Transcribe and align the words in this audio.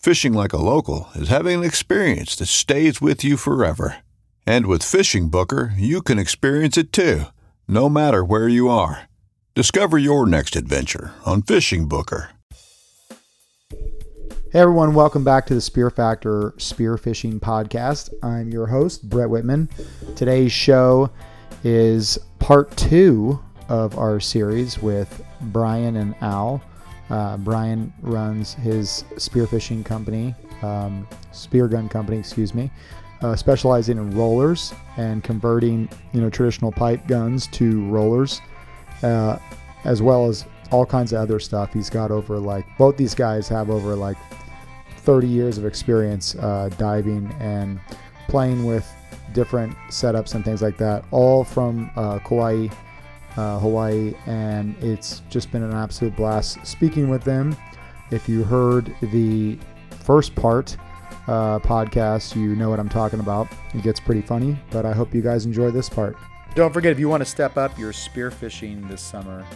Fishing 0.00 0.32
like 0.32 0.54
a 0.54 0.56
local 0.56 1.10
is 1.14 1.28
having 1.28 1.58
an 1.58 1.64
experience 1.64 2.34
that 2.36 2.46
stays 2.46 3.02
with 3.02 3.22
you 3.22 3.36
forever. 3.36 3.98
And 4.46 4.64
with 4.64 4.82
Fishing 4.82 5.28
Booker, 5.28 5.74
you 5.76 6.00
can 6.00 6.18
experience 6.18 6.78
it 6.78 6.90
too, 6.90 7.24
no 7.68 7.90
matter 7.90 8.24
where 8.24 8.48
you 8.48 8.70
are. 8.70 9.10
Discover 9.54 9.98
your 9.98 10.24
next 10.26 10.56
adventure 10.56 11.12
on 11.26 11.42
Fishing 11.42 11.86
Booker. 11.86 12.30
Hey 13.68 14.60
everyone, 14.60 14.94
welcome 14.94 15.22
back 15.22 15.44
to 15.48 15.54
the 15.54 15.60
Spear 15.60 15.90
Factor 15.90 16.52
Spearfishing 16.52 17.38
Podcast. 17.38 18.08
I'm 18.22 18.48
your 18.48 18.68
host, 18.68 19.06
Brett 19.06 19.28
Whitman. 19.28 19.68
Today's 20.16 20.50
show 20.50 21.10
is 21.62 22.16
part 22.38 22.74
two 22.78 23.38
of 23.68 23.98
our 23.98 24.18
series 24.18 24.78
with 24.78 25.22
Brian 25.42 25.96
and 25.96 26.14
Al. 26.22 26.62
Uh, 27.10 27.36
Brian 27.38 27.92
runs 28.02 28.54
his 28.54 29.04
spearfishing 29.16 29.84
company, 29.84 30.34
um, 30.62 31.08
spear 31.32 31.66
gun 31.66 31.88
company, 31.88 32.18
excuse 32.18 32.54
me, 32.54 32.70
uh, 33.22 33.34
specializing 33.36 33.98
in 33.98 34.10
rollers 34.16 34.72
and 34.96 35.22
converting 35.24 35.88
you 36.12 36.20
know 36.20 36.30
traditional 36.30 36.70
pipe 36.72 37.06
guns 37.06 37.46
to 37.48 37.84
rollers, 37.90 38.40
uh, 39.02 39.38
as 39.84 40.00
well 40.00 40.28
as 40.28 40.44
all 40.70 40.86
kinds 40.86 41.12
of 41.12 41.18
other 41.18 41.40
stuff. 41.40 41.72
He's 41.72 41.90
got 41.90 42.10
over 42.10 42.38
like 42.38 42.64
both 42.78 42.96
these 42.96 43.14
guys 43.14 43.48
have 43.48 43.70
over 43.70 43.96
like 43.96 44.16
30 44.98 45.26
years 45.26 45.58
of 45.58 45.64
experience 45.64 46.34
uh, 46.36 46.70
diving 46.78 47.34
and 47.40 47.80
playing 48.28 48.64
with 48.64 48.88
different 49.32 49.76
setups 49.88 50.34
and 50.34 50.44
things 50.44 50.62
like 50.62 50.76
that, 50.78 51.04
all 51.10 51.44
from 51.44 51.90
uh, 51.96 52.18
Kauai, 52.20 52.68
uh, 53.40 53.58
Hawaii, 53.58 54.14
and 54.26 54.76
it's 54.84 55.22
just 55.30 55.50
been 55.50 55.62
an 55.62 55.72
absolute 55.72 56.14
blast 56.14 56.64
speaking 56.66 57.08
with 57.08 57.24
them. 57.24 57.56
If 58.10 58.28
you 58.28 58.44
heard 58.44 58.94
the 59.00 59.58
first 60.04 60.34
part 60.34 60.76
uh, 61.26 61.58
podcast, 61.60 62.36
you 62.36 62.54
know 62.54 62.68
what 62.68 62.78
I'm 62.78 62.88
talking 62.90 63.18
about. 63.18 63.48
It 63.72 63.82
gets 63.82 63.98
pretty 63.98 64.20
funny, 64.20 64.58
but 64.70 64.84
I 64.84 64.92
hope 64.92 65.14
you 65.14 65.22
guys 65.22 65.46
enjoy 65.46 65.70
this 65.70 65.88
part. 65.88 66.16
Don't 66.54 66.72
forget, 66.72 66.92
if 66.92 66.98
you 66.98 67.08
want 67.08 67.22
to 67.22 67.28
step 67.28 67.56
up 67.56 67.78
your 67.78 67.92
spearfishing 67.92 68.86
this 68.88 69.00
summer, 69.00 69.46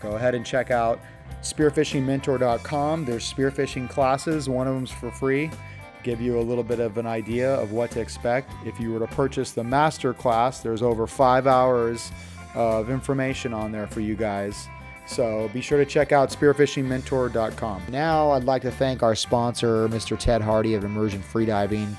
go 0.00 0.16
ahead 0.16 0.34
and 0.34 0.44
check 0.44 0.70
out 0.70 1.00
spearfishingmentor.com. 1.40 3.06
There's 3.06 3.32
spearfishing 3.32 3.88
classes, 3.88 4.50
one 4.50 4.66
of 4.66 4.74
them's 4.74 4.90
for 4.90 5.10
free. 5.10 5.50
Give 6.02 6.20
you 6.20 6.38
a 6.38 6.42
little 6.42 6.64
bit 6.64 6.80
of 6.80 6.98
an 6.98 7.06
idea 7.06 7.54
of 7.54 7.72
what 7.72 7.90
to 7.92 8.00
expect. 8.00 8.52
If 8.66 8.78
you 8.80 8.92
were 8.92 8.98
to 8.98 9.06
purchase 9.14 9.52
the 9.52 9.64
master 9.64 10.12
class, 10.12 10.60
there's 10.60 10.82
over 10.82 11.06
five 11.06 11.46
hours 11.46 12.10
of 12.54 12.90
information 12.90 13.54
on 13.54 13.72
there 13.72 13.86
for 13.86 14.00
you 14.00 14.16
guys. 14.16 14.68
So 15.06 15.50
be 15.52 15.60
sure 15.60 15.78
to 15.78 15.84
check 15.84 16.12
out 16.12 16.30
spearfishingmentor.com. 16.30 17.82
Now, 17.88 18.30
I'd 18.30 18.44
like 18.44 18.62
to 18.62 18.70
thank 18.70 19.02
our 19.02 19.16
sponsor, 19.16 19.88
Mr. 19.88 20.16
Ted 20.16 20.40
Hardy 20.40 20.74
of 20.74 20.84
Immersion 20.84 21.20
Freediving. 21.20 21.94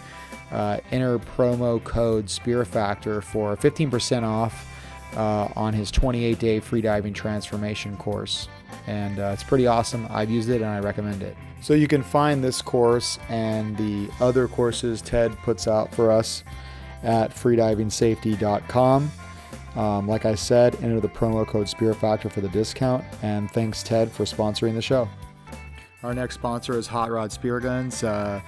Uh, 0.51 0.79
enter 0.91 1.17
promo 1.19 1.81
code 1.83 2.25
SpearFactor 2.25 3.23
for 3.23 3.55
15% 3.55 4.23
off 4.23 4.67
uh, 5.15 5.47
on 5.55 5.73
his 5.73 5.91
28 5.91 6.39
day 6.39 6.59
freediving 6.59 7.13
transformation 7.13 7.97
course. 7.97 8.47
And 8.87 9.19
uh, 9.19 9.31
it's 9.33 9.43
pretty 9.43 9.67
awesome. 9.67 10.07
I've 10.09 10.29
used 10.29 10.49
it 10.49 10.55
and 10.61 10.65
I 10.65 10.79
recommend 10.79 11.21
it. 11.21 11.35
So 11.61 11.73
you 11.73 11.87
can 11.87 12.01
find 12.01 12.43
this 12.43 12.61
course 12.61 13.19
and 13.29 13.77
the 13.77 14.09
other 14.19 14.47
courses 14.47 15.01
Ted 15.01 15.31
puts 15.39 15.67
out 15.67 15.93
for 15.93 16.11
us 16.11 16.43
at 17.03 17.31
freedivingsafety.com. 17.31 19.11
Um, 19.75 20.07
like 20.07 20.25
I 20.25 20.35
said, 20.35 20.75
enter 20.83 20.99
the 20.99 21.07
promo 21.07 21.47
code 21.47 21.69
Spear 21.69 21.93
Factor 21.93 22.29
for 22.29 22.41
the 22.41 22.49
discount. 22.49 23.03
And 23.21 23.49
thanks, 23.51 23.83
Ted, 23.83 24.11
for 24.11 24.25
sponsoring 24.25 24.73
the 24.73 24.81
show. 24.81 25.07
Our 26.03 26.13
next 26.13 26.35
sponsor 26.35 26.77
is 26.77 26.87
Hot 26.87 27.11
Rod 27.11 27.31
Spear 27.31 27.59
Guns. 27.59 28.03
Uh, 28.03 28.41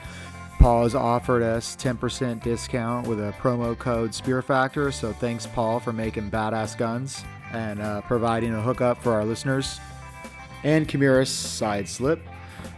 Paul 0.60 0.84
has 0.84 0.96
offered 0.96 1.44
us 1.44 1.76
10% 1.76 2.42
discount 2.42 3.08
with 3.08 3.20
a 3.20 3.34
promo 3.34 3.78
code 3.78 4.14
Spear 4.14 4.42
Factor. 4.42 4.92
So 4.92 5.14
thanks, 5.14 5.46
Paul, 5.46 5.80
for 5.80 5.94
making 5.94 6.32
badass 6.32 6.78
guns 6.78 7.24
and 7.52 7.82
uh, 7.82 8.02
providing 8.02 8.54
a 8.54 8.62
hookup 8.62 9.02
for 9.02 9.12
our 9.12 9.26
listeners. 9.26 9.80
And 10.64 10.88
Kimera 10.88 11.28
Side 11.28 11.88
Slip. 11.88 12.22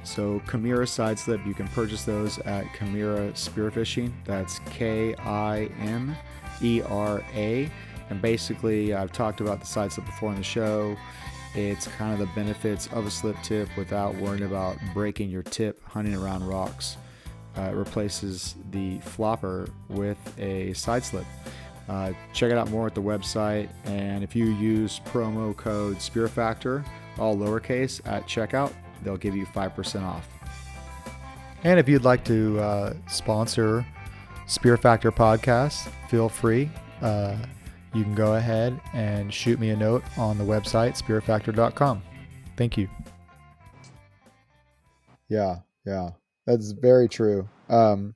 So 0.04 0.42
Kimera 0.48 0.88
Side 0.88 1.20
Slip, 1.20 1.46
you 1.46 1.54
can 1.54 1.68
purchase 1.70 2.04
those 2.04 2.40
at 2.40 2.66
Kimera 2.74 3.32
Spearfishing. 3.34 4.12
That's 4.26 4.60
K 4.66 5.16
I 5.16 5.70
M 5.80 6.16
E 6.62 6.82
R 6.82 7.24
A. 7.36 7.70
And 8.10 8.22
basically, 8.22 8.94
I've 8.94 9.12
talked 9.12 9.42
about 9.42 9.60
the 9.60 9.66
side 9.66 9.92
slip 9.92 10.06
before 10.06 10.30
in 10.30 10.36
the 10.36 10.44
show. 10.44 10.96
It's 11.56 11.88
kind 11.88 12.14
of 12.14 12.20
the 12.20 12.34
benefits 12.36 12.88
of 12.88 13.06
a 13.06 13.12
slip 13.12 13.38
tip 13.42 13.70
without 13.78 14.14
worrying 14.16 14.44
about 14.44 14.78
breaking 14.94 15.30
your 15.30 15.44
tip 15.44 15.82
hunting 15.86 16.16
around 16.16 16.46
rocks. 16.46 16.98
Uh, 17.58 17.62
it 17.72 17.76
replaces 17.76 18.56
the 18.72 19.00
flopper 19.00 19.70
with 19.88 20.18
a 20.38 20.74
side 20.74 21.04
slip. 21.04 21.26
Uh, 21.88 22.12
check 22.34 22.52
it 22.52 22.58
out 22.58 22.70
more 22.70 22.88
at 22.88 22.96
the 22.96 23.02
website. 23.02 23.70
And 23.86 24.24
if 24.24 24.36
you 24.36 24.48
use 24.48 25.00
promo 25.06 25.56
code 25.56 25.98
SpearFactor, 25.98 26.86
all 27.18 27.38
lowercase, 27.38 28.02
at 28.06 28.28
checkout, 28.28 28.74
they'll 29.04 29.18
give 29.18 29.36
you 29.36 29.46
5% 29.46 30.04
off. 30.04 30.28
And 31.64 31.80
if 31.80 31.88
you'd 31.88 32.04
like 32.04 32.24
to 32.26 32.60
uh, 32.60 32.94
sponsor 33.08 33.86
Spear 34.48 34.78
Factor 34.78 35.12
Podcast, 35.12 35.90
feel 36.10 36.30
free. 36.30 36.70
Uh, 37.02 37.38
you 37.96 38.04
can 38.04 38.16
go 38.16 38.36
ahead 38.36 38.80
and 38.94 39.34
shoot 39.34 39.59
me 39.59 39.70
a 39.70 39.76
note 39.76 40.03
on 40.18 40.38
the 40.38 40.44
website, 40.44 41.02
spearfactor.com. 41.02 42.03
Thank 42.58 42.78
you. 42.78 42.90
Yeah, 45.30 45.59
yeah. 45.86 46.09
That's 46.46 46.72
very 46.72 47.08
true. 47.08 47.50
Um, 47.70 48.16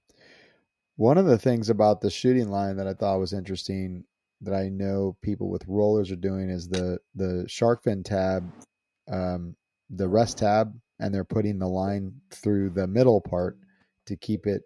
one 0.97 1.17
of 1.17 1.25
the 1.25 1.37
things 1.37 1.69
about 1.69 2.01
the 2.01 2.09
shooting 2.09 2.49
line 2.49 2.77
that 2.77 2.87
I 2.87 2.93
thought 2.93 3.19
was 3.19 3.33
interesting 3.33 4.03
that 4.41 4.53
I 4.53 4.69
know 4.69 5.17
people 5.21 5.49
with 5.49 5.65
rollers 5.67 6.11
are 6.11 6.17
doing 6.17 6.49
is 6.49 6.67
the 6.67 6.99
the 7.15 7.45
shark 7.47 7.83
fin 7.83 8.03
tab, 8.03 8.51
um, 9.11 9.55
the 9.89 10.07
rest 10.07 10.39
tab, 10.39 10.73
and 10.99 11.13
they're 11.13 11.23
putting 11.23 11.57
the 11.57 11.67
line 11.67 12.13
through 12.31 12.71
the 12.71 12.87
middle 12.87 13.21
part 13.21 13.57
to 14.05 14.15
keep 14.15 14.45
it 14.45 14.63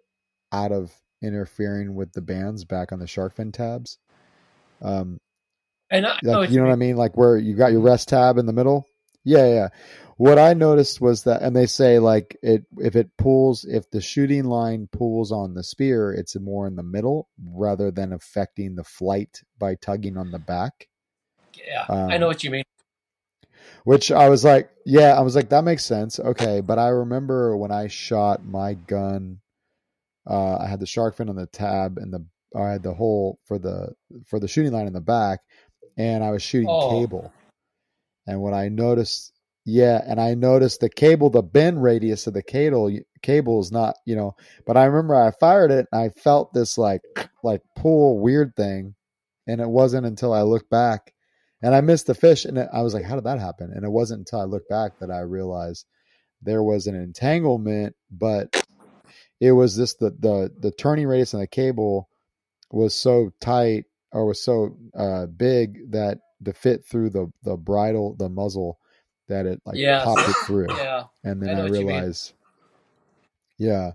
out 0.52 0.72
of 0.72 0.92
interfering 1.22 1.94
with 1.94 2.12
the 2.12 2.20
bands 2.20 2.64
back 2.64 2.92
on 2.92 2.98
the 2.98 3.06
shark 3.06 3.36
fin 3.36 3.52
tabs. 3.52 3.98
Um, 4.82 5.18
And 5.90 6.06
I, 6.06 6.18
like, 6.22 6.50
you 6.50 6.58
know 6.58 6.66
what 6.66 6.72
I 6.72 6.76
mean? 6.76 6.96
Like 6.96 7.16
where 7.16 7.36
you 7.36 7.54
got 7.54 7.72
your 7.72 7.80
rest 7.80 8.08
tab 8.08 8.38
in 8.38 8.46
the 8.46 8.52
middle, 8.52 8.86
Yeah, 9.24 9.46
yeah. 9.48 9.68
What 10.16 10.38
I 10.38 10.54
noticed 10.54 11.00
was 11.00 11.24
that, 11.24 11.42
and 11.42 11.56
they 11.56 11.66
say 11.66 11.98
like 11.98 12.36
it 12.42 12.64
if 12.78 12.94
it 12.94 13.16
pulls 13.18 13.64
if 13.64 13.90
the 13.90 14.00
shooting 14.00 14.44
line 14.44 14.88
pulls 14.92 15.32
on 15.32 15.54
the 15.54 15.64
spear, 15.64 16.12
it's 16.12 16.36
more 16.38 16.66
in 16.68 16.76
the 16.76 16.84
middle 16.84 17.28
rather 17.44 17.90
than 17.90 18.12
affecting 18.12 18.76
the 18.76 18.84
flight 18.84 19.42
by 19.58 19.74
tugging 19.74 20.16
on 20.16 20.30
the 20.30 20.38
back. 20.38 20.88
Yeah, 21.54 21.84
I 21.88 22.18
know 22.18 22.26
Um, 22.26 22.28
what 22.28 22.44
you 22.44 22.50
mean. 22.50 22.64
Which 23.84 24.10
I 24.12 24.28
was 24.28 24.44
like, 24.44 24.70
yeah, 24.86 25.12
I 25.16 25.20
was 25.20 25.34
like, 25.36 25.48
that 25.50 25.64
makes 25.64 25.84
sense. 25.84 26.18
Okay. 26.18 26.60
But 26.60 26.78
I 26.78 26.88
remember 26.88 27.56
when 27.56 27.70
I 27.72 27.88
shot 27.88 28.44
my 28.44 28.74
gun, 28.74 29.40
uh, 30.28 30.56
I 30.56 30.66
had 30.66 30.80
the 30.80 30.86
shark 30.86 31.16
fin 31.16 31.28
on 31.28 31.36
the 31.36 31.46
tab 31.46 31.98
and 31.98 32.12
the, 32.12 32.24
I 32.62 32.72
had 32.72 32.82
the 32.82 32.94
hole 32.94 33.38
for 33.44 33.58
the, 33.58 33.94
for 34.26 34.38
the 34.38 34.48
shooting 34.48 34.72
line 34.72 34.86
in 34.86 34.92
the 34.92 35.00
back 35.00 35.40
and 35.96 36.22
I 36.24 36.30
was 36.30 36.42
shooting 36.42 36.68
Oh. 36.70 36.88
cable. 36.88 37.32
And 38.26 38.40
when 38.42 38.54
I 38.54 38.68
noticed, 38.68 39.32
yeah, 39.64 40.02
and 40.06 40.20
I 40.20 40.34
noticed 40.34 40.80
the 40.80 40.90
cable, 40.90 41.30
the 41.30 41.42
bend 41.42 41.82
radius 41.82 42.26
of 42.26 42.34
the 42.34 42.42
cable, 42.42 42.90
cable 43.22 43.60
is 43.60 43.72
not, 43.72 43.96
you 44.06 44.16
know, 44.16 44.34
but 44.66 44.76
I 44.76 44.84
remember 44.84 45.14
I 45.14 45.30
fired 45.40 45.70
it 45.70 45.86
and 45.92 46.00
I 46.02 46.08
felt 46.10 46.52
this 46.54 46.78
like, 46.78 47.02
like 47.42 47.62
pull 47.76 48.20
weird 48.20 48.54
thing. 48.56 48.94
And 49.46 49.60
it 49.60 49.68
wasn't 49.68 50.06
until 50.06 50.32
I 50.32 50.42
looked 50.42 50.70
back 50.70 51.12
and 51.62 51.74
I 51.74 51.80
missed 51.80 52.06
the 52.06 52.14
fish, 52.14 52.44
and 52.44 52.58
I 52.58 52.82
was 52.82 52.92
like, 52.92 53.04
"How 53.04 53.14
did 53.14 53.24
that 53.24 53.38
happen?" 53.38 53.72
And 53.74 53.84
it 53.84 53.90
wasn't 53.90 54.20
until 54.20 54.40
I 54.40 54.44
looked 54.44 54.68
back 54.68 54.92
that 55.00 55.10
I 55.10 55.20
realized 55.20 55.86
there 56.42 56.62
was 56.62 56.86
an 56.86 56.94
entanglement, 56.94 57.96
but 58.10 58.54
it 59.40 59.52
was 59.52 59.76
this 59.76 59.94
the 59.94 60.10
the 60.20 60.52
the 60.60 60.72
turning 60.72 61.06
radius 61.06 61.34
on 61.34 61.40
the 61.40 61.46
cable 61.46 62.08
was 62.74 62.94
so 62.94 63.30
tight 63.40 63.84
or 64.12 64.26
was 64.26 64.42
so 64.42 64.76
uh, 64.94 65.26
big 65.26 65.90
that 65.92 66.18
to 66.44 66.52
fit 66.52 66.84
through 66.86 67.10
the 67.10 67.32
the 67.42 67.56
bridle 67.56 68.14
the 68.18 68.28
muzzle 68.28 68.78
that 69.28 69.46
it 69.46 69.60
like 69.64 69.76
Yeah. 69.76 70.04
popped 70.04 70.28
it 70.28 70.36
through, 70.46 70.66
Yeah, 70.76 71.04
and 71.22 71.40
then 71.42 71.58
I, 71.58 71.62
mean. 71.62 71.72
realized, 71.72 72.32
yeah. 73.58 73.92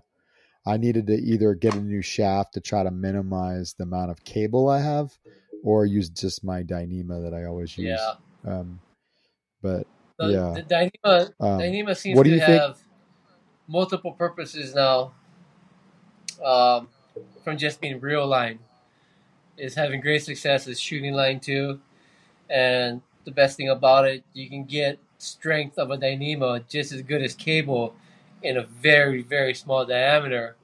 I 0.66 0.76
needed 0.76 1.06
to 1.06 1.14
either 1.14 1.54
get 1.54 1.74
a 1.74 1.80
new 1.80 2.02
shaft 2.02 2.54
to 2.54 2.60
try 2.60 2.82
to 2.82 2.90
minimize 2.90 3.74
the 3.78 3.84
amount 3.84 4.10
of 4.10 4.24
cable 4.24 4.68
I 4.68 4.80
have, 4.80 5.16
or 5.64 5.86
use 5.86 6.10
just 6.10 6.44
my 6.44 6.62
Dyneema 6.62 7.22
that 7.22 7.34
I 7.34 7.44
always 7.44 7.76
use. 7.78 7.98
yeah. 7.98 8.14
Um, 8.52 8.80
but 9.62 9.86
The, 10.18 10.26
Yeah. 10.28 10.52
the 10.54 10.62
Dyneema, 10.62 11.32
um, 11.40 11.60
Dyneema 11.60 11.96
seems 11.96 12.16
what 12.16 12.24
do 12.24 12.30
to 12.30 12.36
you 12.36 12.44
think- 12.44 12.60
have 12.60 12.78
multiple 13.68 14.12
purposes 14.12 14.74
now. 14.74 15.12
Um, 16.44 16.88
from 17.44 17.56
just 17.56 17.80
being 17.80 18.00
real 18.00 18.26
line, 18.26 18.58
is 19.60 19.74
having 19.74 20.00
great 20.00 20.22
success 20.22 20.66
as 20.66 20.80
shooting 20.80 21.12
line 21.12 21.40
too, 21.40 21.80
and 22.48 23.02
the 23.24 23.30
best 23.30 23.56
thing 23.56 23.68
about 23.68 24.06
it, 24.06 24.24
you 24.32 24.48
can 24.48 24.64
get 24.64 24.98
strength 25.18 25.78
of 25.78 25.90
a 25.90 25.98
Dyneema 25.98 26.66
just 26.68 26.92
as 26.92 27.02
good 27.02 27.22
as 27.22 27.34
cable 27.34 27.94
in 28.42 28.56
a 28.56 28.62
very 28.62 29.22
very 29.22 29.54
small 29.54 29.84
diameter, 29.84 30.56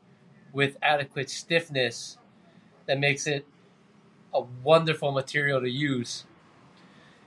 with 0.53 0.79
adequate 0.81 1.29
stiffness, 1.29 2.17
that 2.87 2.99
makes 2.99 3.27
it 3.27 3.47
a 4.33 4.41
wonderful 4.65 5.13
material 5.13 5.61
to 5.61 5.69
use. 5.69 6.25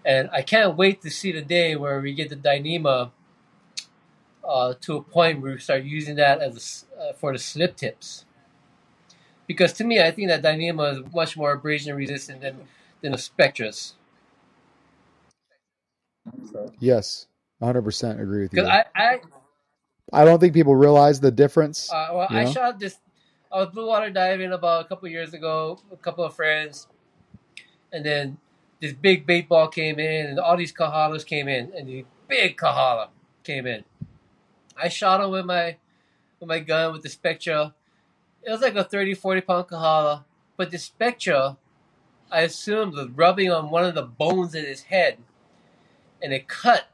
And 0.04 0.30
I 0.32 0.42
can't 0.42 0.76
wait 0.76 1.02
to 1.02 1.10
see 1.12 1.32
the 1.32 1.42
day 1.42 1.76
where 1.76 2.00
we 2.00 2.14
get 2.14 2.30
the 2.30 2.36
Dyneema 2.36 3.12
uh, 4.44 4.74
to 4.82 4.98
a 4.98 5.04
point 5.04 5.42
where 5.42 5.52
we 5.52 5.60
start 5.60 5.84
using 5.84 6.16
that 6.16 6.42
as 6.42 6.86
uh, 7.00 7.14
for 7.14 7.34
the 7.34 7.40
slip 7.40 7.76
tips. 7.76 8.26
Because 9.50 9.74
to 9.76 9.86
me, 9.86 10.02
I 10.02 10.12
think 10.12 10.30
that 10.30 10.44
Dyneema 10.44 10.94
is 11.08 11.14
much 11.14 11.36
more 11.38 11.54
abrasion 11.54 11.98
resistant 11.98 12.42
than 12.44 12.58
than 13.02 13.14
the 13.14 13.20
Spectras. 13.20 13.96
yes, 16.80 17.28
100% 17.62 18.22
agree 18.22 18.44
with 18.44 18.54
you. 18.54 18.60
Because 18.60 18.70
I, 18.70 18.86
I, 18.96 19.20
I 20.14 20.26
don't 20.26 20.40
think 20.40 20.54
people 20.54 20.76
realize 20.76 21.20
the 21.20 21.32
difference. 21.32 21.90
uh, 21.92 22.10
well, 22.14 22.30
I 22.34 22.46
Yeah. 22.46 22.54
shot 22.54 22.80
this. 22.80 22.98
I 23.52 23.60
was 23.60 23.70
blue 23.70 23.88
water 23.88 24.12
diving 24.12 24.54
about 24.54 24.86
a 24.86 24.88
couple 24.88 25.10
years 25.10 25.34
ago. 25.34 25.80
A 25.92 25.98
couple 25.98 26.24
of 26.26 26.36
friends, 26.36 26.88
and 27.94 28.06
then 28.06 28.38
this 28.82 28.94
big 28.94 29.26
bait 29.26 29.50
ball 29.50 29.68
came 29.70 30.00
in, 30.00 30.28
and 30.28 30.40
all 30.40 30.58
these 30.58 30.74
kahalas 30.74 31.26
came 31.26 31.48
in, 31.48 31.72
and 31.76 31.88
the 31.88 32.06
big 32.28 32.58
kahala 32.58 33.10
came 33.44 33.68
in. 33.68 33.84
I 34.78 34.90
shot 34.90 35.22
him 35.22 35.32
with 35.32 35.46
my 35.46 35.78
with 36.40 36.50
my 36.50 36.60
gun 36.60 36.94
with 36.94 37.04
the 37.04 37.10
Spectra. 37.10 37.76
It 38.44 38.52
was 38.52 38.62
like 38.62 38.76
a 38.76 38.84
30, 38.84 39.14
40 39.14 39.42
pound 39.42 39.68
kahala, 39.68 40.24
but 40.58 40.72
the 40.72 40.78
Spectra, 40.78 41.58
I 42.32 42.42
assumed, 42.42 42.94
was 42.94 43.10
rubbing 43.10 43.52
on 43.52 43.70
one 43.70 43.86
of 43.86 43.96
the 43.96 44.04
bones 44.04 44.56
in 44.56 44.66
his 44.66 44.84
head, 44.84 45.18
and 46.22 46.34
it 46.34 46.48
cut. 46.48 46.88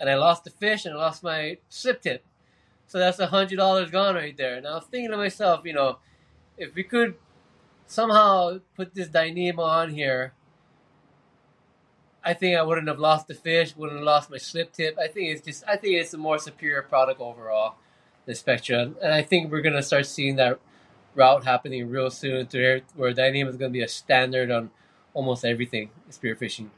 And 0.00 0.10
I 0.10 0.14
lost 0.14 0.44
the 0.44 0.50
fish, 0.50 0.84
and 0.84 0.94
I 0.94 0.98
lost 0.98 1.22
my 1.22 1.58
slip 1.68 2.02
tip. 2.02 2.24
So 2.86 2.98
that's 2.98 3.18
a 3.18 3.28
hundred 3.28 3.56
dollars 3.56 3.90
gone 3.90 4.14
right 4.16 4.36
there. 4.36 4.56
And 4.56 4.66
I 4.66 4.74
was 4.74 4.84
thinking 4.84 5.10
to 5.10 5.16
myself, 5.16 5.62
you 5.64 5.72
know, 5.72 5.98
if 6.58 6.74
we 6.74 6.82
could 6.82 7.14
somehow 7.86 8.58
put 8.76 8.94
this 8.94 9.08
Dyneema 9.08 9.58
on 9.58 9.90
here, 9.90 10.32
I 12.24 12.34
think 12.34 12.56
I 12.56 12.62
wouldn't 12.62 12.88
have 12.88 12.98
lost 12.98 13.26
the 13.26 13.34
fish, 13.34 13.76
wouldn't 13.76 13.98
have 13.98 14.06
lost 14.06 14.30
my 14.30 14.36
slip 14.36 14.72
tip. 14.72 14.96
I 14.98 15.08
think 15.08 15.30
it's 15.30 15.44
just, 15.44 15.64
I 15.66 15.76
think 15.76 15.94
it's 15.94 16.14
a 16.14 16.18
more 16.18 16.38
superior 16.38 16.82
product 16.82 17.20
overall, 17.20 17.76
the 18.26 18.34
spectrum. 18.34 18.96
and 19.02 19.12
I 19.12 19.22
think 19.22 19.50
we're 19.50 19.62
gonna 19.62 19.82
start 19.82 20.06
seeing 20.06 20.36
that 20.36 20.58
route 21.14 21.44
happening 21.44 21.90
real 21.90 22.10
soon, 22.10 22.46
to 22.46 22.58
where 22.58 22.80
where 22.94 23.14
Dyneema 23.14 23.48
is 23.48 23.56
gonna 23.56 23.70
be 23.70 23.82
a 23.82 23.88
standard 23.88 24.50
on 24.50 24.70
almost 25.14 25.44
everything 25.44 25.90
spearfishing. 26.10 26.68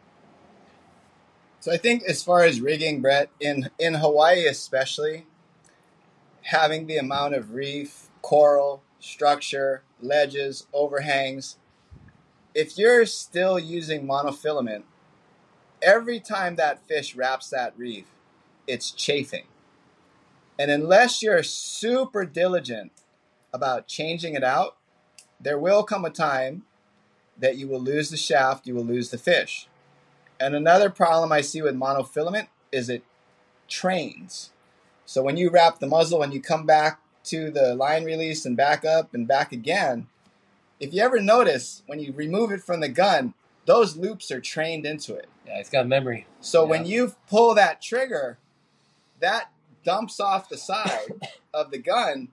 So 1.61 1.73
I 1.73 1.77
think 1.77 2.03
as 2.05 2.23
far 2.23 2.45
as 2.45 2.61
rigging, 2.61 3.01
Brett, 3.01 3.31
in 3.41 3.71
in 3.79 3.95
Hawaii 3.95 4.47
especially, 4.47 5.27
having 6.43 6.87
the 6.87 6.99
amount 6.99 7.35
of 7.35 7.55
reef, 7.55 8.09
coral, 8.23 8.83
structure, 8.99 9.83
ledges, 10.01 10.67
overhangs, 10.73 11.57
if 12.55 12.79
you're 12.79 13.07
still 13.07 13.59
using 13.59 14.07
monofilament, 14.07 14.83
every 15.83 16.21
time 16.21 16.57
that 16.57 16.87
fish 16.87 17.15
wraps 17.15 17.51
that 17.51 17.73
reef, 17.77 18.07
it's 18.67 18.91
chafing. 18.91 19.45
And 20.59 20.71
unless 20.71 21.23
you're 21.23 21.43
super 21.43 22.25
diligent 22.25 22.93
about 23.53 23.87
changing 23.87 24.35
it 24.35 24.45
out, 24.45 24.77
there 25.41 25.59
will 25.59 25.83
come 25.83 26.05
a 26.05 26.11
time 26.11 26.63
that 27.37 27.57
you 27.57 27.67
will 27.69 27.81
lose 27.81 28.11
the 28.11 28.17
shaft, 28.17 28.67
you 28.67 28.75
will 28.75 28.85
lose 28.85 29.11
the 29.11 29.19
fish. 29.19 29.69
And 30.39 30.55
another 30.55 30.91
problem 30.91 31.33
I 31.33 31.41
see 31.41 31.63
with 31.63 31.75
monofilament 31.75 32.49
is 32.71 32.89
it 32.89 33.05
trains. 33.69 34.51
So 35.07 35.23
when 35.23 35.37
you 35.37 35.51
wrap 35.51 35.79
the 35.79 35.87
muzzle 35.87 36.23
and 36.23 36.33
you 36.33 36.41
come 36.41 36.67
back 36.67 37.01
to 37.25 37.51
the 37.51 37.75
line 37.75 38.05
release 38.05 38.45
and 38.45 38.57
back 38.57 38.85
up 38.85 39.15
and 39.15 39.27
back 39.27 39.53
again, 39.53 40.07
if 40.81 40.93
you 40.93 41.03
ever 41.03 41.21
notice 41.21 41.83
when 41.87 42.01
you 42.01 42.13
remove 42.13 42.53
it 42.53 42.63
from 42.63 42.81
the 42.81 42.89
gun, 42.89 43.35
those 43.67 43.97
loops 43.97 44.31
are 44.31 44.41
trained 44.41 44.85
into 44.85 45.15
it. 45.15 45.29
Yeah, 45.47 45.59
it's 45.59 45.71
got 45.71 45.87
memory. 45.87 46.27
So 46.41 46.65
when 46.67 46.85
you 46.85 47.15
pull 47.29 47.55
that 47.55 47.81
trigger, 47.81 48.39
that 49.21 49.51
dumps 49.85 50.19
off 50.21 50.49
the 50.49 50.57
side 50.59 51.13
of 51.55 51.71
the 51.71 51.79
gun, 51.79 52.29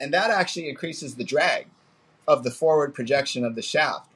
and 0.00 0.12
that 0.14 0.30
actually 0.30 0.68
increases 0.68 1.14
the 1.16 1.24
drag 1.24 1.66
of 2.28 2.44
the 2.44 2.50
forward 2.50 2.94
projection 2.94 3.44
of 3.44 3.54
the 3.54 3.62
shaft. 3.62 4.08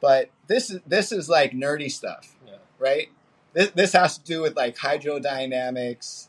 But 0.00 0.30
this 0.46 0.70
is 0.70 0.80
this 0.86 1.12
is 1.12 1.28
like 1.28 1.52
nerdy 1.52 1.90
stuff, 1.90 2.34
Yeah. 2.46 2.54
right? 2.78 3.08
This 3.52 3.70
this 3.70 3.92
has 3.92 4.18
to 4.18 4.24
do 4.24 4.40
with 4.42 4.56
like 4.56 4.76
hydrodynamics. 4.76 6.28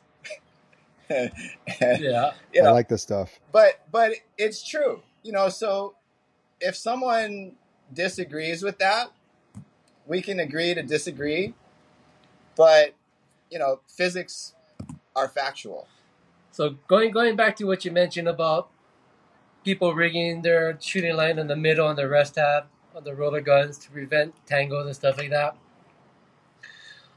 and, 1.10 1.32
Yeah. 1.82 2.32
you 2.54 2.62
know, 2.64 2.70
I 2.70 2.72
like 2.72 2.88
this 2.90 3.02
stuff. 3.02 3.40
but 3.52 3.82
but 3.92 4.12
it's 4.38 4.68
true 4.68 5.02
you 5.24 5.32
know 5.32 5.50
so 5.50 5.96
if 6.62 6.76
someone 6.76 7.54
disagrees 7.92 8.62
with 8.62 8.78
that 8.78 9.12
we 10.06 10.22
can 10.22 10.40
agree 10.40 10.74
to 10.76 10.84
disagree 10.84 11.56
but 12.56 12.94
you 13.50 13.58
know 13.58 13.80
physics 13.88 14.54
are 15.16 15.28
factual 15.28 15.88
So 16.52 16.76
going 16.88 17.12
going 17.12 17.36
back 17.36 17.56
to 17.58 17.66
what 17.66 17.86
you 17.86 17.92
mentioned 17.92 18.28
about 18.28 18.70
people 19.64 19.94
rigging 19.94 20.42
their 20.42 20.78
shooting 20.82 21.16
line 21.16 21.40
in 21.40 21.48
the 21.48 21.56
middle 21.56 21.88
on 21.88 21.96
the 21.96 22.08
rest 22.08 22.36
tab 22.36 22.66
on 22.96 23.04
the 23.04 23.14
roller 23.14 23.42
guns 23.42 23.78
to 23.80 23.92
prevent 23.92 24.34
tangles 24.46 24.86
and 24.86 24.96
stuff 24.96 25.18
like 25.18 25.30
that. 25.30 25.56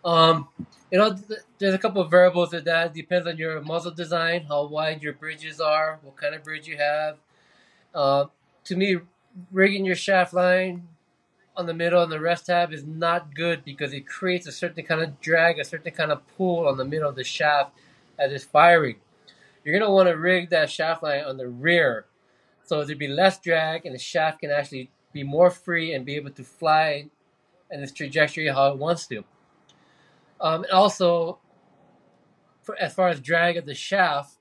Um, 0.05 0.49
you 0.91 0.99
know, 0.99 1.15
th- 1.15 1.41
there's 1.59 1.75
a 1.75 1.79
couple 1.79 2.03
of 2.03 2.11
variables 2.11 2.53
with 2.53 2.65
that. 2.65 2.89
It 2.89 2.95
depends 2.95 3.27
on 3.27 3.37
your 3.37 3.61
muzzle 3.61 3.93
design, 3.93 4.47
how 4.49 4.67
wide 4.67 5.03
your 5.03 5.13
bridges 5.13 5.61
are, 5.61 6.01
what 6.03 6.17
kind 6.17 6.35
of 6.35 6.43
bridge 6.43 6.67
you 6.67 6.77
have. 6.77 7.19
Uh, 7.95 8.27
to 8.65 8.77
me, 8.77 8.99
rigging 9.51 9.85
your 9.85 9.95
shaft 9.95 10.35
line 10.35 10.89
on 11.57 11.67
the 11.67 11.75
middle 11.75 12.01
on 12.01 12.11
the 12.11 12.21
rest 12.21 12.47
tab 12.47 12.73
is 12.73 12.85
not 12.85 13.35
good 13.35 13.65
because 13.65 13.93
it 13.93 14.07
creates 14.07 14.47
a 14.47 14.53
certain 14.53 14.85
kind 14.85 15.03
of 15.03 15.21
drag, 15.21 15.59
a 15.59 15.65
certain 15.65 15.93
kind 15.93 16.11
of 16.11 16.27
pull 16.37 16.67
on 16.67 16.77
the 16.77 16.85
middle 16.85 17.09
of 17.09 17.17
the 17.17 17.25
shaft 17.25 17.73
as 18.19 18.33
it's 18.33 18.45
firing. 18.45 18.97
You're 19.65 19.79
gonna 19.79 19.93
want 19.93 20.09
to 20.09 20.17
rig 20.17 20.51
that 20.51 20.71
shaft 20.71 21.03
line 21.03 21.25
on 21.25 21.37
the 21.37 21.49
rear, 21.49 22.07
so 22.65 22.85
there'd 22.85 22.99
be 22.99 23.09
less 23.09 23.39
drag 23.39 23.85
and 23.85 23.95
the 23.95 23.99
shaft 23.99 24.41
can 24.41 24.51
actually 24.51 24.91
be 25.13 25.23
more 25.23 25.51
free 25.51 25.93
and 25.93 26.07
be 26.07 26.17
able 26.17 26.31
to 26.31 26.43
fly 26.43 27.09
in 27.71 27.83
its 27.83 27.93
trajectory 27.93 28.49
how 28.49 28.73
it 28.73 28.79
wants 28.79 29.07
to. 29.09 29.25
Um, 30.41 30.65
and 30.65 30.73
also, 30.73 31.39
for, 32.63 32.77
as 32.77 32.95
far 32.95 33.09
as 33.09 33.21
drag 33.21 33.57
of 33.57 33.67
the 33.67 33.75
shaft, 33.75 34.37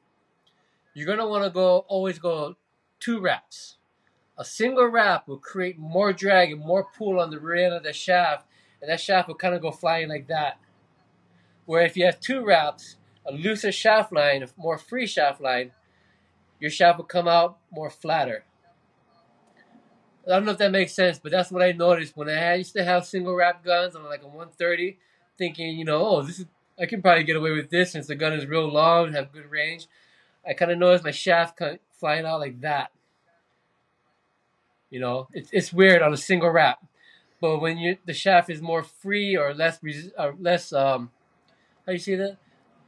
you're 0.93 1.07
gonna 1.07 1.27
want 1.27 1.43
to 1.43 1.49
go 1.49 1.79
always 1.87 2.19
go 2.19 2.55
two 2.99 3.19
wraps. 3.19 3.77
A 4.41 4.43
single 4.43 4.87
wrap 4.87 5.27
will 5.27 5.37
create 5.37 5.77
more 5.77 6.11
drag 6.11 6.51
and 6.51 6.65
more 6.65 6.87
pull 6.97 7.19
on 7.19 7.29
the 7.29 7.39
rear 7.39 7.65
end 7.65 7.75
of 7.75 7.83
the 7.83 7.93
shaft, 7.93 8.47
and 8.81 8.89
that 8.89 8.99
shaft 8.99 9.27
will 9.27 9.35
kind 9.35 9.53
of 9.53 9.61
go 9.61 9.69
flying 9.69 10.09
like 10.09 10.25
that. 10.29 10.57
Where 11.67 11.85
if 11.85 11.95
you 11.95 12.05
have 12.05 12.19
two 12.19 12.43
wraps, 12.43 12.95
a 13.23 13.31
looser 13.31 13.71
shaft 13.71 14.11
line, 14.11 14.41
a 14.41 14.47
more 14.57 14.79
free 14.79 15.05
shaft 15.05 15.41
line, 15.41 15.73
your 16.59 16.71
shaft 16.71 16.97
will 16.97 17.05
come 17.05 17.27
out 17.27 17.59
more 17.69 17.91
flatter. 17.91 18.43
I 20.25 20.31
don't 20.31 20.45
know 20.45 20.53
if 20.53 20.57
that 20.57 20.71
makes 20.71 20.93
sense, 20.93 21.19
but 21.19 21.31
that's 21.31 21.51
what 21.51 21.61
I 21.61 21.73
noticed 21.73 22.17
when 22.17 22.27
I 22.27 22.55
used 22.55 22.73
to 22.73 22.83
have 22.83 23.05
single 23.05 23.35
wrap 23.35 23.63
guns 23.63 23.95
on 23.95 24.03
like 24.05 24.23
a 24.23 24.25
130, 24.25 24.97
thinking, 25.37 25.77
you 25.77 25.85
know, 25.85 26.03
oh, 26.03 26.21
this 26.23 26.39
is 26.39 26.47
I 26.79 26.87
can 26.87 27.03
probably 27.03 27.25
get 27.25 27.35
away 27.35 27.51
with 27.51 27.69
this 27.69 27.91
since 27.91 28.07
the 28.07 28.15
gun 28.15 28.33
is 28.33 28.47
real 28.47 28.67
long 28.67 29.05
and 29.05 29.15
have 29.15 29.31
good 29.31 29.51
range. 29.51 29.85
I 30.43 30.53
kind 30.53 30.71
of 30.71 30.79
noticed 30.79 31.03
my 31.03 31.11
shaft 31.11 31.61
flying 31.91 32.25
out 32.25 32.39
like 32.39 32.61
that. 32.61 32.89
You 34.91 34.99
know, 34.99 35.27
it's 35.33 35.49
it's 35.51 35.73
weird 35.73 36.01
on 36.03 36.13
a 36.13 36.17
single 36.17 36.49
wrap, 36.51 36.77
but 37.39 37.59
when 37.59 37.77
you 37.79 37.97
the 38.05 38.13
shaft 38.13 38.49
is 38.51 38.61
more 38.61 38.83
free 38.83 39.35
or 39.37 39.53
less 39.53 39.79
or 40.19 40.35
less 40.39 40.71
um, 40.73 41.09
how 41.85 41.93
you 41.93 41.97
see 41.97 42.15
that? 42.15 42.37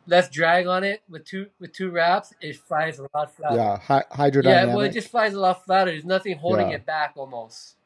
Less 0.05 0.29
drag 0.29 0.67
on 0.67 0.83
it 0.83 1.01
with 1.09 1.23
two 1.25 1.47
with 1.61 1.71
two 1.71 1.89
wraps, 1.89 2.33
it 2.41 2.57
flies 2.57 2.99
a 2.99 3.07
lot 3.15 3.33
flatter. 3.33 3.55
Yeah, 3.55 3.77
hy- 3.77 4.03
hydrodynamic. 4.11 4.43
Yeah, 4.43 4.65
well, 4.65 4.81
it 4.81 4.91
just 4.91 5.07
flies 5.07 5.33
a 5.33 5.39
lot 5.39 5.63
flatter. 5.63 5.91
There's 5.91 6.03
nothing 6.03 6.37
holding 6.37 6.69
Yeah. 6.71 6.75
it 6.75 6.85
back 6.85 7.13
almost. 7.15 7.77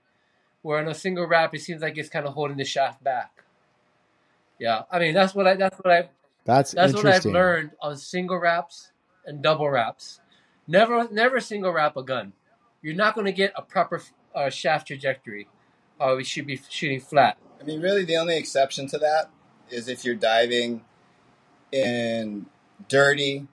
Where 0.63 0.79
on 0.79 0.87
a 0.87 0.95
single 0.95 1.27
wrap, 1.27 1.53
it 1.53 1.61
seems 1.61 1.83
like 1.83 1.95
it's 1.97 2.09
kind 2.09 2.25
of 2.25 2.33
holding 2.33 2.57
the 2.57 2.65
shaft 2.65 3.03
back. 3.03 3.43
Yeah, 4.57 4.81
I 4.91 4.97
mean 4.97 5.13
that's 5.13 5.35
what 5.35 5.45
I 5.47 5.53
that's 5.55 5.77
what 5.77 5.93
I 5.93 6.09
that's 6.43 6.71
that's 6.71 6.93
what 6.93 7.05
I've 7.05 7.23
learned 7.25 7.71
on 7.81 7.95
single 7.97 8.39
wraps 8.39 8.91
and 9.27 9.43
double 9.43 9.69
wraps. 9.69 10.19
Never 10.67 11.07
never 11.11 11.39
single 11.39 11.71
wrap 11.71 11.95
a 11.97 12.03
gun. 12.03 12.33
You're 12.87 12.95
not 12.95 13.15
going 13.15 13.25
to 13.25 13.33
get 13.33 13.51
a 13.57 13.61
proper 13.61 14.01
uh, 14.33 14.49
shaft 14.49 14.87
trajectory. 14.87 15.49
Uh, 15.99 16.13
we 16.15 16.23
should 16.23 16.47
be 16.47 16.57
shooting 16.69 17.01
flat. 17.01 17.37
I 17.59 17.65
mean, 17.65 17.81
really, 17.81 18.05
the 18.05 18.15
only 18.15 18.37
exception 18.37 18.87
to 18.87 18.97
that 18.99 19.29
is 19.69 19.89
if 19.89 20.05
you're 20.05 20.15
diving 20.15 20.85
in 21.73 22.45
dirty, 22.87 23.45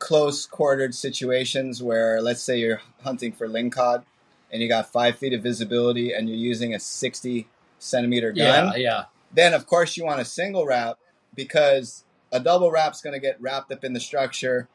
close 0.00 0.44
quartered 0.44 0.92
situations 0.92 1.84
where, 1.84 2.20
let's 2.20 2.42
say, 2.42 2.58
you're 2.58 2.80
hunting 3.04 3.30
for 3.30 3.46
lingcod 3.46 4.02
and 4.50 4.60
you 4.60 4.68
got 4.68 4.90
five 4.90 5.16
feet 5.16 5.34
of 5.34 5.40
visibility 5.40 6.12
and 6.12 6.28
you're 6.28 6.36
using 6.36 6.74
a 6.74 6.80
60 6.80 7.46
centimeter 7.78 8.32
gun. 8.32 8.72
Yeah, 8.72 8.76
yeah, 8.76 9.04
Then, 9.32 9.54
of 9.54 9.66
course, 9.66 9.96
you 9.96 10.04
want 10.04 10.20
a 10.20 10.24
single 10.24 10.66
wrap 10.66 10.98
because 11.32 12.02
a 12.32 12.40
double 12.40 12.72
wrap's 12.72 13.02
going 13.02 13.14
to 13.14 13.20
get 13.20 13.40
wrapped 13.40 13.70
up 13.70 13.84
in 13.84 13.92
the 13.92 14.00
structure. 14.00 14.68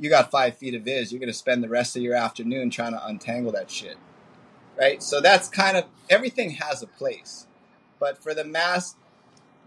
You 0.00 0.08
got 0.08 0.30
five 0.30 0.56
feet 0.56 0.74
of 0.74 0.82
viz. 0.82 1.12
You're 1.12 1.20
going 1.20 1.28
to 1.28 1.34
spend 1.34 1.62
the 1.62 1.68
rest 1.68 1.94
of 1.94 2.02
your 2.02 2.14
afternoon 2.14 2.70
trying 2.70 2.92
to 2.92 3.06
untangle 3.06 3.52
that 3.52 3.70
shit. 3.70 3.98
Right? 4.78 5.02
So 5.02 5.20
that's 5.20 5.46
kind 5.48 5.76
of 5.76 5.84
everything 6.08 6.52
has 6.52 6.82
a 6.82 6.86
place. 6.86 7.46
But 7.98 8.22
for 8.22 8.32
the 8.32 8.44
mass, 8.44 8.96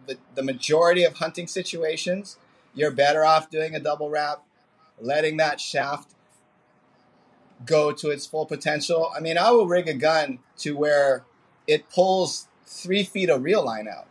the, 0.08 0.18
the 0.34 0.42
majority 0.42 1.04
of 1.04 1.14
hunting 1.14 1.46
situations, 1.46 2.38
you're 2.74 2.90
better 2.90 3.24
off 3.24 3.52
doing 3.52 3.76
a 3.76 3.80
double 3.80 4.10
wrap, 4.10 4.44
letting 5.00 5.38
that 5.38 5.62
shaft 5.62 6.16
go 7.64 7.92
to 7.92 8.10
its 8.10 8.26
full 8.26 8.48
potential. 8.48 9.12
I 9.16 9.20
mean, 9.20 9.38
I 9.38 9.52
will 9.52 9.68
rig 9.68 9.88
a 9.88 9.94
gun 9.94 10.40
to 10.58 10.76
where 10.76 11.26
it 11.68 11.90
pulls 11.92 12.48
three 12.66 13.04
feet 13.04 13.30
of 13.30 13.44
reel 13.44 13.64
line 13.64 13.88
out. 13.88 14.08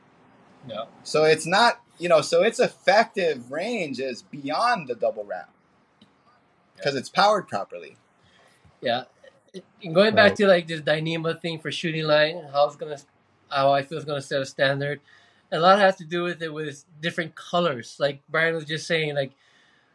yeah. 0.68 0.84
So 1.02 1.24
it's 1.24 1.46
not, 1.46 1.80
you 1.98 2.08
know, 2.08 2.20
so 2.20 2.42
its 2.44 2.60
effective 2.60 3.50
range 3.50 3.98
is 3.98 4.22
beyond 4.22 4.86
the 4.86 4.94
double 4.94 5.24
wrap 5.24 5.51
because 6.76 6.94
it's 6.94 7.08
powered 7.08 7.48
properly. 7.48 7.96
Yeah. 8.80 9.04
And 9.82 9.94
going 9.94 10.14
back 10.14 10.30
Right. 10.30 10.36
to 10.36 10.46
like 10.46 10.66
this 10.66 10.80
Dyneema 10.80 11.40
thing 11.40 11.58
for 11.58 11.70
shooting 11.70 12.04
line, 12.04 12.42
how 12.52 12.66
it's 12.66 12.76
gonna, 12.76 12.98
how 13.50 13.72
I 13.72 13.82
feel 13.82 13.98
it's 13.98 14.06
gonna 14.06 14.22
set 14.22 14.40
a 14.40 14.46
standard. 14.46 15.00
A 15.50 15.60
lot 15.60 15.78
has 15.78 15.96
to 15.96 16.04
do 16.04 16.22
with 16.22 16.42
it 16.42 16.52
with 16.52 16.84
different 17.00 17.34
colors. 17.34 17.96
Like 18.00 18.22
Brian 18.28 18.54
was 18.54 18.64
just 18.64 18.86
saying, 18.86 19.14
like 19.14 19.32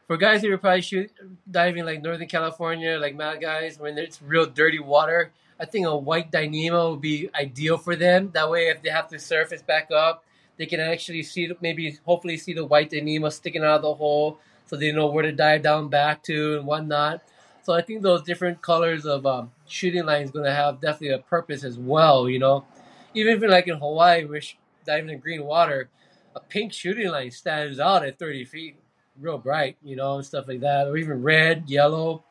for 0.06 0.16
guys 0.16 0.42
who 0.42 0.52
are 0.54 0.58
probably 0.58 0.82
shoot 0.82 1.12
diving 1.50 1.86
like 1.86 2.04
Northern 2.04 2.28
California, 2.28 2.98
like 3.00 3.16
mad 3.16 3.42
guys, 3.42 3.80
when 3.80 3.98
it's 3.98 4.22
real 4.22 4.46
dirty 4.46 4.80
water, 4.80 5.32
I 5.60 5.66
think 5.66 5.88
a 5.88 5.98
white 5.98 6.32
Dyneema 6.32 6.92
would 6.92 7.02
be 7.02 7.30
ideal 7.34 7.80
for 7.80 7.96
them. 7.96 8.30
That 8.34 8.50
way, 8.52 8.68
if 8.68 8.84
they 8.84 8.90
have 8.90 9.08
to 9.10 9.18
surface 9.18 9.64
back 9.64 9.90
up, 9.92 10.24
they 10.58 10.68
can 10.68 10.80
actually 10.80 11.24
see 11.24 11.52
maybe 11.62 11.98
hopefully 12.06 12.38
see 12.38 12.54
the 12.54 12.66
white 12.66 12.92
Dyneema 12.92 13.32
sticking 13.32 13.64
out 13.64 13.78
of 13.78 13.82
the 13.82 13.94
hole, 13.96 14.40
so 14.68 14.76
they 14.76 14.92
know 14.92 15.08
where 15.08 15.24
to 15.24 15.32
dive 15.32 15.64
down 15.64 15.90
back 15.90 16.24
to 16.24 16.58
and 16.58 16.68
whatnot. 16.68 17.22
So 17.64 17.74
I 17.74 17.82
think 17.82 18.02
those 18.02 18.22
different 18.22 18.62
colors 18.62 19.06
of 19.06 19.26
um, 19.26 19.52
shooting 19.68 20.06
line 20.06 20.22
is 20.22 20.32
going 20.32 20.46
to 20.46 20.54
have 20.54 20.80
definitely 20.80 21.16
a 21.16 21.20
purpose 21.20 21.64
as 21.64 21.78
well. 21.78 22.30
You 22.30 22.40
know, 22.40 22.66
even 23.14 23.34
if 23.34 23.42
you're 23.42 23.50
like 23.50 23.68
in 23.68 23.78
Hawaii, 23.78 24.26
we're 24.26 24.42
diving 24.86 25.10
in 25.10 25.20
green 25.20 25.44
water, 25.44 25.90
a 26.36 26.40
pink 26.40 26.72
shooting 26.72 27.10
line 27.10 27.32
stands 27.32 27.80
out 27.80 28.06
at 28.06 28.20
30 28.20 28.46
feet, 28.46 28.76
real 29.20 29.38
bright. 29.38 29.78
You 29.84 29.96
know, 29.96 30.16
and 30.16 30.26
stuff 30.26 30.48
like 30.48 30.62
that, 30.62 30.88
or 30.88 30.96
even 30.98 31.24
red, 31.24 31.70
yellow, 31.70 32.24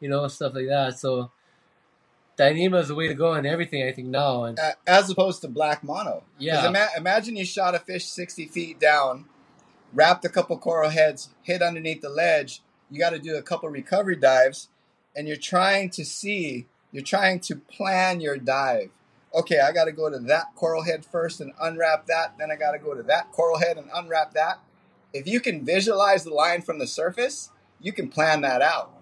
you 0.00 0.08
know, 0.08 0.28
stuff 0.28 0.54
like 0.54 0.68
that. 0.68 0.98
So 0.98 1.32
Dyneema 2.38 2.80
is 2.80 2.88
the 2.88 2.94
way 2.94 3.08
to 3.08 3.14
go 3.14 3.34
in 3.34 3.46
everything. 3.46 3.86
I 3.86 3.92
think 3.92 4.08
now, 4.08 4.44
and 4.44 4.58
As 4.86 5.10
opposed 5.10 5.42
to 5.42 5.48
black 5.48 5.84
mono. 5.84 6.24
Yeah. 6.38 6.68
Ima- 6.68 6.90
imagine 6.96 7.36
you 7.36 7.44
shot 7.44 7.74
a 7.74 7.78
fish 7.78 8.06
60 8.06 8.46
feet 8.46 8.80
down, 8.80 9.26
wrapped 9.92 10.24
a 10.24 10.28
couple 10.28 10.56
coral 10.58 10.90
heads, 10.90 11.30
hit 11.42 11.62
underneath 11.62 12.00
the 12.00 12.08
ledge. 12.08 12.62
You 12.90 12.98
got 12.98 13.10
to 13.10 13.18
do 13.18 13.36
a 13.36 13.42
couple 13.42 13.68
recovery 13.68 14.16
dives, 14.16 14.68
and 15.16 15.26
you're 15.26 15.36
trying 15.36 15.90
to 15.90 16.04
see, 16.04 16.66
you're 16.90 17.02
trying 17.02 17.40
to 17.40 17.56
plan 17.56 18.20
your 18.20 18.36
dive. 18.36 18.90
Okay, 19.34 19.60
I 19.60 19.72
got 19.72 19.84
to 19.86 19.92
go 19.92 20.10
to 20.10 20.18
that 20.18 20.54
coral 20.54 20.82
head 20.82 21.04
first 21.04 21.40
and 21.40 21.52
unwrap 21.60 22.06
that. 22.06 22.36
Then 22.38 22.50
I 22.50 22.56
got 22.56 22.72
to 22.72 22.78
go 22.78 22.94
to 22.94 23.02
that 23.04 23.32
coral 23.32 23.58
head 23.58 23.78
and 23.78 23.88
unwrap 23.94 24.34
that. 24.34 24.60
If 25.12 25.26
you 25.26 25.40
can 25.40 25.64
visualize 25.64 26.24
the 26.24 26.34
line 26.34 26.62
from 26.62 26.78
the 26.78 26.86
surface, 26.86 27.50
you 27.80 27.92
can 27.92 28.08
plan 28.08 28.42
that 28.42 28.60
out. 28.60 28.92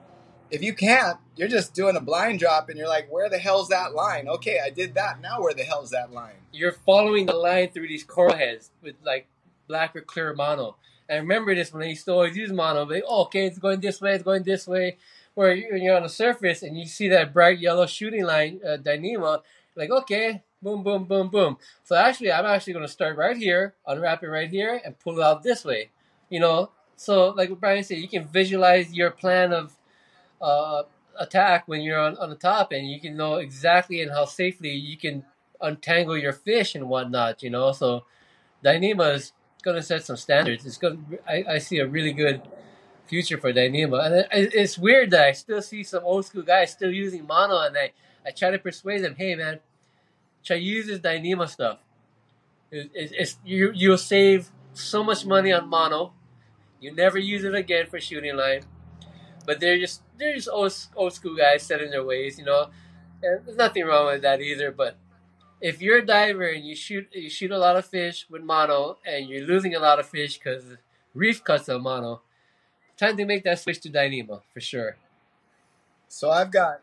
If 0.50 0.62
you 0.62 0.75
can't, 0.75 1.18
you're 1.37 1.49
just 1.49 1.75
doing 1.75 1.97
a 1.97 2.00
blind 2.00 2.40
drop 2.40 2.68
and 2.68 2.78
you're 2.78 2.88
like, 2.88 3.11
where 3.11 3.28
the 3.28 3.38
hell's 3.38 3.68
that 3.68 3.94
line? 3.94 4.28
Okay, 4.28 4.59
I 4.64 4.70
did 4.70 4.94
that. 4.94 5.20
Now 5.20 5.40
where 5.40 5.54
the 5.54 5.62
hell's 5.62 5.90
that 5.90 6.12
line? 6.12 6.40
you're 6.52 6.73
following 6.73 7.26
the 7.26 7.35
line 7.35 7.70
through 7.70 7.88
these 7.88 8.04
coral 8.04 8.37
heads 8.37 8.70
with 8.82 8.97
like 9.04 9.26
black 9.70 9.94
or 9.94 10.02
clear 10.02 10.34
mono. 10.34 10.76
And 11.08 11.16
I 11.16 11.20
remember 11.20 11.54
this 11.54 11.72
when 11.72 11.82
I 11.82 11.90
used 11.90 12.04
to 12.06 12.12
always 12.12 12.36
use 12.36 12.52
mono. 12.52 12.84
Like, 12.84 13.04
oh, 13.06 13.22
okay, 13.24 13.46
it's 13.46 13.58
going 13.58 13.80
this 13.80 14.00
way, 14.00 14.14
it's 14.14 14.24
going 14.24 14.42
this 14.42 14.66
way. 14.66 14.98
Where 15.34 15.54
you're 15.54 15.96
on 15.96 16.02
the 16.02 16.08
surface 16.08 16.62
and 16.62 16.76
you 16.76 16.86
see 16.86 17.08
that 17.08 17.32
bright 17.32 17.60
yellow 17.60 17.86
shooting 17.86 18.24
line, 18.24 18.60
uh, 18.66 18.76
Dyneema, 18.76 19.42
like, 19.76 19.90
okay, 19.90 20.42
boom, 20.60 20.82
boom, 20.82 21.04
boom, 21.04 21.28
boom. 21.28 21.56
So 21.84 21.94
actually, 21.94 22.32
I'm 22.32 22.44
actually 22.44 22.72
going 22.72 22.84
to 22.84 22.92
start 22.92 23.16
right 23.16 23.36
here, 23.36 23.74
unwrap 23.86 24.24
it 24.24 24.28
right 24.28 24.50
here, 24.50 24.80
and 24.84 24.98
pull 24.98 25.18
it 25.20 25.22
out 25.22 25.44
this 25.44 25.64
way. 25.64 25.90
You 26.28 26.40
know, 26.40 26.70
so 26.96 27.28
like 27.28 27.48
Brian 27.60 27.84
said, 27.84 27.98
you 27.98 28.08
can 28.08 28.26
visualize 28.26 28.92
your 28.92 29.12
plan 29.12 29.52
of 29.52 29.72
uh, 30.42 30.82
attack 31.18 31.66
when 31.66 31.80
you're 31.80 31.98
on, 31.98 32.16
on 32.18 32.28
the 32.28 32.36
top, 32.36 32.72
and 32.72 32.90
you 32.90 33.00
can 33.00 33.16
know 33.16 33.36
exactly 33.36 34.02
and 34.02 34.10
how 34.10 34.24
safely 34.24 34.70
you 34.72 34.96
can 34.96 35.24
untangle 35.60 36.18
your 36.18 36.32
fish 36.32 36.74
and 36.74 36.88
whatnot. 36.88 37.42
You 37.42 37.50
know, 37.50 37.70
so 37.72 38.04
Dyneema 38.64 39.14
is 39.14 39.32
going 39.61 39.76
to 39.76 39.83
set 39.83 40.05
some 40.05 40.17
standards. 40.17 40.67
It's 40.67 40.79
going. 40.79 41.19
I, 41.29 41.45
I 41.49 41.59
see 41.59 41.79
a 41.79 41.87
really 41.87 42.12
good 42.12 42.43
future 43.07 43.38
for 43.38 43.52
Dyneema, 43.52 44.07
and 44.07 44.14
it, 44.14 44.55
it's 44.55 44.79
weird 44.79 45.11
that 45.11 45.26
I 45.26 45.33
still 45.33 45.62
see 45.62 45.83
some 45.83 46.05
old 46.05 46.26
school 46.26 46.43
guys 46.43 46.71
still 46.71 46.93
using 46.93 47.26
mono, 47.26 47.61
and 47.61 47.76
I 47.76 47.93
I 48.25 48.31
try 48.31 48.50
to 48.50 48.59
persuade 48.59 49.02
them, 49.02 49.17
hey 49.17 49.35
man, 49.35 49.61
try 50.45 50.57
use 50.57 50.87
this 50.87 51.00
Dyneema 51.00 51.49
stuff. 51.49 51.79
It, 52.71 52.90
it, 52.95 53.12
it's 53.12 53.38
you 53.45 53.73
you'll 53.75 53.99
save 53.99 54.50
so 54.73 55.02
much 55.02 55.26
money 55.26 55.52
on 55.52 55.69
mono. 55.69 56.12
You 56.81 56.95
never 56.95 57.19
use 57.19 57.45
it 57.45 57.55
again 57.55 57.87
for 57.87 58.00
shooting 58.00 58.37
line. 58.37 58.62
But 59.47 59.61
they're 59.61 59.79
just 59.79 60.02
they're 60.19 60.35
just 60.35 60.49
old, 60.49 60.73
old 60.95 61.12
school 61.12 61.37
guys 61.37 61.62
set 61.62 61.81
in 61.81 61.90
their 61.90 62.05
ways, 62.05 62.38
you 62.38 62.45
know. 62.45 62.71
And 63.23 63.45
there's 63.45 63.57
nothing 63.57 63.85
wrong 63.85 64.07
with 64.07 64.23
that 64.23 64.40
either. 64.40 64.71
But 64.71 64.97
if 65.61 65.83
you're 65.83 65.99
a 65.99 66.07
diver 66.07 66.49
and 66.49 66.64
you 66.64 66.75
shoot 66.75 67.09
you 67.12 67.29
shoot 67.29 67.50
a 67.50 67.59
lot 67.59 67.76
of 67.76 67.87
fish 67.87 68.26
with 68.31 68.43
mono 68.43 68.99
and 69.05 69.29
you're 69.29 69.47
losing 69.47 69.75
a 69.75 69.79
lot 69.79 69.99
of 69.99 70.07
fish 70.09 70.38
because 70.38 70.76
reef 71.14 71.45
cuts 71.45 71.69
on 71.69 71.83
mono, 71.83 72.23
time 72.97 73.17
to 73.17 73.25
make 73.25 73.45
that 73.45 73.59
switch 73.59 73.81
to 73.81 73.90
Dyneema 73.90 74.40
for 74.52 74.61
sure. 74.61 74.97
So 76.09 76.31
I've 76.31 76.50
got 76.50 76.81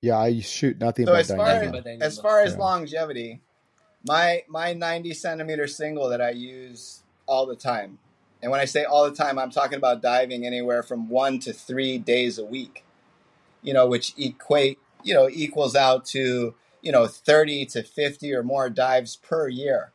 Yeah, 0.00 0.18
I 0.18 0.40
shoot 0.40 0.78
nothing 0.78 1.06
So 1.06 1.12
but 1.12 1.20
as 1.20 1.28
far 1.28 1.46
Dyneema. 1.46 1.72
Nothing 1.72 1.98
but 1.98 2.06
as 2.06 2.18
far 2.20 2.40
as 2.42 2.52
Yeah. 2.52 2.60
longevity, 2.60 3.40
my 4.06 4.44
my 4.48 4.72
90 4.74 5.14
centimeter 5.14 5.66
single 5.66 6.08
that 6.08 6.20
I 6.20 6.30
use 6.30 7.02
all 7.26 7.46
the 7.46 7.56
time, 7.56 7.98
and 8.42 8.50
when 8.50 8.60
I 8.60 8.64
say 8.64 8.84
all 8.84 9.08
the 9.08 9.16
time, 9.16 9.38
I'm 9.38 9.50
talking 9.50 9.76
about 9.76 10.02
diving 10.02 10.46
anywhere 10.46 10.82
from 10.82 11.08
one 11.08 11.40
to 11.40 11.52
three 11.52 11.98
days 11.98 12.38
a 12.38 12.44
week. 12.44 12.84
You 13.62 13.74
know, 13.74 13.86
which 13.86 14.14
equate 14.18 14.78
you 15.02 15.14
know 15.14 15.28
equals 15.28 15.74
out 15.74 16.04
to 16.06 16.54
you 16.82 16.92
know 16.92 17.06
30 17.06 17.66
to 17.66 17.82
50 17.82 18.32
or 18.34 18.42
more 18.42 18.70
dives 18.70 19.16
per 19.16 19.48
year. 19.48 19.92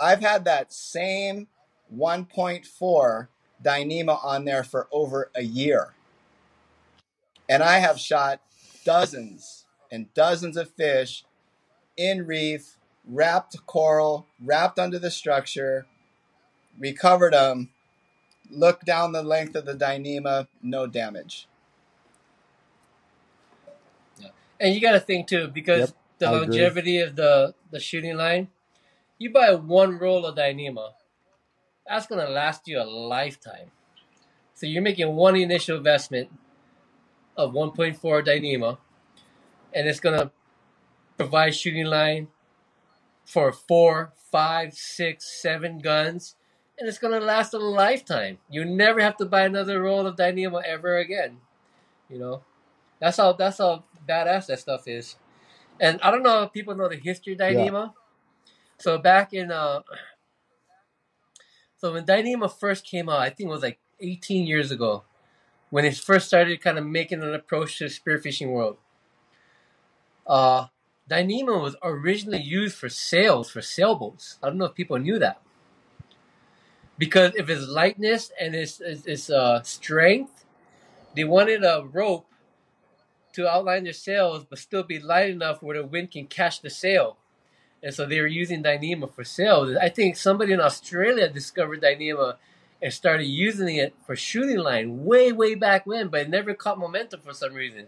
I've 0.00 0.20
had 0.20 0.44
that 0.44 0.72
same 0.72 1.48
1.4 1.94 3.28
Dyneema 3.62 4.24
on 4.24 4.44
there 4.44 4.64
for 4.64 4.88
over 4.92 5.30
a 5.34 5.42
year. 5.42 5.94
And 7.48 7.62
I 7.62 7.78
have 7.78 7.98
shot 7.98 8.40
dozens 8.84 9.64
and 9.90 10.12
dozens 10.14 10.56
of 10.56 10.70
fish 10.70 11.24
in 11.96 12.26
reef, 12.26 12.76
wrapped 13.06 13.64
coral, 13.66 14.26
wrapped 14.44 14.78
under 14.78 14.98
the 14.98 15.10
structure, 15.10 15.86
recovered 16.78 17.32
them, 17.32 17.70
look 18.50 18.82
down 18.82 19.12
the 19.12 19.22
length 19.22 19.54
of 19.54 19.64
the 19.64 19.74
Dyneema, 19.74 20.48
no 20.62 20.86
damage. 20.86 21.46
Yeah. 24.18 24.28
And 24.60 24.74
you 24.74 24.80
got 24.80 24.92
to 24.92 25.00
think 25.00 25.28
too, 25.28 25.48
because 25.48 25.80
Yep, 25.80 25.96
the 26.18 26.26
I 26.26 26.30
agree. 26.30 26.40
longevity 26.40 26.98
of 27.00 27.16
the 27.16 27.54
the 27.70 27.80
shooting 27.80 28.16
line, 28.16 28.48
you 29.18 29.32
buy 29.32 29.54
one 29.54 29.98
roll 29.98 30.26
of 30.26 30.36
Dyneema, 30.36 30.90
that's 31.86 32.06
gonna 32.06 32.28
last 32.28 32.66
you 32.66 32.80
a 32.80 32.84
lifetime. 32.84 33.70
So 34.54 34.66
you're 34.66 34.82
making 34.82 35.14
one 35.14 35.36
initial 35.36 35.76
investment 35.76 36.30
of 37.36 37.52
1.4 37.52 37.98
Dyneema, 38.24 38.78
and 39.74 39.86
it's 39.86 40.00
gonna 40.00 40.30
provide 41.16 41.54
shooting 41.54 41.86
line 41.86 42.28
for 43.24 43.52
four, 43.52 44.12
five, 44.30 44.72
six, 44.74 45.40
seven 45.42 45.78
guns, 45.78 46.36
and 46.78 46.88
it's 46.88 46.98
gonna 46.98 47.20
last 47.20 47.54
a 47.54 47.58
lifetime. 47.58 48.38
You 48.48 48.64
never 48.64 49.00
have 49.00 49.16
to 49.18 49.26
buy 49.26 49.42
another 49.42 49.82
roll 49.82 50.06
of 50.06 50.16
Dyneema 50.16 50.62
ever 50.64 50.96
again. 50.98 51.38
You 52.08 52.18
know, 52.18 52.42
that's 53.00 53.16
how 53.16 53.32
that's 53.32 53.58
how 53.58 53.84
badass 54.08 54.46
that 54.46 54.60
stuff 54.60 54.88
is. 54.88 55.16
And 55.80 56.00
I 56.02 56.10
don't 56.10 56.22
know 56.22 56.44
if 56.44 56.52
people 56.52 56.74
know 56.74 56.88
the 56.88 56.96
history 56.96 57.34
of 57.34 57.40
Dyneema. 57.40 57.92
So 58.78 58.98
back 58.98 59.32
in 59.32 59.50
uh, 59.50 59.80
so 61.78 61.92
when 61.92 62.06
Dyneema 62.06 62.52
first 62.52 62.86
came 62.86 63.08
out, 63.08 63.20
I 63.20 63.30
think 63.30 63.48
it 63.48 63.52
was 63.52 63.62
like 63.62 63.78
18 64.00 64.46
years 64.46 64.70
ago, 64.70 65.04
when 65.70 65.84
it 65.84 65.96
first 65.96 66.26
started 66.26 66.60
kind 66.60 66.78
of 66.78 66.86
making 66.86 67.22
an 67.22 67.34
approach 67.34 67.78
to 67.78 67.84
the 67.84 67.90
spearfishing 67.90 68.50
world. 68.50 68.78
Uh, 70.26 70.66
Dyneema 71.08 71.60
was 71.60 71.76
originally 71.82 72.42
used 72.42 72.76
for 72.76 72.88
sails 72.88 73.50
for 73.50 73.62
sailboats. 73.62 74.38
I 74.42 74.48
don't 74.48 74.58
know 74.58 74.64
if 74.64 74.74
people 74.74 74.98
knew 74.98 75.18
that. 75.18 75.40
Because 76.98 77.38
of 77.38 77.50
its 77.50 77.68
lightness 77.68 78.32
and 78.40 78.54
its, 78.54 78.80
its, 78.80 79.06
its 79.06 79.30
uh, 79.30 79.62
strength, 79.62 80.44
they 81.14 81.24
wanted 81.24 81.62
a 81.62 81.86
rope 81.92 82.26
to 83.36 83.48
outline 83.48 83.84
their 83.84 83.92
sails, 83.92 84.44
but 84.48 84.58
still 84.58 84.82
be 84.82 84.98
light 84.98 85.30
enough 85.30 85.62
where 85.62 85.76
the 85.76 85.86
wind 85.86 86.10
can 86.10 86.26
catch 86.26 86.62
the 86.62 86.70
sail. 86.70 87.18
And 87.82 87.94
so 87.94 88.06
they 88.06 88.20
were 88.20 88.26
using 88.26 88.62
Dyneema 88.62 89.14
for 89.14 89.24
sails. 89.24 89.76
I 89.80 89.90
think 89.90 90.16
somebody 90.16 90.54
in 90.54 90.60
Australia 90.60 91.28
discovered 91.28 91.82
Dyneema 91.82 92.36
and 92.80 92.92
started 92.92 93.26
using 93.26 93.76
it 93.76 93.94
for 94.06 94.16
shooting 94.16 94.56
line 94.56 95.04
way, 95.04 95.32
way 95.32 95.54
back 95.54 95.86
when, 95.86 96.08
but 96.08 96.22
it 96.22 96.30
never 96.30 96.54
caught 96.54 96.78
momentum 96.78 97.20
for 97.20 97.34
some 97.34 97.52
reason. 97.52 97.86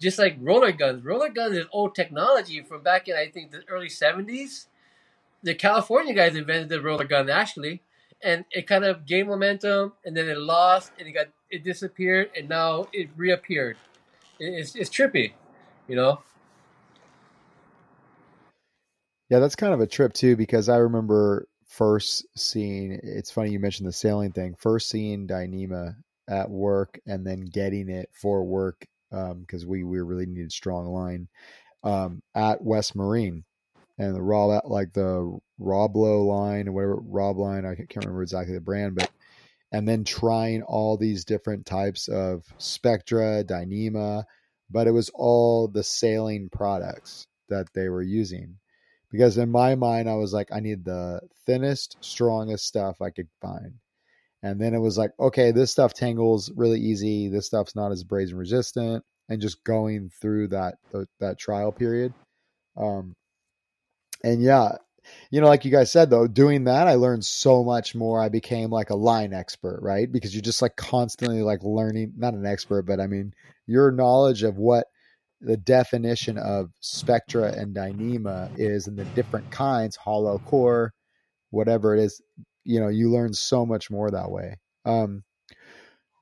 Just 0.00 0.18
like 0.18 0.36
roller 0.40 0.70
guns. 0.70 1.04
Roller 1.04 1.28
guns 1.28 1.56
is 1.56 1.66
old 1.72 1.96
technology 1.96 2.62
from 2.62 2.82
back 2.82 3.08
in, 3.08 3.16
I 3.16 3.26
think, 3.28 3.50
the 3.50 3.62
early 3.68 3.88
70s. 3.88 4.66
The 5.42 5.56
California 5.56 6.14
guys 6.14 6.36
invented 6.36 6.68
the 6.68 6.80
roller 6.80 7.04
gun, 7.04 7.28
actually. 7.28 7.82
And 8.22 8.44
it 8.52 8.68
kind 8.68 8.84
of 8.84 9.06
gained 9.06 9.28
momentum, 9.28 9.94
and 10.04 10.16
then 10.16 10.28
it 10.28 10.38
lost, 10.38 10.92
and 10.98 11.08
it 11.08 11.12
got 11.12 11.26
it 11.50 11.64
disappeared, 11.64 12.30
and 12.36 12.48
now 12.48 12.88
it 12.92 13.10
reappeared. 13.16 13.76
It- 14.40 14.54
It's, 14.54 14.74
it's 14.76 14.90
trippy, 14.90 15.32
you 15.88 15.96
know? 15.96 16.20
Yeah, 19.30 19.40
that's 19.40 19.56
kind 19.56 19.74
of 19.74 19.80
a 19.80 19.86
trip 19.86 20.12
too 20.14 20.36
because 20.36 20.68
I 20.68 20.76
remember 20.78 21.46
first 21.66 22.26
seeing. 22.36 22.98
It's 23.02 23.30
funny 23.30 23.50
you 23.50 23.60
mentioned 23.60 23.88
the 23.88 23.92
sailing 23.92 24.32
thing. 24.32 24.54
First 24.58 24.88
seeing 24.88 25.26
Dyneema 25.28 25.96
at 26.28 26.50
work 26.50 26.98
and 27.06 27.26
then 27.26 27.40
getting 27.42 27.88
it 27.90 28.08
for 28.12 28.44
work 28.44 28.86
because 29.10 29.66
we 29.66 29.84
we 29.84 30.00
really 30.00 30.26
needed 30.26 30.52
strong 30.52 30.86
line 30.86 31.28
um, 31.84 32.22
at 32.34 32.62
West 32.62 32.96
Marine 32.96 33.44
and 33.98 34.14
the 34.14 34.22
raw 34.22 34.46
like 34.64 34.92
the 34.94 35.38
raw 35.58 35.88
blow 35.88 36.24
line 36.24 36.68
or 36.68 36.72
whatever 36.72 36.96
raw 36.96 37.30
line. 37.30 37.66
I 37.66 37.74
can't 37.74 37.96
remember 37.96 38.22
exactly 38.22 38.54
the 38.54 38.60
brand, 38.60 38.94
but 38.94 39.10
and 39.72 39.86
then 39.86 40.04
trying 40.04 40.62
all 40.62 40.96
these 40.96 41.24
different 41.24 41.66
types 41.66 42.08
of 42.08 42.44
Spectra, 42.58 43.44
Dyneema, 43.44 44.24
but 44.70 44.86
it 44.86 44.92
was 44.92 45.10
all 45.14 45.68
the 45.68 45.82
sailing 45.82 46.48
products 46.50 47.26
that 47.48 47.66
they 47.74 47.88
were 47.88 48.02
using 48.02 48.56
because 49.10 49.38
in 49.38 49.50
my 49.50 49.74
mind 49.74 50.08
I 50.08 50.14
was 50.14 50.32
like 50.32 50.48
I 50.52 50.60
need 50.60 50.84
the 50.84 51.20
thinnest, 51.46 51.96
strongest 52.00 52.66
stuff 52.66 53.00
I 53.00 53.10
could 53.10 53.28
find. 53.40 53.74
And 54.42 54.60
then 54.60 54.72
it 54.72 54.78
was 54.78 54.96
like, 54.96 55.10
okay, 55.18 55.50
this 55.50 55.72
stuff 55.72 55.94
tangles 55.94 56.52
really 56.54 56.78
easy. 56.80 57.28
This 57.28 57.46
stuff's 57.46 57.74
not 57.74 57.90
as 57.90 58.02
abrasion 58.02 58.38
resistant, 58.38 59.04
and 59.28 59.40
just 59.40 59.64
going 59.64 60.10
through 60.20 60.48
that 60.48 60.76
that 61.20 61.38
trial 61.38 61.72
period. 61.72 62.14
Um, 62.76 63.14
and 64.22 64.42
yeah, 64.42 64.76
you 65.30 65.40
know, 65.40 65.46
like 65.46 65.64
you 65.64 65.70
guys 65.70 65.92
said 65.92 66.10
though, 66.10 66.26
doing 66.26 66.64
that, 66.64 66.88
I 66.88 66.94
learned 66.94 67.24
so 67.24 67.64
much 67.64 67.94
more. 67.94 68.22
I 68.22 68.28
became 68.28 68.70
like 68.70 68.90
a 68.90 68.96
line 68.96 69.32
expert, 69.32 69.80
right? 69.82 70.10
Because 70.10 70.34
you're 70.34 70.42
just 70.42 70.62
like 70.62 70.76
constantly 70.76 71.42
like 71.42 71.62
learning. 71.62 72.14
Not 72.16 72.34
an 72.34 72.46
expert, 72.46 72.82
but 72.82 73.00
I 73.00 73.06
mean, 73.06 73.34
your 73.66 73.90
knowledge 73.90 74.42
of 74.42 74.56
what 74.56 74.86
the 75.40 75.56
definition 75.56 76.36
of 76.38 76.70
spectra 76.80 77.52
and 77.52 77.74
dyneema 77.74 78.50
is 78.58 78.86
and 78.88 78.98
the 78.98 79.04
different 79.04 79.50
kinds 79.50 79.96
hollow 79.96 80.38
core 80.38 80.92
whatever 81.50 81.94
it 81.94 82.00
is 82.00 82.20
you 82.64 82.80
know 82.80 82.88
you 82.88 83.10
learn 83.10 83.32
so 83.32 83.64
much 83.64 83.90
more 83.90 84.10
that 84.10 84.30
way 84.30 84.56
um 84.84 85.22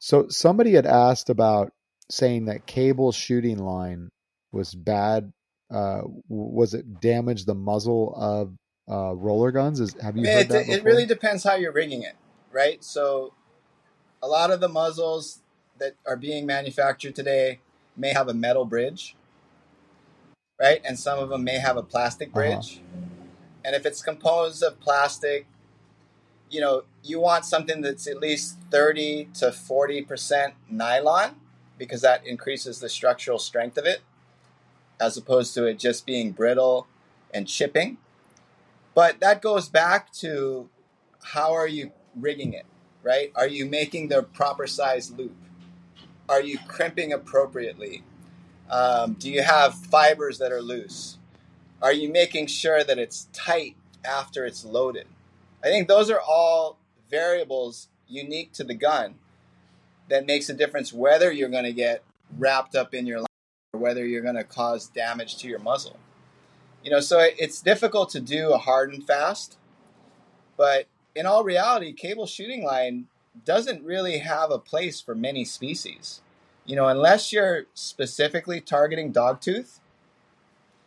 so 0.01 0.27
somebody 0.29 0.72
had 0.72 0.87
asked 0.87 1.31
about 1.31 1.72
saying 2.11 2.44
that 2.44 2.66
cable 2.66 3.11
shooting 3.11 3.59
line 3.59 4.11
was 4.53 4.75
bad 4.75 5.33
uh 5.70 6.03
was 6.29 6.75
it 6.75 7.01
damaged 7.01 7.46
the 7.46 7.55
muzzle 7.55 8.14
of 8.16 8.55
uh 8.88 9.14
roller 9.14 9.51
guns 9.51 9.81
is 9.81 9.96
have 10.01 10.16
you 10.16 10.29
heard 10.29 10.49
It, 10.49 10.49
that 10.49 10.68
it 10.68 10.85
really 10.85 11.07
depends 11.07 11.44
how 11.44 11.55
you're 11.55 11.72
rigging 11.72 12.03
it, 12.03 12.14
right? 12.53 12.83
So, 12.85 13.33
a 14.22 14.29
lot 14.29 14.51
of 14.51 14.61
the 14.61 14.68
muzzles 14.68 15.40
that 15.79 15.94
are 16.07 16.16
being 16.16 16.46
manufactured 16.46 17.14
today 17.14 17.61
may 17.96 18.12
have 18.12 18.29
a 18.29 18.35
metal 18.35 18.64
bridge, 18.64 19.16
right? 20.61 20.81
And 20.85 20.99
some 20.99 21.18
of 21.18 21.29
them 21.29 21.44
may 21.44 21.59
have 21.59 21.77
a 21.77 21.83
plastic 21.83 22.33
Uh-huh. 22.35 22.61
bridge. 22.61 22.81
And 23.64 23.75
if 23.75 23.85
it's 23.85 24.03
composed 24.03 24.62
of 24.62 24.81
plastic, 24.81 25.46
you 26.51 26.61
know, 26.61 26.85
you 27.03 27.20
want 27.20 27.44
something 27.44 27.81
that's 27.83 28.07
at 28.07 28.18
least 28.18 28.59
30 28.70 29.31
to 29.35 29.46
40% 29.46 30.55
nylon 30.70 31.37
because 31.79 32.01
that 32.03 32.27
increases 32.27 32.81
the 32.81 32.88
structural 32.88 33.38
strength 33.38 33.77
of 33.77 33.85
it 33.85 34.01
as 35.01 35.16
opposed 35.16 35.55
to 35.55 35.64
it 35.66 35.79
just 35.79 36.07
being 36.07 36.33
brittle 36.33 36.87
and 37.35 37.49
chipping. 37.49 37.99
But 38.97 39.21
that 39.21 39.43
goes 39.43 39.69
back 39.69 40.11
to 40.15 40.71
how 41.23 41.53
are 41.53 41.69
you 41.69 41.93
rigging 42.15 42.55
it, 42.55 42.65
right? 43.03 43.31
Are 43.37 43.47
you 43.47 43.67
making 43.67 44.09
the 44.09 44.23
proper 44.23 44.67
size 44.67 45.11
loop? 45.11 45.37
Are 46.31 46.41
you 46.41 46.59
crimping 46.67 47.13
appropriately? 47.13 48.05
Um, 48.71 49.13
do 49.13 49.31
you 49.31 49.43
have 49.43 49.75
fibers 49.75 50.39
that 50.39 50.51
are 50.51 50.63
loose? 50.63 51.19
Are 51.83 51.93
you 51.93 52.11
making 52.11 52.47
sure 52.47 52.83
that 52.83 52.99
it's 52.99 53.29
tight 53.35 53.77
after 54.03 54.47
it's 54.47 54.65
loaded? 54.65 55.07
I 55.63 55.67
think 55.67 55.89
those 55.89 56.11
are 56.11 56.21
all 56.21 56.79
variables 57.11 57.89
unique 58.09 58.53
to 58.55 58.65
the 58.65 58.75
gun 58.75 59.17
that 60.09 60.25
makes 60.25 60.49
a 60.49 60.55
difference 60.55 60.91
whether 60.91 61.31
you're 61.31 61.51
going 61.51 61.65
to 61.65 61.73
get 61.75 62.03
wrapped 62.39 62.75
up 62.75 62.95
in 62.95 63.07
your 63.07 63.19
line 63.19 63.27
or 63.75 63.81
whether 63.81 64.07
you're 64.07 64.23
going 64.23 64.37
to 64.37 64.45
cause 64.45 64.87
damage 64.87 65.37
to 65.39 65.49
your 65.49 65.59
muzzle. 65.59 65.99
You 66.87 66.92
know, 66.92 67.01
so 67.01 67.18
it- 67.18 67.35
it's 67.37 67.61
difficult 67.61 68.11
to 68.11 68.20
do 68.20 68.53
a 68.53 68.59
hard 68.59 68.92
and 68.94 69.05
fast, 69.05 69.59
but 70.57 70.87
in 71.16 71.27
all 71.27 71.42
reality, 71.42 71.92
cable 71.92 72.27
shooting 72.27 72.62
line 72.62 73.09
doesn't 73.44 73.83
really 73.83 74.18
have 74.18 74.53
a 74.53 74.59
place 74.61 75.01
for 75.01 75.12
many 75.12 75.44
species. 75.44 76.20
You 76.64 76.77
know, 76.77 76.87
unless 76.87 77.33
you're 77.33 77.66
specifically 77.75 78.61
targeting 78.61 79.12
dogtooth, 79.12 79.81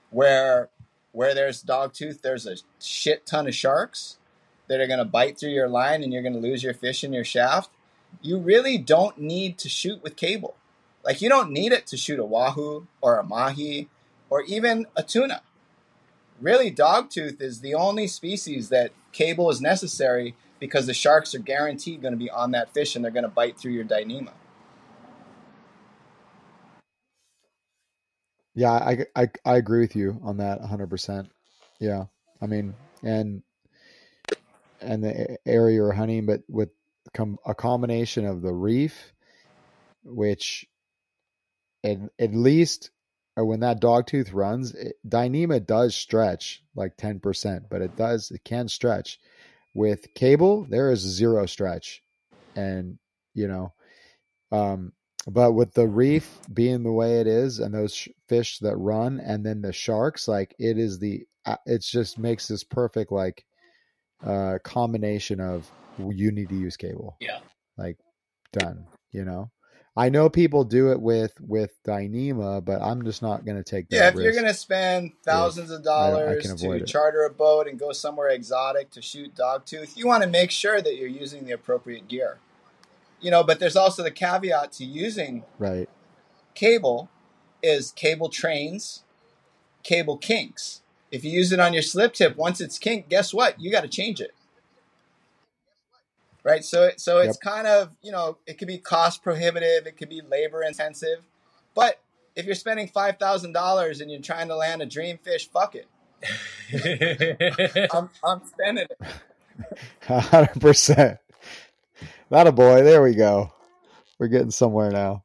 where 0.09 0.69
where 1.12 1.35
there's 1.35 1.62
dogtooth, 1.62 2.21
there's 2.21 2.47
a 2.47 2.55
shit 2.79 3.25
ton 3.25 3.45
of 3.47 3.53
sharks 3.53 4.19
that 4.67 4.79
are 4.79 4.88
going 4.88 4.99
to 4.99 5.05
bite 5.05 5.38
through 5.38 5.49
your 5.49 5.67
line 5.67 6.01
and 6.01 6.13
you're 6.13 6.21
going 6.21 6.33
to 6.33 6.39
lose 6.39 6.63
your 6.63 6.73
fish 6.73 7.03
in 7.03 7.12
your 7.12 7.25
shaft. 7.25 7.71
You 8.21 8.38
really 8.38 8.77
don't 8.77 9.17
need 9.17 9.57
to 9.57 9.67
shoot 9.67 10.01
with 10.01 10.15
cable. 10.15 10.55
Like 11.03 11.21
you 11.21 11.27
don't 11.27 11.51
need 11.51 11.73
it 11.73 11.88
to 11.88 11.97
shoot 11.97 12.19
a 12.19 12.25
wahoo 12.25 12.88
or 13.01 13.17
a 13.17 13.23
mahi 13.23 13.89
or 14.29 14.43
even 14.43 14.88
a 14.95 15.03
tuna. 15.03 15.41
Really, 16.41 16.71
dogtooth 16.71 17.41
is 17.41 17.62
the 17.62 17.73
only 17.73 18.08
species 18.08 18.69
that 18.69 18.91
cable 19.12 19.49
is 19.49 19.62
necessary 19.62 20.36
because 20.60 20.86
the 20.86 20.93
sharks 20.93 21.34
are 21.36 21.39
guaranteed 21.39 22.02
going 22.02 22.13
to 22.13 22.17
be 22.17 22.30
on 22.30 22.52
that 22.52 22.73
fish 22.73 22.95
and 22.95 23.04
they're 23.04 23.12
going 23.12 23.23
to 23.23 23.30
bite 23.30 23.58
through 23.58 23.73
your 23.73 23.86
dyneema. 23.86 24.32
Yeah, 28.56 28.71
I, 28.71 29.06
I 29.15 29.28
I 29.45 29.56
agree 29.56 29.80
with 29.80 29.95
you 29.95 30.19
on 30.23 30.38
that 30.38 30.62
100%. 30.62 31.30
Yeah. 31.80 32.06
I 32.41 32.47
mean, 32.47 32.73
and 33.04 33.43
and 34.82 35.04
the 35.04 35.38
area 35.45 35.75
you're 35.75 35.91
hunting, 35.91 36.25
but 36.25 36.41
with 36.47 36.69
com- 37.13 37.38
a 37.45 37.54
combination 37.54 38.25
of 38.25 38.41
the 38.41 38.54
reef, 38.54 39.13
which 40.04 40.65
at, 41.84 41.97
at 42.17 42.34
least 42.34 42.91
uh, 43.39 43.43
when 43.43 43.60
that 43.62 43.80
dog 43.80 44.08
tooth 44.08 44.34
runs, 44.34 44.73
it, 44.73 44.95
Dyneema 45.08 45.65
does 45.65 45.95
stretch 45.95 46.63
like 46.75 46.97
10%, 46.97 47.65
but 47.69 47.82
it 47.82 47.95
does, 47.95 48.32
it 48.32 48.43
can 48.43 48.67
stretch. 48.67 49.19
With 49.73 50.13
cable, 50.13 50.65
there 50.69 50.91
is 50.91 50.99
zero 50.99 51.45
stretch. 51.45 52.04
And, 52.56 52.97
you 53.34 53.47
know, 53.47 53.73
um, 54.52 54.93
but 55.28 55.54
with 55.54 55.73
the 55.73 55.88
reef 55.88 56.39
being 56.54 56.84
the 56.84 56.91
way 56.91 57.19
it 57.19 57.28
is 57.28 57.60
and 57.60 57.73
those 57.73 57.93
sh- 57.93 58.10
fish 58.28 58.60
that 58.60 58.78
run 58.78 59.19
and 59.19 59.45
then 59.45 59.62
the 59.62 59.73
sharks, 59.73 60.28
like 60.28 60.56
it 60.60 60.78
is 60.78 60.99
the, 60.99 61.25
uh, 61.45 61.58
it 61.65 61.82
just 61.82 62.17
makes 62.17 62.47
this 62.47 62.63
perfect, 62.63 63.12
like, 63.12 63.45
uh, 64.25 64.58
combination 64.63 65.39
of 65.39 65.69
you 65.97 66.32
need 66.32 66.49
to 66.49 66.56
use 66.56 66.75
cable. 66.75 67.15
Yeah. 67.19 67.39
Like 67.78 67.97
done, 68.52 68.86
you 69.12 69.23
know? 69.23 69.52
I 69.97 70.10
know 70.10 70.30
people 70.30 70.63
do 70.63 70.91
it 70.91 71.02
with 71.02 71.34
with 71.41 71.71
Dyneema, 71.84 72.63
but 72.63 72.82
I'm 72.82 73.04
just 73.04 73.21
not 73.21 73.45
going 73.45 73.58
to 73.58 73.63
take 73.63 73.89
that. 73.89 73.95
Yeah, 73.95 74.08
if 74.10 74.15
you're 74.15 74.34
going 74.34 74.45
to 74.45 74.54
spend 74.54 75.13
thousands 75.23 75.71
of 75.71 75.82
I 75.82 75.84
dollars 75.84 76.62
to 76.62 76.71
it. 76.71 76.88
charter 76.88 77.23
a 77.23 77.30
boat 77.30 77.67
and 77.67 77.80
go 77.80 77.91
somewhere 77.91 78.30
exotic 78.30 78.91
to 78.91 79.02
shoot 79.02 79.36
dogtooth, 79.36 79.97
you 79.97 80.08
want 80.08 80.23
to 80.23 80.30
make 80.30 80.52
sure 80.52 80.82
that 80.82 80.95
you're 80.95 81.08
using 81.08 81.45
the 81.45 81.52
appropriate 81.52 82.08
gear. 82.08 82.38
You 83.19 83.32
know, 83.32 83.43
but 83.43 83.60
there's 83.60 83.75
also 83.75 84.04
the 84.04 84.12
caveat 84.12 84.71
to 84.73 84.86
using 84.86 85.43
right, 85.58 85.89
cable 86.54 87.10
is 87.62 87.91
cable 87.91 88.30
trains, 88.30 89.04
cable 89.84 90.17
kinks. 90.17 90.82
If 91.12 91.25
you 91.25 91.32
use 91.32 91.52
it 91.52 91.60
on 91.60 91.73
your 91.73 91.82
slip 91.82 92.13
tip, 92.13 92.38
once 92.38 92.62
it's 92.62 92.78
kinked, 92.78 93.10
guess 93.10 93.34
what? 93.34 93.60
You 93.60 93.71
got 93.71 93.82
to 93.82 93.88
change 93.88 94.21
it. 94.21 94.34
Right? 96.43 96.63
So 96.63 96.91
so 96.97 97.19
it's 97.19 97.38
kind 97.38 97.67
of, 97.67 97.89
you 98.02 98.12
know, 98.12 98.38
it 98.47 98.58
could 98.58 98.67
be 98.67 98.78
cost 98.78 99.23
prohibitive, 99.23 99.88
it 99.88 99.97
could 99.97 100.10
be 100.10 100.21
labor 100.21 100.63
intensive. 100.63 101.19
But 101.75 102.02
if 102.36 102.45
you're 102.45 102.56
spending 102.56 102.88
$5,000 102.88 104.02
and 104.02 104.12
you're 104.12 104.21
trying 104.21 104.47
to 104.47 104.56
land 104.56 104.82
a 104.82 104.86
dream 104.86 105.19
fish, 105.21 105.49
fuck 105.49 105.75
it. 105.75 105.88
I'm, 107.93 108.10
I'm 108.23 108.41
spending 108.45 108.88
it. 108.89 109.02
hundred 110.08 110.60
percent. 110.62 111.17
Not 112.30 112.47
a 112.47 112.52
boy. 112.52 112.84
There 112.84 113.02
we 113.02 113.15
go. 113.15 113.52
We're 114.17 114.28
getting 114.28 114.52
somewhere 114.52 114.91
now. 114.91 115.23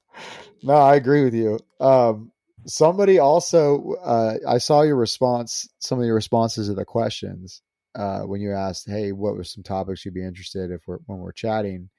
No, 0.63 0.75
I 0.75 0.97
agree 0.97 1.25
with 1.25 1.35
you. 1.35 1.59
Um, 1.81 2.33
somebody 2.67 3.19
also, 3.19 3.95
uh, 4.03 4.35
I 4.49 4.59
saw 4.59 4.83
your 4.83 4.97
response, 4.97 5.69
some 5.79 5.99
of 5.99 6.07
your 6.07 6.15
responses 6.15 6.69
to 6.69 6.75
the 6.75 6.85
questions 6.85 7.61
uh, 7.95 8.21
when 8.23 8.41
you 8.41 8.53
asked, 8.53 8.89
"Hey, 8.89 9.13
what 9.13 9.35
were 9.37 9.45
some 9.45 9.63
topics 9.63 10.05
you'd 10.05 10.15
be 10.15 10.25
interested 10.25 10.71
if 10.71 10.83
we're 10.87 10.99
when 11.07 11.19
we're 11.19 11.33
chatting?" 11.33 11.91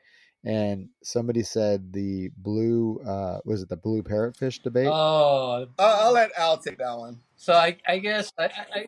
And 0.43 0.89
somebody 1.03 1.41
said 1.41 1.91
the 1.91 2.29
blue, 2.38 2.99
uh, 3.03 3.39
was 3.45 3.63
it 3.63 3.69
the 3.69 3.77
blue 3.77 4.03
parrotfish 4.03 4.62
debate? 4.62 4.88
oh, 4.88 5.65
I'll, 5.79 6.05
I'll 6.08 6.13
let 6.13 6.31
Al 6.38 6.58
take 6.58 6.77
that 6.77 6.97
one. 6.97 7.19
so 7.36 7.53
I, 7.53 7.77
I 7.88 7.97
guess 7.97 8.31
I, 8.38 8.43
I, 8.45 8.86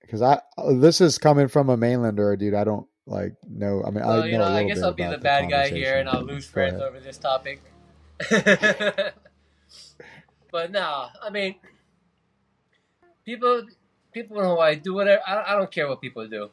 Because 0.00 0.22
I, 0.22 0.40
this 0.74 1.02
is 1.02 1.18
coming 1.18 1.48
from 1.48 1.68
a 1.68 1.76
mainlander, 1.76 2.38
dude. 2.38 2.54
I 2.54 2.64
don't 2.64 2.86
like 3.06 3.32
know. 3.46 3.82
I 3.86 3.90
mean, 3.90 4.04
well, 4.06 4.22
I 4.22 4.26
you 4.26 4.32
know. 4.32 4.38
know, 4.38 4.44
a 4.44 4.48
I 4.48 4.62
little 4.62 4.68
guess 4.68 4.76
bit 4.78 4.84
I'll 4.84 4.92
be 4.92 5.02
the 5.02 5.08
about 5.10 5.22
bad 5.22 5.50
guy 5.50 5.68
here, 5.68 5.98
and 5.98 6.08
I'll 6.08 6.24
lose 6.24 6.46
friends 6.46 6.80
over 6.80 6.98
this 6.98 7.18
topic. 7.18 7.60
but 10.50 10.70
no, 10.70 11.06
I 11.22 11.30
mean, 11.30 11.56
people, 13.24 13.66
people 14.14 14.40
in 14.40 14.46
Hawaii 14.46 14.76
do 14.76 14.94
whatever. 14.94 15.22
I, 15.26 15.52
I 15.54 15.56
don't 15.56 15.70
care 15.72 15.88
what 15.88 16.00
people 16.02 16.28
do, 16.28 16.50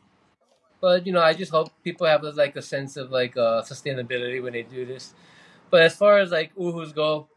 but 0.81 1.07
you 1.07 1.13
know, 1.13 1.21
I 1.21 1.33
just 1.33 1.51
hope 1.51 1.71
people 1.83 2.07
have 2.07 2.23
like 2.23 2.55
a 2.55 2.61
sense 2.63 2.97
of 2.97 3.11
like 3.11 3.37
uh, 3.37 3.63
sustainability 3.63 4.43
when 4.43 4.53
they 4.53 4.63
do 4.63 4.85
this. 4.85 5.13
But 5.71 5.83
as 5.83 5.95
far 5.95 6.19
as 6.19 6.31
like 6.31 6.51
uhus 6.57 6.93
go, 6.93 7.27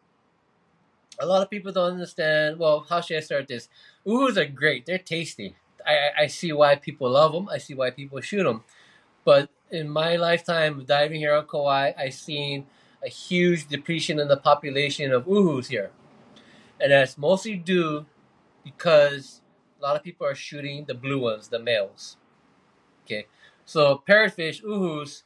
a 1.20 1.26
lot 1.26 1.42
of 1.42 1.50
people 1.50 1.72
don't 1.72 1.92
understand. 1.92 2.58
Well, 2.58 2.86
how 2.88 3.00
should 3.00 3.16
I 3.18 3.20
start 3.20 3.48
this? 3.48 3.68
Uhus 4.06 4.36
are 4.36 4.46
great. 4.46 4.86
They're 4.86 4.98
tasty. 4.98 5.56
I, 5.86 6.24
I- 6.24 6.26
see 6.28 6.52
why 6.52 6.76
people 6.76 7.10
love 7.10 7.32
them. 7.32 7.48
I 7.48 7.58
see 7.58 7.74
why 7.74 7.90
people 7.90 8.20
shoot 8.20 8.44
them. 8.44 8.64
But 9.24 9.50
in 9.70 9.88
my 9.88 10.16
lifetime 10.16 10.80
of 10.80 10.86
diving 10.86 11.20
here 11.20 11.34
on 11.34 11.46
Kauai, 11.46 11.92
I've 11.98 12.14
seen 12.14 12.66
a 13.04 13.08
huge 13.08 13.68
depletion 13.68 14.20
in 14.20 14.28
the 14.28 14.36
population 14.36 15.12
of 15.12 15.26
uhus 15.26 15.68
here. 15.68 15.90
And 16.80 16.92
that's 16.92 17.18
mostly 17.18 17.56
due 17.56 18.06
because 18.64 19.42
lot 19.84 19.96
of 19.96 20.02
people 20.02 20.26
are 20.26 20.34
shooting 20.34 20.84
the 20.86 20.94
blue 20.94 21.20
ones, 21.20 21.48
the 21.48 21.58
males. 21.58 22.16
Okay. 23.04 23.26
So 23.64 24.02
parrotfish, 24.08 24.62
uhus, 24.62 25.22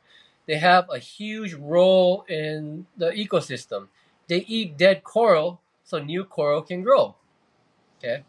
they 0.47 0.59
have 0.59 0.87
a 0.91 0.99
huge 0.99 1.55
role 1.55 2.25
in 2.29 2.87
the 2.97 3.11
ecosystem. 3.11 3.89
They 4.29 4.45
eat 4.47 4.77
dead 4.77 5.05
coral 5.05 5.61
so 5.85 5.99
new 5.99 6.25
coral 6.25 6.63
can 6.63 6.83
grow. 6.83 7.15
Okay. 7.99 8.25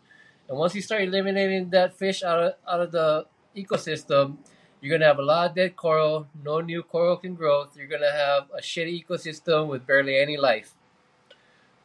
And 0.48 0.58
once 0.58 0.74
you 0.76 0.82
start 0.82 1.04
eliminating 1.04 1.70
that 1.72 1.94
fish 1.94 2.24
out 2.24 2.39
of, 2.39 2.54
out 2.68 2.82
of 2.82 2.92
the 2.92 3.26
ecosystem, 3.56 4.38
you're 4.82 4.98
gonna 4.98 5.08
have 5.08 5.20
a 5.20 5.24
lot 5.24 5.50
of 5.50 5.56
dead 5.56 5.76
coral. 5.76 6.28
No 6.44 6.62
new 6.62 6.84
coral 6.84 7.18
can 7.18 7.36
grow. 7.36 7.68
You're 7.76 7.88
gonna 7.88 8.12
have 8.12 8.48
a 8.58 8.62
shitty 8.62 9.06
ecosystem 9.06 9.68
with 9.68 9.86
barely 9.86 10.18
any 10.18 10.38
life. 10.38 10.74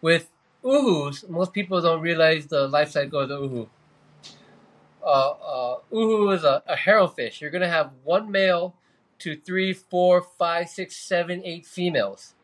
With 0.00 0.30
uhus, 0.62 1.28
most 1.28 1.52
people 1.52 1.80
don't 1.80 2.00
realize 2.00 2.46
the 2.46 2.68
life 2.68 2.90
cycle 2.90 3.20
of 3.20 3.28
the 3.28 3.38
uhu. 3.38 3.68
Uh, 5.04 5.30
uh, 5.30 5.78
uhu 5.92 6.34
is 6.34 6.44
a, 6.44 6.62
a 6.66 6.76
harem 6.76 7.10
fish. 7.10 7.40
You're 7.40 7.50
gonna 7.50 7.68
have 7.68 7.92
one 8.04 8.30
male 8.30 8.74
to 9.18 9.36
three, 9.36 9.72
four, 9.72 10.22
five, 10.22 10.68
six, 10.68 10.96
seven, 10.96 11.42
eight 11.44 11.66
females. 11.66 12.34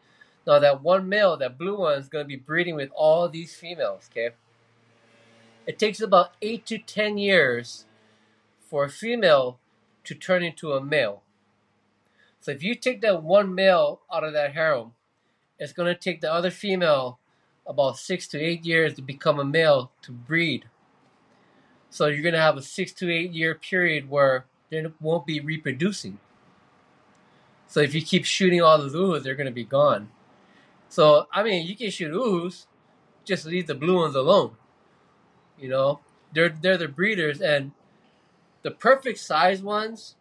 Now 0.47 0.59
that 0.59 0.83
one 0.83 1.09
male, 1.09 1.37
that 1.39 1.59
blue 1.59 1.79
one, 1.79 1.99
is 1.99 2.09
gonna 2.09 2.25
be 2.25 2.37
breeding 2.37 2.77
with 2.77 2.91
all 2.95 3.29
these 3.29 3.55
females. 3.55 4.11
Okay. 4.11 4.35
It 5.67 5.79
takes 5.79 6.01
about 6.01 6.35
eight 6.43 6.67
to 6.67 6.79
ten 6.79 7.17
years 7.17 7.87
for 8.69 8.85
a 8.85 8.91
female 8.91 9.59
to 10.05 10.15
turn 10.15 10.43
into 10.43 10.73
a 10.73 10.81
male. 10.81 11.23
So 12.41 12.53
if 12.53 12.63
you 12.63 12.75
take 12.75 13.03
that 13.03 13.23
one 13.23 13.55
male 13.55 14.01
out 14.13 14.25
of 14.25 14.33
that 14.33 14.55
harem, 14.55 14.93
it's 15.59 15.75
going 15.75 15.93
to 15.93 16.01
take 16.01 16.21
the 16.21 16.33
other 16.33 16.51
female 16.51 17.19
about 17.67 17.99
six 17.99 18.27
to 18.29 18.41
eight 18.41 18.65
years 18.65 18.95
to 18.95 19.03
become 19.03 19.39
a 19.39 19.45
male 19.45 19.93
to 20.03 20.13
breed. 20.13 20.65
So 21.91 22.07
you're 22.07 22.23
going 22.23 22.35
to 22.35 22.41
have 22.41 22.57
a 22.57 22.63
six 22.63 22.93
to 22.95 23.13
eight 23.13 23.33
year 23.33 23.55
period 23.55 24.09
where 24.09 24.47
they 24.71 24.85
won't 25.01 25.27
be 25.27 25.41
reproducing. 25.41 26.19
So 27.67 27.81
if 27.81 27.95
you 27.95 28.03
keep 28.03 28.25
shooting 28.25 28.63
all 28.63 28.79
the 28.79 28.89
uhus, 28.89 29.23
they're 29.23 29.35
going 29.35 29.47
to 29.47 29.53
be 29.53 29.65
gone. 29.65 30.11
So 30.89 31.27
I 31.33 31.43
mean, 31.43 31.67
you 31.67 31.77
can 31.77 31.91
shoot 31.91 32.13
uhus, 32.13 32.67
just 33.25 33.45
leave 33.45 33.67
the 33.67 33.75
blue 33.75 33.97
ones 33.97 34.15
alone. 34.15 34.57
You 35.59 35.69
know, 35.69 36.01
they're 36.33 36.49
they're 36.49 36.79
the 36.79 36.89
breeders, 36.89 37.41
and 37.41 37.73
the 38.63 38.71
perfect 38.71 39.19
size 39.19 39.63
ones 39.63 40.17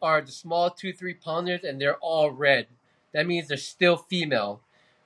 are 0.00 0.20
the 0.20 0.32
small 0.32 0.70
two, 0.70 0.92
three 0.92 1.14
pounders, 1.14 1.64
and 1.64 1.80
they're 1.80 1.96
all 1.96 2.30
red. 2.30 2.66
That 3.12 3.26
means 3.26 3.48
they're 3.48 3.56
still 3.56 3.96
female. 3.96 4.60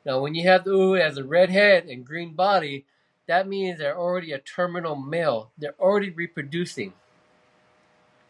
Now, 0.04 0.20
when 0.20 0.34
you 0.34 0.48
have 0.48 0.64
the 0.64 0.70
uhu 0.70 1.00
as 1.00 1.18
a 1.18 1.24
red 1.24 1.50
head 1.50 1.84
and 1.86 2.04
green 2.04 2.34
body, 2.34 2.84
that 3.28 3.46
means 3.46 3.78
they're 3.78 3.96
already 3.96 4.32
a 4.32 4.38
terminal 4.38 4.96
male. 4.96 5.50
They're 5.58 5.74
already 5.78 6.08
reproducing. 6.10 6.94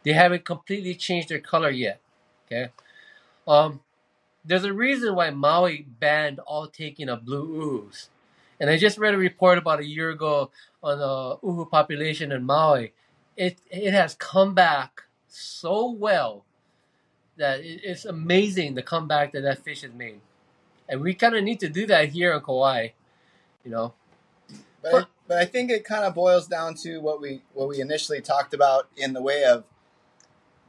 They 0.02 0.12
haven't 0.12 0.44
completely 0.44 0.94
changed 0.96 1.28
their 1.28 1.38
color 1.38 1.70
yet. 1.70 2.00
Okay. 2.46 2.70
Um, 3.46 3.80
there's 4.44 4.64
a 4.64 4.72
reason 4.72 5.14
why 5.14 5.30
Maui 5.30 5.86
banned 6.00 6.40
all 6.40 6.66
taking 6.66 7.08
of 7.08 7.24
blue 7.24 7.46
uhus. 7.46 8.08
And 8.58 8.68
I 8.68 8.76
just 8.76 8.98
read 8.98 9.14
a 9.14 9.18
report 9.18 9.56
about 9.56 9.78
a 9.78 9.86
year 9.86 10.10
ago 10.10 10.50
on 10.82 10.98
the 10.98 11.36
uhu 11.46 11.70
population 11.70 12.32
in 12.32 12.44
Maui. 12.44 12.92
It 13.36 13.58
it 13.70 13.92
has 13.92 14.16
come 14.16 14.52
back 14.52 15.04
so 15.28 15.88
well 15.88 16.44
that 17.36 17.60
it, 17.60 17.82
it's 17.84 18.04
amazing 18.04 18.74
the 18.74 18.82
comeback 18.82 19.30
that 19.32 19.42
that 19.42 19.62
fish 19.64 19.82
has 19.82 19.92
made. 19.92 20.20
And 20.88 21.02
we 21.02 21.14
kind 21.14 21.36
of 21.36 21.44
need 21.44 21.60
to 21.60 21.68
do 21.68 21.86
that 21.86 22.08
here 22.08 22.32
in 22.32 22.40
Kauai, 22.40 22.88
you 23.64 23.70
know. 23.70 23.92
But 24.82 24.94
I, 24.94 25.04
but 25.26 25.38
I 25.38 25.44
think 25.44 25.70
it 25.70 25.84
kind 25.84 26.04
of 26.04 26.14
boils 26.14 26.46
down 26.46 26.74
to 26.76 26.98
what 27.00 27.20
we 27.20 27.42
what 27.54 27.68
we 27.68 27.80
initially 27.80 28.20
talked 28.20 28.54
about 28.54 28.88
in 28.96 29.12
the 29.12 29.22
way 29.22 29.44
of 29.44 29.64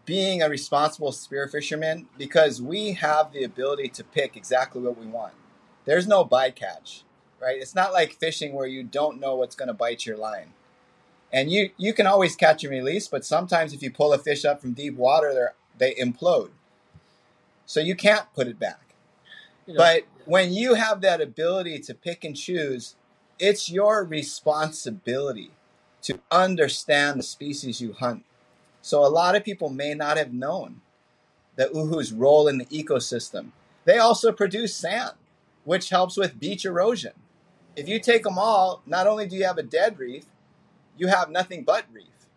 being 0.05 0.41
a 0.41 0.49
responsible 0.49 1.11
spear 1.11 1.47
fisherman 1.47 2.07
because 2.17 2.61
we 2.61 2.93
have 2.93 3.31
the 3.31 3.43
ability 3.43 3.89
to 3.89 4.03
pick 4.03 4.35
exactly 4.35 4.81
what 4.81 4.97
we 4.97 5.05
want. 5.05 5.33
There's 5.85 6.07
no 6.07 6.25
bycatch, 6.25 7.03
right? 7.41 7.61
It's 7.61 7.75
not 7.75 7.93
like 7.93 8.13
fishing 8.13 8.53
where 8.53 8.67
you 8.67 8.83
don't 8.83 9.19
know 9.19 9.35
what's 9.35 9.55
going 9.55 9.67
to 9.67 9.73
bite 9.73 10.05
your 10.05 10.17
line. 10.17 10.53
And 11.31 11.51
you 11.51 11.71
you 11.77 11.93
can 11.93 12.07
always 12.07 12.35
catch 12.35 12.63
and 12.63 12.71
release, 12.71 13.07
but 13.07 13.23
sometimes 13.23 13.73
if 13.73 13.83
you 13.83 13.91
pull 13.91 14.13
a 14.13 14.17
fish 14.17 14.45
up 14.45 14.61
from 14.61 14.73
deep 14.73 14.95
water, 14.95 15.53
they 15.77 15.93
they 15.93 16.01
implode. 16.03 16.51
So 17.65 17.79
you 17.79 17.95
can't 17.95 18.25
put 18.33 18.47
it 18.47 18.59
back. 18.59 18.95
You 19.67 19.75
know, 19.75 19.77
But 19.79 20.03
when 20.25 20.53
you 20.53 20.73
have 20.73 21.01
that 21.01 21.21
ability 21.21 21.79
to 21.79 21.93
pick 21.93 22.23
and 22.23 22.35
choose, 22.35 22.95
it's 23.39 23.71
your 23.71 24.03
responsibility 24.03 25.51
to 26.03 26.19
understand 26.31 27.19
the 27.19 27.23
species 27.23 27.81
you 27.81 27.93
hunt 27.93 28.23
So 28.81 29.05
a 29.05 29.09
lot 29.09 29.35
of 29.35 29.45
people 29.45 29.69
may 29.69 29.93
not 29.93 30.17
have 30.17 30.33
known 30.33 30.81
the 31.57 31.65
uhu's 31.67 32.13
role 32.13 32.47
in 32.47 32.57
the 32.59 32.65
ecosystem. 32.67 33.51
They 33.85 33.97
also 33.97 34.31
produce 34.31 34.75
sand, 34.75 35.13
which 35.65 35.89
helps 35.89 36.17
with 36.17 36.39
beach 36.39 36.65
erosion. 36.65 37.13
If 37.75 37.89
you 37.89 37.99
take 37.99 38.23
them 38.23 38.39
all, 38.39 38.81
not 38.85 39.07
only 39.07 39.27
do 39.27 39.35
you 39.37 39.45
have 39.45 39.57
a 39.59 39.63
dead 39.63 39.99
reef, 39.99 40.25
you 40.97 41.07
have 41.07 41.29
nothing 41.31 41.63
but 41.63 41.85
reef, 41.93 42.27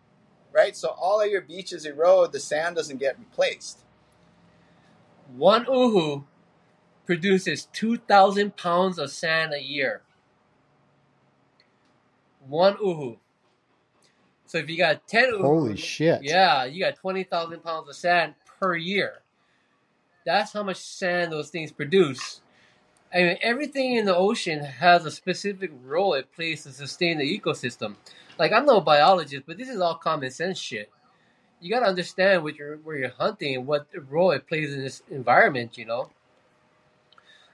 right? 0.53 0.75
So 0.75 0.89
all 0.89 1.21
of 1.21 1.29
your 1.29 1.41
beaches 1.41 1.85
erode, 1.85 2.33
the 2.33 2.39
sand 2.39 2.75
doesn't 2.77 2.99
get 2.99 3.19
replaced. 3.19 3.79
One 5.35 5.65
uhu 5.65 6.25
produces 7.05 7.67
2,000 7.73 8.57
pounds 8.57 8.99
of 8.99 9.11
sand 9.11 9.53
a 9.53 9.61
year. 9.63 10.01
One 12.47 12.75
uhu. 12.77 13.17
So 14.45 14.57
if 14.57 14.69
you 14.69 14.77
got 14.77 15.07
10 15.07 15.33
uhus, 15.33 15.41
Holy 15.41 15.77
shit. 15.77 16.23
yeah, 16.23 16.65
you 16.65 16.83
got 16.83 16.95
20,000 16.95 17.63
pounds 17.63 17.89
of 17.89 17.95
sand 17.95 18.35
per 18.59 18.75
year. 18.75 19.21
That's 20.25 20.53
how 20.53 20.63
much 20.63 20.77
sand 20.77 21.31
those 21.31 21.49
things 21.49 21.71
produce. 21.71 22.41
I 23.13 23.17
mean, 23.17 23.37
everything 23.41 23.93
in 23.93 24.05
the 24.05 24.15
ocean 24.15 24.63
has 24.63 25.05
a 25.05 25.11
specific 25.11 25.71
role 25.83 26.13
it 26.13 26.31
plays 26.33 26.63
to 26.63 26.71
sustain 26.71 27.19
the 27.19 27.39
ecosystem. 27.39 27.95
Like, 28.39 28.51
I'm 28.51 28.65
no 28.65 28.81
biologist, 28.81 29.43
but 29.45 29.57
this 29.57 29.69
is 29.69 29.79
all 29.79 29.95
common 29.95 30.31
sense 30.31 30.57
shit. 30.57 30.89
You 31.61 31.69
gotta 31.69 31.85
understand 31.85 32.43
what 32.43 32.55
you're, 32.55 32.77
where 32.77 32.97
you're 32.97 33.09
hunting 33.09 33.55
and 33.55 33.67
what 33.67 33.87
role 34.09 34.31
it 34.31 34.47
plays 34.47 34.73
in 34.73 34.81
this 34.81 35.03
environment, 35.11 35.77
you 35.77 35.85
know? 35.85 36.09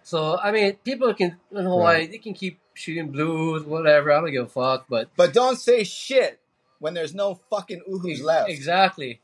So, 0.10 0.40
I 0.40 0.52
mean, 0.52 0.74
people 0.84 1.14
can, 1.14 1.38
in 1.52 1.66
Hawaii, 1.66 2.08
they 2.08 2.18
can 2.18 2.34
keep 2.34 2.60
shooting 2.74 3.12
blues, 3.12 3.64
whatever, 3.64 4.12
I 4.12 4.20
don't 4.20 4.32
give 4.32 4.46
a 4.46 4.50
fuck, 4.50 4.88
but 4.90 5.08
But 5.16 5.36
don't 5.36 5.56
say 5.56 5.84
shit 5.84 6.40
when 6.80 6.96
there's 6.96 7.14
no 7.14 7.36
fucking 7.52 7.84
uhus 7.88 8.24
left. 8.24 8.50
Exactly. 8.50 9.22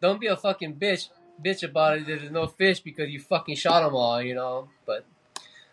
Don't 0.00 0.20
be 0.20 0.26
a 0.26 0.36
fucking 0.36 0.74
bitch 0.74 1.10
bitch 1.40 1.62
about 1.62 1.98
it. 1.98 2.06
There's 2.08 2.32
no 2.32 2.48
fish 2.48 2.80
because 2.80 3.10
you 3.10 3.20
fucking 3.20 3.54
shot 3.54 3.84
them 3.84 3.94
all, 3.94 4.20
you 4.20 4.34
know. 4.34 4.70
But 4.84 5.06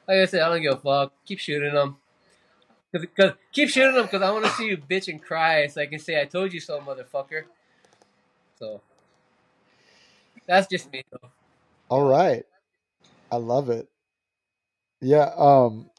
like 0.08 0.20
I 0.20 0.26
said, 0.26 0.44
I 0.44 0.50
don't 0.50 0.62
give 0.62 0.76
a 0.76 0.78
fuck. 0.78 1.12
Keep 1.26 1.40
shooting 1.40 1.74
them. 1.74 1.98
Cause, 2.92 3.06
cause 3.18 3.32
keep 3.52 3.70
shooting 3.70 3.96
them 3.96 4.06
because 4.06 4.22
I 4.22 4.30
want 4.30 4.46
to 4.46 4.52
see 4.52 4.68
you 4.68 4.78
bitch 4.78 5.08
and 5.08 5.20
cry 5.20 5.66
so 5.66 5.82
I 5.82 5.88
can 5.88 5.98
say 5.98 6.22
I 6.22 6.26
told 6.26 6.54
you 6.54 6.60
so, 6.60 6.80
motherfucker. 6.82 7.46
So 8.60 8.82
that's 10.46 10.68
just 10.68 10.92
me. 10.92 11.02
Though. 11.12 11.30
All 11.90 12.08
right. 12.08 12.46
I 13.32 13.38
love 13.38 13.72
it. 13.72 13.91
Yeah, 15.02 15.32
um 15.38 15.90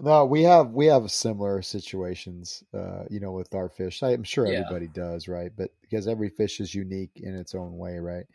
no, 0.00 0.26
we 0.26 0.42
have 0.44 0.70
we 0.72 0.86
have 0.86 1.10
similar 1.10 1.62
situations 1.62 2.64
uh, 2.74 3.04
you 3.10 3.20
know, 3.20 3.32
with 3.32 3.54
our 3.54 3.68
fish. 3.68 4.02
I'm 4.02 4.24
sure 4.24 4.46
Yeah. 4.46 4.48
everybody 4.48 4.88
does, 4.88 5.28
right? 5.28 5.52
But 5.56 5.70
because 5.82 6.08
every 6.08 6.30
fish 6.30 6.60
is 6.60 6.74
unique 6.74 7.12
in 7.16 7.34
its 7.36 7.54
own 7.54 7.78
way, 7.78 7.98
right? 7.98 8.26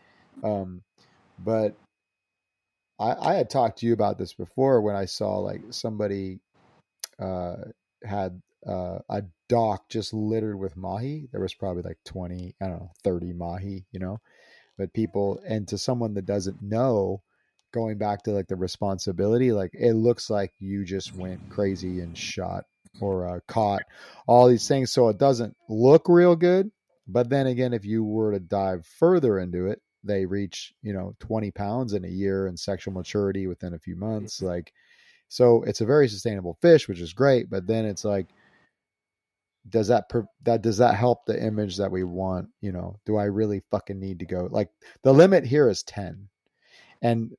Um 0.44 0.84
but 1.40 1.78
I 3.00 3.32
I 3.32 3.36
had 3.36 3.50
talked 3.50 3.80
to 3.80 3.86
you 3.86 3.94
about 3.94 4.18
this 4.18 4.34
before 4.34 4.82
when 4.82 4.96
I 4.96 5.06
saw 5.06 5.38
like 5.40 5.62
somebody 5.72 6.40
uh 7.20 7.58
had 8.04 8.42
uh 8.68 9.00
a 9.10 9.24
dock 9.50 9.90
just 9.90 10.14
littered 10.14 10.60
with 10.60 10.78
mahi. 10.78 11.30
There 11.32 11.42
was 11.42 11.54
probably 11.56 11.84
like 11.84 12.00
20, 12.06 12.56
I 12.62 12.68
don't 12.68 12.80
know, 12.80 12.92
30 13.04 13.34
mahi, 13.34 13.86
you 13.92 14.00
know. 14.00 14.20
But 14.78 14.94
people 14.94 15.42
and 15.48 15.68
to 15.70 15.78
someone 15.78 16.16
that 16.16 16.26
doesn't 16.28 16.62
know 16.62 17.24
going 17.72 17.98
back 17.98 18.24
to 18.24 18.32
like 18.32 18.48
the 18.48 18.56
responsibility 18.56 19.52
like 19.52 19.72
it 19.74 19.94
looks 19.94 20.30
like 20.30 20.52
you 20.60 20.84
just 20.84 21.16
went 21.16 21.40
crazy 21.50 22.02
and 22.02 22.18
shot 22.18 22.66
or 23.00 23.28
uh, 23.28 23.40
caught 23.48 23.84
all 24.28 24.48
these 24.48 24.68
things 24.68 24.92
so 24.92 25.08
it 25.08 25.18
doesn't 25.18 25.56
look 25.70 26.08
real 26.08 26.36
good 26.36 26.70
but 27.08 27.30
then 27.30 27.48
again 27.48 27.74
if 27.74 27.86
you 27.86 28.04
were 28.04 28.32
to 28.32 28.40
dive 28.40 28.86
further 28.86 29.40
into 29.40 29.68
it 29.68 29.82
they 30.04 30.26
reach 30.26 30.74
you 30.82 30.94
know 30.94 31.16
20 31.20 31.52
pounds 31.52 31.94
in 31.94 32.06
a 32.06 32.10
year 32.10 32.48
and 32.48 32.60
sexual 32.60 32.94
maturity 32.94 33.48
within 33.48 33.74
a 33.74 33.80
few 33.80 33.96
months 33.96 34.42
like 34.42 34.74
so 35.30 35.64
it's 35.64 35.82
a 35.82 35.86
very 35.86 36.08
sustainable 36.08 36.58
fish 36.62 36.88
which 36.88 37.00
is 37.00 37.14
great 37.14 37.50
but 37.50 37.66
then 37.68 37.86
it's 37.86 38.04
like 38.04 38.28
does 39.70 39.88
that 39.88 40.10
per- 40.10 40.28
that 40.44 40.62
does 40.62 40.78
that 40.78 40.96
help 40.96 41.26
the 41.26 41.42
image 41.42 41.78
that 41.78 41.92
we 41.92 42.04
want 42.04 42.50
you 42.62 42.72
know? 42.72 43.00
Do 43.06 43.18
i 43.18 43.26
really 43.26 43.62
fucking 43.72 44.00
need 44.00 44.20
to 44.20 44.26
go? 44.26 44.48
Like 44.50 44.70
the 45.04 45.14
limit 45.14 45.46
here 45.46 45.70
is 45.70 45.84
10 45.84 46.28
and 47.02 47.32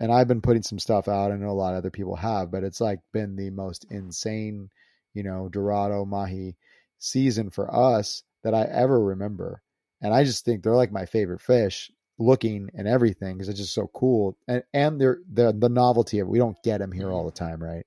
and 0.00 0.12
I've 0.12 0.28
been 0.28 0.40
putting 0.40 0.62
some 0.62 0.78
stuff 0.78 1.08
out. 1.08 1.30
I 1.30 1.36
know 1.36 1.50
a 1.50 1.52
lot 1.52 1.74
of 1.74 1.78
other 1.78 1.90
people 1.90 2.16
have, 2.16 2.50
but 2.50 2.64
it's 2.64 2.80
like 2.80 3.00
been 3.12 3.36
the 3.36 3.50
most 3.50 3.86
insane, 3.90 4.70
you 5.14 5.22
know, 5.22 5.48
Dorado 5.48 6.04
Mahi 6.04 6.56
season 6.98 7.50
for 7.50 7.72
us 7.74 8.22
that 8.42 8.54
I 8.54 8.64
ever 8.64 9.00
remember. 9.00 9.62
And 10.00 10.12
I 10.12 10.24
just 10.24 10.44
think 10.44 10.62
they're 10.62 10.74
like 10.74 10.92
my 10.92 11.06
favorite 11.06 11.40
fish 11.40 11.90
looking 12.18 12.70
and 12.74 12.86
everything 12.86 13.34
because 13.34 13.48
it's 13.48 13.60
just 13.60 13.74
so 13.74 13.88
cool. 13.94 14.36
And 14.48 14.62
and 14.72 15.00
they're 15.00 15.18
the 15.32 15.54
the 15.56 15.68
novelty 15.68 16.18
of 16.18 16.28
it. 16.28 16.30
We 16.30 16.38
don't 16.38 16.62
get 16.62 16.78
them 16.78 16.92
here 16.92 17.10
all 17.10 17.20
mm-hmm. 17.20 17.28
the 17.28 17.32
time, 17.32 17.62
right? 17.62 17.86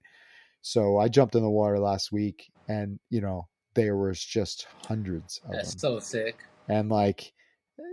So 0.62 0.98
I 0.98 1.08
jumped 1.08 1.36
in 1.36 1.44
the 1.44 1.50
water 1.50 1.80
last 1.80 2.12
week 2.12 2.52
and, 2.68 3.00
you 3.10 3.22
know, 3.22 3.48
there 3.74 3.96
was 3.96 4.22
just 4.22 4.68
hundreds 4.88 5.40
of 5.46 5.52
That's 5.52 5.72
them. 5.72 5.80
so 5.80 6.00
sick. 6.00 6.44
And 6.68 6.90
like 6.90 7.32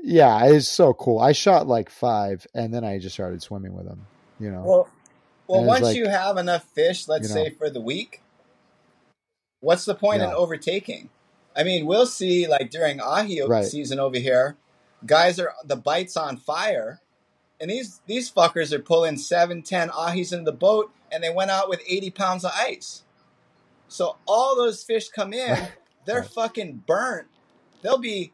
yeah, 0.02 0.46
it's 0.46 0.68
so 0.68 0.94
cool. 0.94 1.18
I 1.18 1.32
shot 1.32 1.66
like 1.66 1.90
five 1.90 2.46
and 2.54 2.72
then 2.72 2.84
I 2.84 2.98
just 2.98 3.14
started 3.14 3.42
swimming 3.42 3.74
with 3.74 3.86
them, 3.86 4.06
you 4.38 4.50
know. 4.50 4.62
Well, 4.62 4.88
well, 5.46 5.64
once 5.64 5.82
like- 5.82 5.96
you 5.96 6.08
have 6.08 6.36
enough 6.36 6.64
fish, 6.64 7.08
let's 7.08 7.28
you 7.28 7.34
know. 7.34 7.44
say 7.44 7.50
for 7.50 7.70
the 7.70 7.80
week, 7.80 8.22
what's 9.60 9.84
the 9.84 9.94
point 9.94 10.22
in 10.22 10.30
overtaking? 10.30 11.10
I 11.56 11.64
mean, 11.64 11.86
we'll 11.86 12.06
see 12.06 12.46
like 12.46 12.70
during 12.70 13.00
ahi 13.00 13.42
Right. 13.42 13.64
season 13.64 13.98
over 14.00 14.18
here, 14.18 14.56
guys 15.06 15.38
are 15.38 15.54
the 15.64 15.76
bites 15.76 16.16
on 16.16 16.36
fire, 16.36 17.00
and 17.60 17.70
these 17.70 18.00
these 18.06 18.30
fuckers 18.30 18.72
are 18.72 18.80
pulling 18.80 19.16
seven, 19.18 19.62
ten 19.62 19.88
ahis 19.90 20.32
in 20.32 20.44
the 20.44 20.52
boat, 20.52 20.90
and 21.12 21.22
they 21.22 21.30
went 21.30 21.50
out 21.50 21.68
with 21.68 21.80
eighty 21.86 22.10
pounds 22.10 22.44
of 22.44 22.50
ice. 22.54 23.04
So 23.86 24.16
all 24.26 24.56
those 24.56 24.82
fish 24.82 25.08
come 25.08 25.32
in, 25.32 25.68
they're 26.04 26.24
fucking 26.24 26.82
burnt. 26.86 27.28
They'll 27.82 27.98
be 27.98 28.32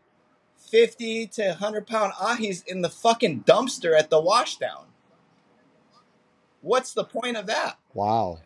fifty 0.70 1.26
to 1.26 1.54
hundred 1.54 1.86
pound 1.86 2.12
ahis 2.14 2.64
in 2.66 2.82
the 2.82 2.88
fucking 2.88 3.42
dumpster 3.44 3.98
at 3.98 4.10
the 4.10 4.22
washdown. 4.22 4.84
What's 6.60 6.92
the 6.92 7.04
point 7.04 7.36
of 7.36 7.46
that? 7.46 7.78
Wow. 7.94 8.38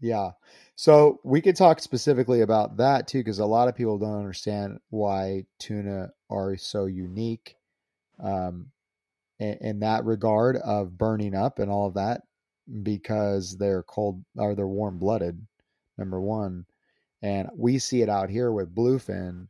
Yeah. 0.00 0.32
So 0.74 1.20
we 1.24 1.40
could 1.40 1.56
talk 1.56 1.80
specifically 1.80 2.42
about 2.42 2.76
that 2.78 3.08
too, 3.08 3.20
because 3.20 3.38
a 3.38 3.46
lot 3.46 3.68
of 3.68 3.76
people 3.76 3.98
don't 3.98 4.18
understand 4.18 4.78
why 4.90 5.46
tuna 5.58 6.10
are 6.28 6.56
so 6.56 6.84
unique 6.84 7.56
um, 8.22 8.66
in, 9.38 9.58
in 9.60 9.80
that 9.80 10.04
regard 10.04 10.56
of 10.56 10.98
burning 10.98 11.34
up 11.34 11.58
and 11.58 11.70
all 11.70 11.86
of 11.86 11.94
that, 11.94 12.22
because 12.82 13.56
they're 13.56 13.82
cold 13.82 14.22
or 14.36 14.54
they're 14.54 14.66
warm 14.66 14.98
blooded, 14.98 15.46
number 15.96 16.20
one. 16.20 16.66
And 17.22 17.48
we 17.56 17.78
see 17.78 18.02
it 18.02 18.10
out 18.10 18.28
here 18.28 18.52
with 18.52 18.74
bluefin, 18.74 19.48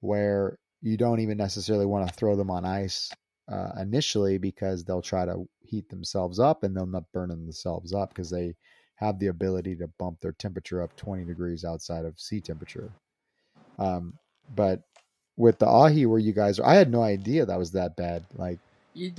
where 0.00 0.58
you 0.84 0.98
don't 0.98 1.20
even 1.20 1.38
necessarily 1.38 1.86
want 1.86 2.06
to 2.06 2.14
throw 2.14 2.36
them 2.36 2.50
on 2.50 2.66
ice 2.66 3.10
uh, 3.50 3.70
initially 3.80 4.36
because 4.36 4.84
they'll 4.84 5.00
try 5.00 5.24
to 5.24 5.48
heat 5.62 5.88
themselves 5.88 6.38
up 6.38 6.62
and 6.62 6.76
they'll 6.76 6.84
not 6.84 7.10
burn 7.12 7.30
themselves 7.30 7.94
up 7.94 8.10
because 8.10 8.28
they 8.28 8.54
have 8.96 9.18
the 9.18 9.28
ability 9.28 9.74
to 9.76 9.88
bump 9.98 10.20
their 10.20 10.32
temperature 10.32 10.82
up 10.82 10.94
20 10.96 11.24
degrees 11.24 11.64
outside 11.64 12.04
of 12.04 12.20
sea 12.20 12.38
temperature. 12.38 12.92
Um, 13.78 14.12
but 14.54 14.82
with 15.38 15.58
the 15.58 15.66
ahi 15.66 16.04
where 16.04 16.18
you 16.18 16.34
guys 16.34 16.58
are, 16.58 16.66
I 16.66 16.74
had 16.74 16.92
no 16.92 17.02
idea 17.02 17.46
that 17.46 17.58
was 17.58 17.72
that 17.72 17.96
bad. 17.96 18.24
Like, 18.36 18.58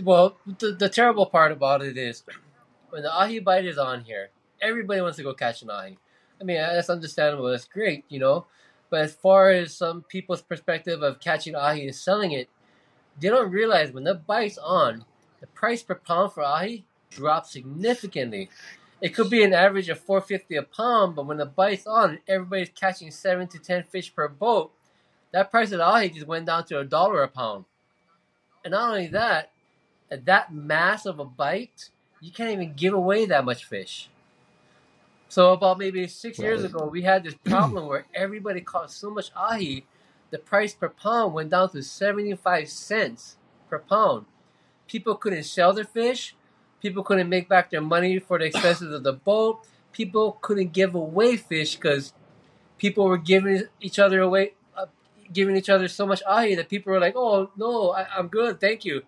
well, 0.04 0.38
the, 0.60 0.71
the 0.71 0.88
terrible 0.88 1.25
part 1.25 1.51
about 1.51 1.82
it 1.82 1.97
is 1.97 2.23
when 2.91 3.01
the 3.01 3.12
ahi 3.12 3.39
bite 3.39 3.65
is 3.65 3.80
on 3.80 4.04
here, 4.04 4.30
everybody 4.62 5.01
wants 5.01 5.17
to 5.17 5.23
go 5.23 5.34
catch 5.34 5.63
an 5.63 5.71
ahi. 5.71 5.97
I 6.39 6.43
mean, 6.43 6.58
that's 6.58 6.91
understandable. 6.91 7.49
That's 7.49 7.65
great, 7.65 8.06
you 8.08 8.19
know. 8.19 8.45
But 8.89 9.02
as 9.02 9.13
far 9.13 9.50
as 9.50 9.76
some 9.76 10.04
people's 10.04 10.41
perspective 10.41 11.02
of 11.02 11.19
catching 11.19 11.56
ahi 11.56 11.86
and 11.86 11.95
selling 11.95 12.32
it, 12.32 12.50
they 13.19 13.30
don't 13.30 13.52
realize 13.52 13.91
when 13.91 14.04
the 14.04 14.13
bite's 14.13 14.58
on, 14.58 15.06
the 15.41 15.48
price 15.48 15.84
per 15.84 15.95
pound 15.95 16.34
for 16.34 16.43
ahi 16.43 16.86
drops 17.10 17.52
significantly. 17.52 18.50
It 19.02 19.10
could 19.10 19.30
be 19.30 19.43
an 19.43 19.54
average 19.54 19.89
of 19.89 20.00
four 20.00 20.21
fifty 20.21 20.56
a 20.56 20.63
pound, 20.63 21.15
but 21.15 21.26
when 21.26 21.38
the 21.38 21.45
bite's 21.45 21.86
on, 21.86 22.19
everybody's 22.28 22.69
catching 22.69 23.12
seven 23.12 23.48
to 23.48 23.60
ten 23.60 23.84
fish 23.84 24.13
per 24.13 24.28
boat. 24.28 24.71
That 25.32 25.52
price 25.52 25.71
of 25.71 25.82
ahi 25.82 26.10
just 26.10 26.28
went 26.28 26.45
down 26.45 26.65
to 26.65 26.80
a 26.80 26.86
dollar 26.86 27.24
a 27.24 27.28
pound. 27.28 27.65
And 28.63 28.71
not 28.71 28.89
only 28.89 29.08
that, 29.08 29.52
at 30.10 30.26
that 30.26 30.54
mass 30.54 31.06
of 31.06 31.19
a 31.19 31.26
bite, 31.26 31.89
you 32.21 32.32
can't 32.32 32.52
even 32.52 32.74
give 32.74 32.93
away 32.93 33.26
that 33.26 33.45
much 33.45 33.65
fish. 33.65 34.10
So 35.27 35.53
about 35.53 35.79
maybe 35.79 36.07
six 36.07 36.39
years 36.39 36.63
ago, 36.63 36.85
we 36.85 37.01
had 37.01 37.23
this 37.23 37.33
problem 37.33 37.88
where 37.88 38.05
everybody 38.13 38.61
caught 38.61 38.91
so 38.91 39.09
much 39.09 39.31
ahi, 39.35 39.85
the 40.31 40.38
price 40.38 40.73
per 40.73 40.89
pound 40.89 41.33
went 41.33 41.49
down 41.49 41.69
to 41.71 41.81
seventy-five 41.81 42.69
cents 42.69 43.38
per 43.69 43.79
pound. 43.79 44.25
People 44.88 45.15
couldn't 45.15 45.43
sell 45.43 45.73
their 45.73 45.83
fish. 45.83 46.35
People 46.81 47.03
couldn't 47.03 47.29
make 47.29 47.49
back 47.49 47.71
their 47.71 47.81
money 47.81 48.19
for 48.19 48.38
the 48.38 48.45
expenses 48.45 48.93
of 48.93 49.03
the 49.03 49.13
boat. 49.13 49.65
People 49.91 50.38
couldn't 50.41 50.73
give 50.73 50.93
away 50.93 51.38
fish 51.38 51.75
because 51.75 52.13
people 52.77 53.05
were 53.05 53.17
giving 53.17 53.63
each 53.81 53.97
other 53.97 54.21
away, 54.21 54.53
uh, 54.77 54.85
giving 55.33 55.55
each 55.55 55.69
other 55.69 55.88
so 55.88 56.05
much 56.05 56.21
ahi 56.27 56.53
that 56.55 56.69
people 56.69 56.93
were 56.93 56.99
like, 56.99 57.15
"Oh 57.15 57.49
no, 57.57 57.91
I, 57.91 58.05
I'm 58.15 58.27
good, 58.27 58.59
thank 58.59 58.85
you." 58.85 59.03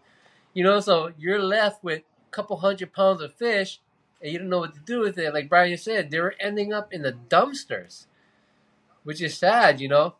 You 0.54 0.64
know, 0.64 0.80
so 0.80 1.12
you're 1.18 1.42
left 1.44 1.84
with 1.84 2.00
a 2.00 2.32
couple 2.32 2.58
hundred 2.58 2.92
pounds 2.94 3.22
of 3.22 3.34
fish, 3.36 3.80
and 4.22 4.32
you 4.32 4.40
don't 4.40 4.50
know 4.50 4.60
what 4.60 4.74
to 4.74 4.80
do 4.82 5.00
with 5.02 5.18
it. 5.18 5.34
Like 5.34 5.50
Brian 5.50 5.78
said, 5.78 6.12
they 6.12 6.20
were 6.20 6.36
ending 6.40 6.74
up 6.74 6.94
in 6.94 7.02
the 7.04 7.14
dumpsters, 7.14 8.06
which 9.04 9.22
is 9.22 9.38
sad. 9.38 9.80
You 9.82 9.90
know, 9.90 10.16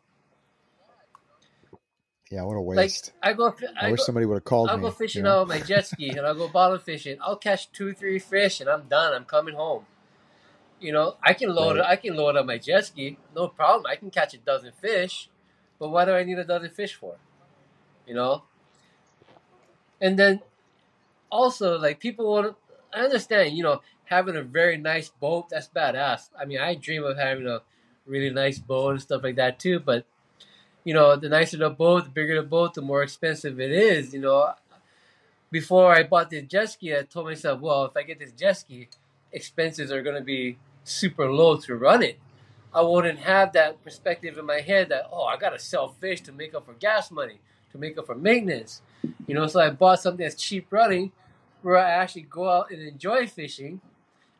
Yeah, 2.30 2.42
what 2.44 2.56
a 2.56 2.60
like 2.60 2.76
waste. 2.78 3.12
I 3.22 3.32
go, 3.32 3.54
I, 3.80 3.86
I 3.86 3.90
wish 3.90 4.00
go, 4.00 4.04
somebody 4.04 4.26
would 4.26 4.34
have 4.36 4.44
called 4.44 4.68
I'll 4.70 4.76
me. 4.76 4.82
go 4.82 4.88
you 4.88 4.94
fishing 4.94 5.22
know? 5.24 5.40
out 5.40 5.48
with 5.48 5.58
my 5.58 5.64
jet 5.66 5.86
ski 5.86 6.10
and 6.10 6.20
I'll 6.20 6.34
go 6.34 6.48
bottom 6.48 6.78
fishing. 6.80 7.18
I'll 7.22 7.36
catch 7.36 7.72
two, 7.72 7.94
three 7.94 8.18
fish 8.18 8.60
and 8.60 8.68
I'm 8.68 8.82
done. 8.88 9.14
I'm 9.14 9.24
coming 9.24 9.54
home. 9.54 9.86
You 10.80 10.92
know, 10.92 11.16
I 11.22 11.32
can 11.34 11.54
load 11.54 11.76
it. 11.76 11.80
Right. 11.80 11.90
I 11.90 11.96
can 11.96 12.14
load 12.16 12.36
up 12.36 12.46
my 12.46 12.58
jet 12.58 12.86
ski, 12.86 13.18
no 13.34 13.48
problem. 13.48 13.86
I 13.90 13.96
can 13.96 14.10
catch 14.10 14.34
a 14.34 14.38
dozen 14.38 14.72
fish, 14.72 15.28
but 15.78 15.88
why 15.88 16.04
do 16.04 16.12
I 16.12 16.22
need 16.22 16.38
a 16.38 16.44
dozen 16.44 16.70
fish 16.70 16.94
for? 16.94 17.16
You 18.06 18.14
know. 18.14 18.44
And 20.00 20.18
then, 20.18 20.40
also 21.30 21.78
like 21.78 21.98
people 21.98 22.30
want. 22.30 22.56
I 22.92 23.00
understand, 23.00 23.56
you 23.56 23.62
know, 23.62 23.82
having 24.04 24.36
a 24.36 24.42
very 24.42 24.76
nice 24.76 25.08
boat. 25.08 25.48
That's 25.50 25.68
badass. 25.68 26.30
I 26.38 26.44
mean, 26.44 26.58
I 26.58 26.74
dream 26.74 27.04
of 27.04 27.16
having 27.16 27.46
a 27.46 27.62
really 28.06 28.30
nice 28.30 28.58
boat 28.58 28.90
and 28.90 29.02
stuff 29.02 29.22
like 29.22 29.36
that 29.36 29.58
too. 29.58 29.80
But 29.80 30.06
you 30.84 30.94
know, 30.94 31.16
the 31.16 31.28
nicer 31.28 31.58
the 31.58 31.70
boat, 31.70 32.04
the 32.04 32.10
bigger 32.10 32.36
the 32.40 32.46
boat, 32.46 32.74
the 32.74 32.82
more 32.82 33.02
expensive 33.02 33.60
it 33.60 33.70
is. 33.70 34.14
You 34.14 34.20
know, 34.20 34.52
before 35.50 35.94
I 35.94 36.02
bought 36.02 36.30
this 36.30 36.44
jet 36.44 36.70
ski, 36.70 36.96
I 36.96 37.02
told 37.02 37.26
myself, 37.26 37.60
well, 37.60 37.84
if 37.84 37.96
I 37.96 38.02
get 38.02 38.18
this 38.18 38.32
jet 38.32 38.54
ski, 38.54 38.88
expenses 39.32 39.92
are 39.92 40.02
going 40.02 40.16
to 40.16 40.22
be 40.22 40.58
super 40.84 41.30
low 41.30 41.56
to 41.58 41.74
run 41.74 42.02
it. 42.02 42.18
I 42.74 42.82
wouldn't 42.82 43.20
have 43.20 43.52
that 43.52 43.82
perspective 43.82 44.36
in 44.38 44.46
my 44.46 44.60
head 44.60 44.90
that, 44.90 45.08
oh, 45.12 45.24
I 45.24 45.36
got 45.36 45.50
to 45.50 45.58
sell 45.58 45.88
fish 45.88 46.20
to 46.22 46.32
make 46.32 46.54
up 46.54 46.66
for 46.66 46.74
gas 46.74 47.10
money, 47.10 47.40
to 47.72 47.78
make 47.78 47.98
up 47.98 48.06
for 48.06 48.14
maintenance. 48.14 48.82
You 49.26 49.34
know, 49.34 49.46
so 49.46 49.60
I 49.60 49.70
bought 49.70 50.00
something 50.00 50.22
that's 50.22 50.40
cheap 50.40 50.66
running 50.70 51.12
where 51.62 51.76
I 51.76 51.90
actually 51.90 52.22
go 52.22 52.48
out 52.48 52.70
and 52.70 52.80
enjoy 52.80 53.26
fishing 53.26 53.80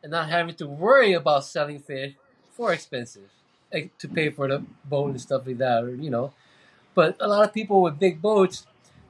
and 0.01 0.11
not 0.11 0.29
having 0.29 0.55
to 0.55 0.67
worry 0.67 1.13
about 1.13 1.45
selling 1.45 1.79
fish 1.79 2.13
for 2.51 2.73
expensive 2.73 3.29
like, 3.73 3.97
to 3.99 4.07
pay 4.07 4.29
for 4.29 4.47
the 4.47 4.63
boat 4.85 5.11
and 5.11 5.21
stuff 5.21 5.45
like 5.45 5.57
that, 5.57 5.83
or, 5.83 5.95
you 5.95 6.09
know. 6.09 6.33
But 6.95 7.15
a 7.19 7.27
lot 7.27 7.47
of 7.47 7.53
people 7.53 7.81
with 7.81 7.99
big 7.99 8.21
boats, 8.21 8.65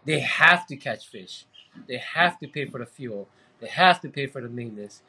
they 0.06 0.20
have 0.20 0.68
to 0.68 0.76
catch 0.76 1.08
fish. 1.08 1.46
They 1.88 1.98
have 1.98 2.40
to 2.40 2.48
pay 2.48 2.66
for 2.66 2.80
the 2.80 2.86
fuel. 2.86 3.28
They 3.60 3.68
have 3.68 4.02
to 4.02 4.10
pay 4.10 4.28
for 4.28 4.42
the 4.42 4.50
maintenance. 4.50 5.02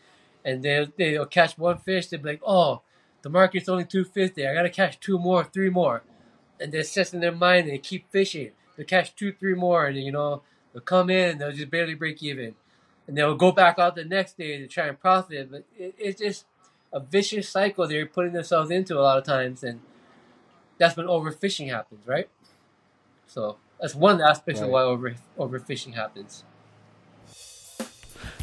And 0.44 0.62
they'll, 0.62 0.86
they'll 0.96 1.26
catch 1.26 1.58
one 1.58 1.78
fish, 1.78 2.06
they'll 2.06 2.20
be 2.20 2.30
like, 2.30 2.42
oh, 2.46 2.82
the 3.22 3.28
market's 3.28 3.68
only 3.68 3.84
250 3.84 4.46
I 4.46 4.54
got 4.54 4.62
to 4.62 4.70
catch 4.70 4.98
two 4.98 5.18
more, 5.18 5.44
three 5.44 5.68
more. 5.68 6.02
And 6.58 6.72
they're 6.72 6.84
set 6.84 7.12
in 7.12 7.20
their 7.20 7.32
mind 7.32 7.64
and 7.64 7.74
they 7.74 7.78
keep 7.78 8.10
fishing. 8.10 8.52
They'll 8.76 8.86
catch 8.86 9.14
two, 9.14 9.32
three 9.32 9.54
more, 9.54 9.86
and, 9.86 9.96
you 9.98 10.12
know, 10.12 10.42
they'll 10.72 10.82
come 10.82 11.10
in 11.10 11.30
and 11.30 11.40
they'll 11.40 11.52
just 11.52 11.70
barely 11.70 11.94
break 11.94 12.22
even. 12.22 12.54
And 13.10 13.18
they'll 13.18 13.34
go 13.34 13.50
back 13.50 13.80
out 13.80 13.96
the 13.96 14.04
next 14.04 14.38
day 14.38 14.56
to 14.56 14.68
try 14.68 14.86
and 14.86 15.00
profit. 15.00 15.50
But 15.50 15.64
it, 15.76 15.96
it's 15.98 16.20
just 16.20 16.44
a 16.92 17.00
vicious 17.00 17.48
cycle 17.48 17.88
they're 17.88 18.06
putting 18.06 18.34
themselves 18.34 18.70
into 18.70 18.96
a 18.96 19.02
lot 19.02 19.18
of 19.18 19.24
times. 19.24 19.64
And 19.64 19.80
that's 20.78 20.96
when 20.96 21.06
overfishing 21.06 21.68
happens, 21.68 22.06
right? 22.06 22.28
So 23.26 23.56
that's 23.80 23.96
one 23.96 24.20
aspect 24.20 24.60
of 24.60 24.68
why 24.68 24.82
over 24.82 25.16
overfishing 25.36 25.94
happens. 25.94 26.44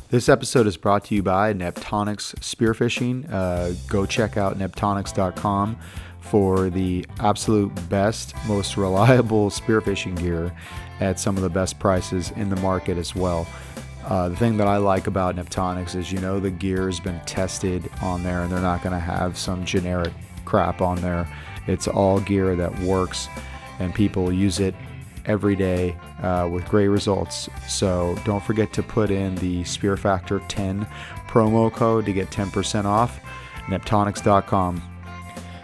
This 0.09 0.27
episode 0.27 0.67
is 0.67 0.75
brought 0.75 1.05
to 1.05 1.15
you 1.15 1.23
by 1.23 1.53
Neptonics 1.53 2.35
Spearfishing. 2.39 3.31
Uh, 3.31 3.71
go 3.87 4.05
check 4.05 4.35
out 4.35 4.59
neptonics.com 4.59 5.79
for 6.19 6.69
the 6.69 7.05
absolute 7.19 7.71
best, 7.87 8.35
most 8.49 8.75
reliable 8.77 9.49
spearfishing 9.49 10.19
gear 10.19 10.53
at 10.99 11.21
some 11.21 11.37
of 11.37 11.43
the 11.43 11.49
best 11.49 11.79
prices 11.79 12.31
in 12.31 12.49
the 12.49 12.57
market 12.57 12.97
as 12.97 13.15
well. 13.15 13.47
Uh, 14.07 14.29
the 14.29 14.35
thing 14.37 14.55
that 14.55 14.67
I 14.67 14.77
like 14.77 15.07
about 15.07 15.35
Neptonics 15.35 15.93
is 15.93 16.13
you 16.13 16.19
know 16.19 16.39
the 16.39 16.49
gear 16.49 16.85
has 16.85 16.99
been 16.99 17.19
tested 17.25 17.89
on 18.01 18.23
there 18.23 18.41
and 18.41 18.51
they're 18.51 18.61
not 18.61 18.81
going 18.81 18.93
to 18.93 18.99
have 18.99 19.37
some 19.37 19.65
generic 19.65 20.13
crap 20.45 20.81
on 20.81 21.01
there. 21.01 21.27
It's 21.67 21.89
all 21.89 22.21
gear 22.21 22.55
that 22.55 22.77
works 22.79 23.27
and 23.79 23.93
people 23.93 24.31
use 24.31 24.61
it 24.61 24.73
every 25.25 25.57
day 25.57 25.97
uh, 26.21 26.47
with 26.49 26.65
great 26.69 26.87
results. 26.87 27.49
So 27.67 28.17
don't 28.23 28.41
forget 28.41 28.71
to 28.73 28.83
put 28.83 29.11
in 29.11 29.35
the 29.35 29.65
Spear 29.65 29.97
Factor 29.97 30.39
10 30.47 30.87
promo 31.27 31.71
code 31.71 32.05
to 32.05 32.13
get 32.13 32.29
10% 32.29 32.85
off. 32.85 33.19
Neptonics.com. 33.65 34.81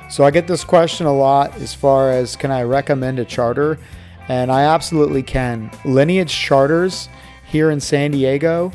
So 0.09 0.25
I 0.25 0.31
get 0.31 0.47
this 0.47 0.65
question 0.65 1.05
a 1.05 1.13
lot 1.13 1.55
as 1.55 1.73
far 1.73 2.11
as 2.11 2.35
can 2.35 2.51
I 2.51 2.63
recommend 2.63 3.19
a 3.19 3.25
charter? 3.25 3.79
And 4.27 4.51
I 4.51 4.63
absolutely 4.63 5.23
can. 5.23 5.71
Lineage 5.85 6.33
Charters 6.33 7.07
here 7.53 7.69
in 7.69 7.79
San 7.79 8.09
Diego 8.09 8.71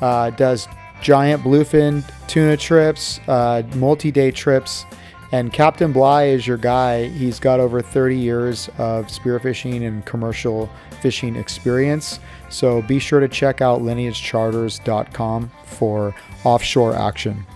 uh, 0.00 0.30
does 0.30 0.66
giant 1.02 1.42
bluefin 1.42 2.02
tuna 2.28 2.56
trips, 2.56 3.20
uh, 3.28 3.62
multi 3.74 4.10
day 4.10 4.30
trips. 4.30 4.86
And 5.32 5.52
Captain 5.52 5.92
Bly 5.92 6.24
is 6.24 6.46
your 6.46 6.56
guy. 6.56 7.08
He's 7.08 7.38
got 7.38 7.60
over 7.60 7.80
30 7.80 8.18
years 8.18 8.68
of 8.78 9.06
spearfishing 9.06 9.86
and 9.86 10.04
commercial 10.04 10.68
fishing 11.00 11.36
experience. 11.36 12.20
So 12.48 12.82
be 12.82 12.98
sure 12.98 13.20
to 13.20 13.28
check 13.28 13.60
out 13.60 13.80
lineagecharters.com 13.80 15.50
for 15.64 16.14
offshore 16.44 16.94
action. 16.94 17.46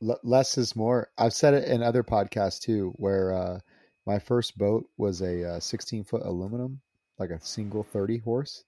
Less 0.00 0.58
is 0.58 0.74
more. 0.74 1.08
I've 1.18 1.34
said 1.34 1.54
it 1.54 1.68
in 1.68 1.82
other 1.82 2.02
podcasts 2.02 2.60
too, 2.60 2.92
where 2.96 3.32
uh, 3.32 3.58
my 4.06 4.18
first 4.18 4.58
boat 4.58 4.86
was 4.96 5.22
a 5.22 5.56
uh, 5.56 5.60
16 5.60 6.04
foot 6.04 6.22
aluminum, 6.24 6.80
like 7.18 7.30
a 7.30 7.40
single 7.40 7.84
30 7.84 8.18
horse. 8.18 8.64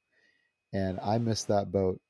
And 0.73 0.99
I 1.03 1.19
miss 1.19 1.45
that 1.45 1.71
boat 1.71 2.01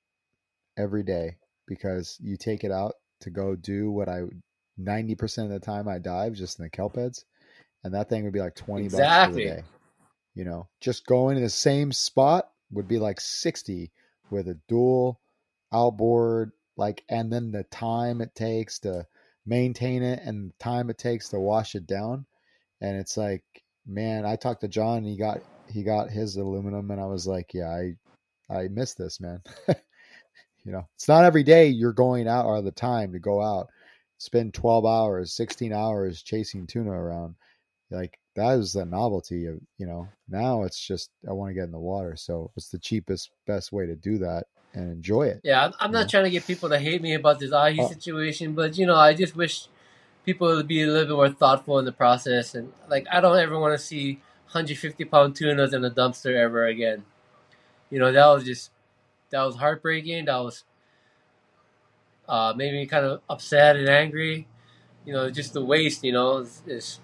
every 0.77 1.03
day 1.03 1.37
because 1.67 2.19
you 2.21 2.37
take 2.37 2.65
it 2.65 2.71
out 2.73 2.95
to 3.21 3.31
go 3.31 3.57
do 3.57 3.91
what 3.91 4.09
I 4.09 4.23
90% 4.81 5.45
of 5.45 5.51
the 5.51 5.61
time 5.61 5.89
I 5.89 5.99
dive 5.99 6.35
just 6.35 6.59
in 6.59 6.65
the 6.65 6.71
kelp 6.71 6.95
beds. 6.95 7.25
And 7.85 7.95
that 7.95 8.09
thing 8.09 8.25
would 8.25 8.33
be 8.33 8.41
like 8.41 8.55
20 8.55 8.85
bucks 8.85 8.95
for 8.95 9.01
Exactly. 9.01 9.45
the 9.45 9.51
day. 9.57 9.63
You 10.35 10.45
know, 10.45 10.69
just 10.81 11.07
going 11.07 11.37
to 11.37 11.43
the 11.43 11.51
same 11.51 11.93
spot 11.93 12.51
would 12.71 12.89
be 12.89 12.99
like 12.99 13.21
60 13.21 13.91
with 14.31 14.49
a 14.49 14.59
dual 14.69 15.21
outboard, 15.73 16.53
like, 16.77 17.05
and 17.09 17.31
then 17.33 17.53
the 17.53 17.65
time 17.65 18.21
it 18.21 18.35
takes 18.35 18.79
to 18.81 19.07
maintain 19.45 20.03
it 20.03 20.21
and 20.25 20.51
the 20.51 20.55
time 20.65 20.89
it 20.89 20.99
takes 20.99 21.29
to 21.31 21.41
wash 21.41 21.75
it 21.75 21.87
down. 21.87 22.25
And 22.81 22.97
it's 22.97 23.17
like, 23.17 23.45
man, 23.87 24.25
I 24.25 24.37
talked 24.37 24.63
to 24.63 24.69
John 24.69 24.99
and 24.99 25.07
he 25.07 25.17
got, 25.17 25.41
he 25.69 25.83
got 25.83 26.11
his 26.11 26.37
aluminum 26.37 26.91
and 26.91 27.01
I 27.01 27.07
was 27.07 27.27
like, 27.27 27.53
yeah, 27.53 27.69
I, 27.69 27.95
I 28.53 28.69
miss 28.69 28.95
this, 28.95 29.21
man. 29.21 29.41
you 29.69 30.73
know, 30.73 30.87
it's 30.95 31.09
not 31.09 31.25
every 31.25 31.43
day 31.43 31.69
you're 31.69 31.93
going 31.93 32.29
out 32.29 32.47
or 32.47 32.61
the 32.63 32.71
time 32.71 33.13
to 33.13 33.19
go 33.19 33.41
out, 33.43 33.69
spend 34.19 34.55
12 34.55 34.85
hours, 34.87 35.33
16 35.33 35.73
hours 35.73 36.23
chasing 36.23 36.67
tuna 36.67 36.91
around. 36.93 37.35
Like 37.91 38.19
that 38.37 38.59
is 38.59 38.73
the 38.73 38.85
novelty 38.85 39.47
of, 39.47 39.59
you 39.79 39.87
know, 39.87 40.09
now 40.29 40.63
it's 40.63 40.79
just, 40.81 41.11
I 41.29 41.33
want 41.33 41.51
to 41.51 41.55
get 41.55 41.65
in 41.65 41.73
the 41.73 41.79
water. 41.79 42.17
So 42.17 42.51
it's 42.57 42.69
the 42.69 42.79
cheapest, 42.79 43.31
best 43.47 43.73
way 43.73 43.87
to 43.87 43.97
do 43.97 44.19
that 44.19 44.45
and 44.75 44.91
enjoy 44.91 45.29
it. 45.29 45.41
Yeah, 45.43 45.65
I'm, 45.67 45.73
I'm 45.81 45.93
not 45.93 46.05
Yeah. 46.05 46.09
trying 46.09 46.25
to 46.25 46.31
get 46.31 46.47
people 46.47 46.69
to 46.71 46.79
hate 46.79 47.03
me 47.03 47.15
about 47.15 47.39
this 47.39 47.53
ahi 47.53 47.81
Oh. 47.81 47.89
situation, 47.89 48.55
but 48.55 48.79
you 48.79 48.87
know, 48.87 48.97
I 48.97 49.15
just 49.15 49.37
wish 49.37 49.67
people 50.25 50.49
would 50.49 50.69
be 50.69 50.83
a 50.83 50.87
little 50.87 51.05
bit 51.07 51.17
more 51.17 51.31
thoughtful 51.31 51.79
in 51.79 51.85
the 51.85 51.93
process. 51.93 52.55
And 52.55 52.73
like, 52.89 53.07
I 53.11 53.21
don't 53.21 53.39
ever 53.39 53.59
want 53.59 53.79
to 53.79 53.85
see 53.85 54.21
150 54.53 55.05
pound 55.07 55.37
tunas 55.37 55.73
in 55.73 55.85
a 55.85 55.91
dumpster 55.91 56.35
ever 56.37 56.67
again. 56.67 57.05
You 57.93 57.99
know, 57.99 58.11
that 58.11 58.27
was 58.27 58.45
just 58.45 58.71
that 59.31 59.43
was 59.43 59.55
heartbreaking. 59.55 60.25
That 60.25 60.39
was 60.39 60.65
uh, 62.27 62.55
made 62.57 62.73
me 62.73 62.87
kind 62.87 63.05
of 63.05 63.21
upset 63.29 63.77
and 63.77 63.87
angry. 63.87 64.49
You 65.05 65.13
know, 65.13 65.31
just 65.31 65.53
the 65.53 65.63
waste. 65.63 66.03
You 66.03 66.13
know, 66.13 66.39
is, 66.39 66.63
is 66.67 67.01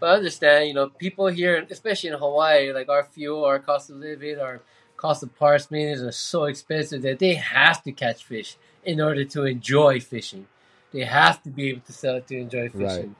but 0.00 0.08
I 0.08 0.14
understand. 0.14 0.68
You 0.68 0.74
know, 0.74 0.88
people 0.88 1.26
here, 1.26 1.66
especially 1.70 2.08
in 2.08 2.18
Hawaii, 2.18 2.72
like 2.72 2.88
our 2.88 3.04
fuel, 3.04 3.44
our 3.44 3.58
cost 3.58 3.90
of 3.90 3.96
living, 3.96 4.38
our 4.38 4.62
cost 4.96 5.22
of 5.22 5.36
parts 5.36 5.70
maintenance 5.70 6.00
are 6.00 6.12
so 6.12 6.44
expensive 6.44 7.02
that 7.02 7.18
they 7.18 7.34
have 7.34 7.82
to 7.82 7.92
catch 7.92 8.24
fish 8.24 8.56
in 8.82 9.02
order 9.02 9.24
to 9.24 9.44
enjoy 9.44 10.00
fishing. 10.00 10.46
They 10.92 11.04
have 11.04 11.42
to 11.42 11.50
be 11.50 11.68
able 11.68 11.82
to 11.82 11.92
sell 11.92 12.16
it 12.16 12.26
to 12.28 12.38
enjoy 12.38 12.70
fishing. 12.70 12.86
Right. 12.86 13.10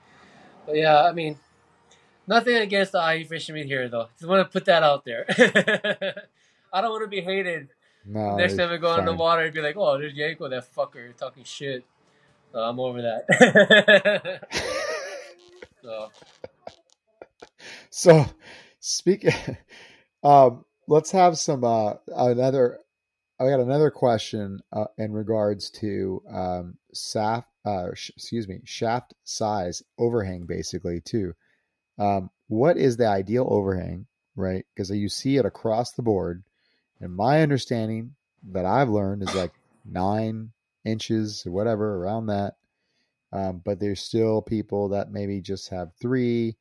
But 0.64 0.76
yeah, 0.76 1.02
I 1.02 1.12
mean, 1.12 1.38
nothing 2.26 2.56
against 2.56 2.92
the 2.92 3.00
ahi 3.00 3.24
fishermen 3.24 3.66
here, 3.66 3.86
though. 3.90 4.08
Just 4.18 4.30
want 4.30 4.46
to 4.46 4.50
put 4.50 4.64
that 4.64 4.82
out 4.82 5.04
there. 5.04 5.26
I 6.72 6.80
don't 6.80 6.90
want 6.90 7.04
to 7.04 7.08
be 7.08 7.20
hated 7.20 7.68
No, 8.06 8.36
next 8.36 8.56
time 8.56 8.70
we 8.70 8.76
it's 8.76 8.82
go 8.82 8.96
in 8.96 9.04
the 9.04 9.10
fine. 9.10 9.18
water 9.18 9.42
and 9.44 9.54
be 9.54 9.60
like, 9.60 9.76
"Oh, 9.76 9.98
there's 9.98 10.14
Yanko, 10.14 10.48
that 10.48 10.72
fucker, 10.74 11.16
talking 11.16 11.44
shit." 11.44 11.84
So 12.52 12.58
I'm 12.60 12.80
over 12.80 13.02
that. 13.02 14.40
so 15.82 16.08
So, 17.90 18.24
speak. 18.80 19.26
um, 20.22 20.64
let's 20.88 21.10
have 21.10 21.38
some 21.38 21.64
uh, 21.64 21.94
another. 22.08 22.78
I 23.40 23.48
got 23.48 23.60
another 23.60 23.90
question 23.90 24.60
uh, 24.72 24.84
in 24.98 25.12
regards 25.12 25.70
to 25.80 26.22
um, 26.32 26.74
shaft. 26.94 27.48
Uh, 27.64 27.88
sh- 27.94 28.10
excuse 28.16 28.48
me, 28.48 28.60
shaft 28.64 29.14
size 29.24 29.82
overhang, 29.98 30.46
basically 30.46 31.00
too. 31.00 31.34
Um, 31.98 32.30
what 32.48 32.76
is 32.78 32.96
the 32.96 33.06
ideal 33.06 33.46
overhang, 33.50 34.06
right? 34.34 34.64
Because 34.74 34.90
you 34.90 35.08
see 35.08 35.36
it 35.36 35.44
across 35.44 35.92
the 35.92 36.02
board. 36.02 36.42
And 37.00 37.14
my 37.14 37.42
understanding 37.42 38.14
that 38.52 38.64
I've 38.64 38.88
learned 38.88 39.22
is 39.22 39.34
like 39.34 39.52
nine 39.84 40.52
inches 40.84 41.44
or 41.46 41.52
whatever 41.52 41.96
around 41.96 42.26
that. 42.26 42.54
Um, 43.32 43.62
but 43.64 43.78
there's 43.78 44.00
still 44.00 44.42
people 44.42 44.88
that 44.90 45.12
maybe 45.12 45.40
just 45.40 45.68
have 45.68 45.92
three. 46.00 46.56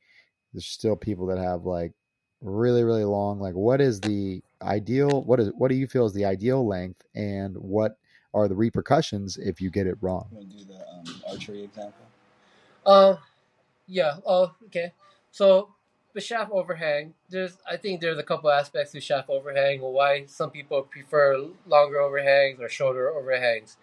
There's 0.54 0.68
still 0.68 0.96
people 0.96 1.28
that 1.28 1.40
have 1.40 1.66
like 1.66 1.94
really, 2.42 2.84
really 2.84 3.06
long. 3.06 3.40
Like, 3.40 3.56
what 3.56 3.82
is 3.82 4.00
the 4.02 4.42
ideal? 4.62 5.24
What 5.24 5.40
is 5.40 5.52
what 5.58 5.70
do 5.70 5.76
you 5.76 5.88
feel 5.88 6.06
is 6.06 6.14
the 6.14 6.26
ideal 6.26 6.66
length, 6.68 7.04
and 7.16 7.56
what 7.58 7.98
are 8.34 8.48
the 8.48 8.56
repercussions 8.56 9.38
if 9.38 9.60
you 9.62 9.72
get 9.72 9.88
it 9.88 9.98
wrong? 10.02 10.28
I'm 10.32 10.38
gonna 10.38 10.50
do 10.50 10.64
the 10.66 10.88
um, 10.88 11.22
archery 11.30 11.64
example. 11.64 12.06
Uh, 12.86 13.16
yeah. 13.88 14.18
Oh, 14.26 14.54
okay. 14.66 14.94
So 15.32 15.74
the 16.20 16.26
shaft 16.26 16.52
overhang, 16.52 17.14
there's 17.30 17.58
I 17.70 17.78
think 17.78 18.02
there's 18.02 18.18
a 18.18 18.24
couple 18.24 18.50
aspects 18.50 18.92
to 18.92 19.00
shaft 19.02 19.30
overhang 19.30 19.80
or 19.82 19.94
why 19.94 20.26
some 20.26 20.52
people 20.52 20.82
prefer 20.84 21.48
longer 21.68 22.00
overhangs 22.02 22.60
or 22.60 22.70
shorter 22.70 23.10
overhangs. 23.10 23.78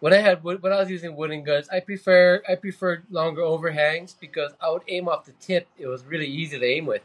When 0.00 0.12
I 0.12 0.18
had 0.18 0.42
when 0.44 0.72
I 0.72 0.80
was 0.80 0.90
using 0.90 1.16
wooden 1.16 1.44
guns, 1.44 1.68
I 1.70 1.80
prefer 1.80 2.42
I 2.48 2.54
preferred 2.56 3.04
longer 3.10 3.42
overhangs 3.42 4.14
because 4.14 4.52
I 4.60 4.70
would 4.70 4.82
aim 4.88 5.08
off 5.08 5.24
the 5.24 5.32
tip. 5.32 5.68
It 5.78 5.86
was 5.86 6.04
really 6.04 6.26
easy 6.26 6.58
to 6.58 6.64
aim 6.64 6.86
with. 6.86 7.02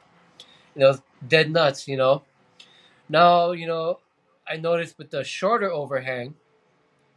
You 0.76 0.82
know, 0.82 1.00
dead 1.28 1.52
nuts. 1.52 1.88
You 1.88 1.98
know. 1.98 2.24
Now 3.10 3.52
you 3.52 3.68
know, 3.68 4.00
I 4.48 4.58
noticed 4.58 4.98
with 4.98 5.12
the 5.12 5.24
shorter 5.24 5.72
overhang, 5.72 6.36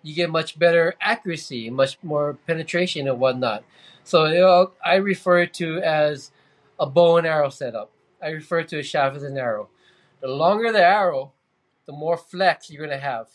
you 0.02 0.14
get 0.14 0.30
much 0.30 0.58
better 0.58 0.94
accuracy, 1.00 1.70
much 1.70 1.98
more 2.02 2.34
penetration 2.46 3.08
and 3.08 3.20
whatnot. 3.20 3.64
So 4.04 4.26
you 4.26 4.40
know, 4.40 4.72
I 4.84 4.96
refer 4.96 5.46
to 5.46 5.78
as 5.80 6.32
a 6.82 6.86
bow 6.86 7.16
and 7.16 7.26
arrow 7.26 7.48
setup. 7.48 7.92
I 8.20 8.30
refer 8.30 8.64
to 8.64 8.80
a 8.80 8.82
shaft 8.82 9.14
as 9.14 9.22
an 9.22 9.38
arrow. 9.38 9.68
The 10.20 10.26
longer 10.26 10.72
the 10.72 10.84
arrow, 10.84 11.32
the 11.86 11.92
more 11.92 12.16
flex 12.16 12.68
you're 12.68 12.84
going 12.84 12.98
to 12.98 13.04
have. 13.04 13.28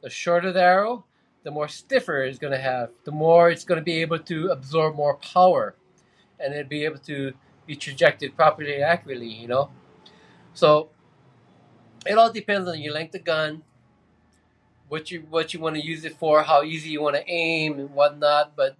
The 0.00 0.08
shorter 0.08 0.52
the 0.52 0.62
arrow, 0.62 1.04
the 1.42 1.50
more 1.50 1.66
stiffer 1.66 2.22
it's 2.22 2.38
going 2.38 2.52
to 2.52 2.60
have. 2.60 2.90
The 3.02 3.10
more 3.10 3.50
it's 3.50 3.64
going 3.64 3.80
to 3.80 3.84
be 3.84 4.00
able 4.00 4.20
to 4.20 4.50
absorb 4.50 4.94
more 4.94 5.16
power, 5.16 5.74
and 6.38 6.54
it'll 6.54 6.68
be 6.68 6.84
able 6.84 6.98
to 6.98 7.32
be 7.66 7.74
trajected 7.74 8.36
properly 8.36 8.74
and 8.74 8.84
accurately. 8.84 9.26
You 9.26 9.48
know, 9.48 9.70
so 10.54 10.90
it 12.06 12.16
all 12.16 12.32
depends 12.32 12.68
on 12.68 12.80
your 12.80 12.94
length 12.94 13.16
of 13.16 13.24
gun, 13.24 13.64
what 14.88 15.10
you 15.10 15.26
what 15.28 15.52
you 15.52 15.58
want 15.58 15.74
to 15.74 15.84
use 15.84 16.04
it 16.04 16.16
for, 16.16 16.44
how 16.44 16.62
easy 16.62 16.90
you 16.90 17.02
want 17.02 17.16
to 17.16 17.28
aim 17.28 17.80
and 17.80 17.90
whatnot. 17.90 18.54
But 18.54 18.76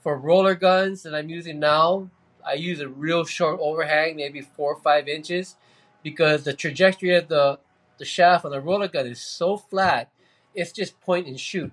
for 0.00 0.18
roller 0.18 0.56
guns 0.56 1.04
that 1.04 1.14
I'm 1.14 1.28
using 1.28 1.60
now, 1.60 2.10
I 2.46 2.54
use 2.54 2.80
a 2.80 2.88
real 2.88 3.24
short 3.24 3.58
overhang, 3.60 4.16
maybe 4.16 4.40
four 4.40 4.74
or 4.74 4.80
five 4.80 5.08
inches, 5.08 5.56
because 6.02 6.44
the 6.44 6.52
trajectory 6.52 7.14
of 7.14 7.28
the 7.28 7.58
the 7.98 8.04
shaft 8.04 8.44
on 8.44 8.52
the 8.52 8.60
roller 8.60 8.88
gun 8.88 9.06
is 9.06 9.20
so 9.20 9.56
flat, 9.56 10.10
it's 10.54 10.72
just 10.72 11.00
point 11.00 11.26
and 11.26 11.38
shoot. 11.38 11.72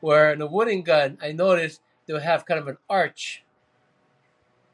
Where 0.00 0.32
in 0.32 0.40
a 0.40 0.46
wooden 0.46 0.82
gun, 0.82 1.16
I 1.22 1.32
noticed 1.32 1.80
they'll 2.06 2.18
have 2.18 2.44
kind 2.44 2.60
of 2.60 2.68
an 2.68 2.78
arch. 2.90 3.44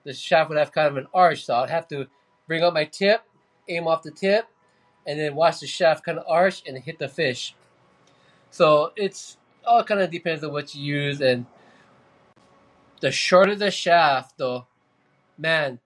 The 0.04 0.14
shaft 0.14 0.48
would 0.48 0.58
have 0.58 0.72
kind 0.72 0.88
of 0.88 0.96
an 0.96 1.06
arch, 1.12 1.44
so 1.44 1.54
I'd 1.54 1.70
have 1.70 1.86
to 1.88 2.06
bring 2.48 2.62
up 2.62 2.74
my 2.74 2.84
tip, 2.86 3.22
aim 3.68 3.86
off 3.86 4.02
the 4.02 4.10
tip, 4.10 4.46
and 5.06 5.20
then 5.20 5.34
watch 5.34 5.60
the 5.60 5.66
shaft 5.66 6.04
kind 6.04 6.18
of 6.18 6.24
arch 6.26 6.62
and 6.66 6.76
hit 6.78 6.98
the 6.98 7.08
fish. 7.08 7.54
So 8.50 8.92
it's 8.96 9.36
all 9.64 9.84
kind 9.84 10.00
of 10.00 10.10
depends 10.10 10.42
on 10.42 10.52
what 10.52 10.74
you 10.74 10.82
use, 10.82 11.20
and 11.20 11.46
the 13.02 13.10
shorter 13.10 13.54
the 13.54 13.70
shaft, 13.70 14.38
though, 14.38 14.66
man, 15.36 15.80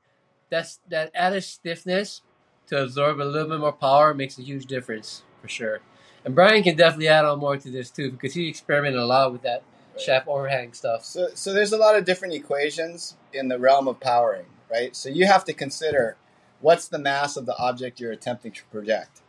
that's 0.51 0.79
that 0.89 1.11
added 1.15 1.43
stiffness 1.43 2.23
to 2.69 2.83
absorb 2.83 3.21
a 3.21 3.25
little 3.25 3.49
bit 3.49 3.59
more 3.59 3.73
power 3.73 4.15
makes 4.15 4.39
a 4.39 4.43
huge 4.43 4.67
difference 4.67 5.23
for 5.43 5.49
sure. 5.49 5.81
And 6.25 6.35
Brian 6.35 6.63
can 6.63 6.77
definitely 6.77 7.09
add 7.09 7.25
on 7.25 7.39
more 7.39 7.57
to 7.57 7.71
this 7.71 7.91
too 7.91 8.11
because 8.13 8.35
he 8.35 8.49
experimented 8.49 9.01
a 9.01 9.07
lot 9.07 9.33
with 9.33 9.43
that 9.43 9.63
Right. 9.95 10.03
shaft 10.05 10.29
overhang 10.29 10.75
stuff. 10.75 11.07
So, 11.07 11.29
so 11.33 11.55
there's 11.55 11.73
a 11.73 11.79
lot 11.79 11.97
of 11.97 12.05
different 12.05 12.35
equations 12.35 13.17
in 13.33 13.49
the 13.49 13.59
realm 13.59 13.89
of 13.89 13.99
powering, 13.99 14.45
right? 14.71 14.95
So 14.95 15.09
you 15.09 15.27
have 15.27 15.43
to 15.47 15.55
consider 15.55 16.17
what's 16.61 16.87
the 16.87 16.99
mass 16.99 17.35
of 17.39 17.47
the 17.47 17.57
object 17.57 17.99
you're 17.99 18.13
attempting 18.13 18.53
to 18.53 18.65
project. 18.67 19.23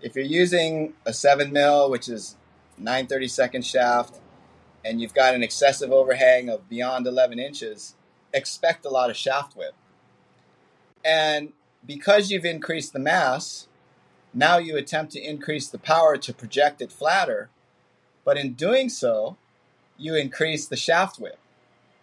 If 0.00 0.16
you're 0.16 0.24
using 0.24 0.94
a 1.04 1.12
seven 1.12 1.52
mil, 1.52 1.90
which 1.90 2.08
is 2.08 2.36
932nd 2.80 3.62
shaft, 3.62 4.18
and 4.86 5.00
you've 5.00 5.14
got 5.14 5.34
an 5.34 5.42
excessive 5.42 5.90
overhang 5.90 6.48
of 6.48 6.68
beyond 6.68 7.08
11 7.08 7.40
inches, 7.40 7.96
expect 8.32 8.84
a 8.84 8.88
lot 8.88 9.10
of 9.10 9.16
shaft 9.16 9.56
whip. 9.56 9.74
And 11.04 11.52
because 11.84 12.30
you've 12.30 12.44
increased 12.44 12.92
the 12.92 13.00
mass, 13.00 13.66
now 14.32 14.58
you 14.58 14.76
attempt 14.76 15.12
to 15.12 15.20
increase 15.20 15.66
the 15.68 15.78
power 15.78 16.16
to 16.16 16.32
project 16.32 16.80
it 16.80 16.92
flatter. 16.92 17.48
But 18.24 18.36
in 18.36 18.52
doing 18.52 18.88
so, 18.88 19.36
you 19.98 20.14
increase 20.14 20.66
the 20.68 20.76
shaft 20.76 21.18
whip 21.18 21.38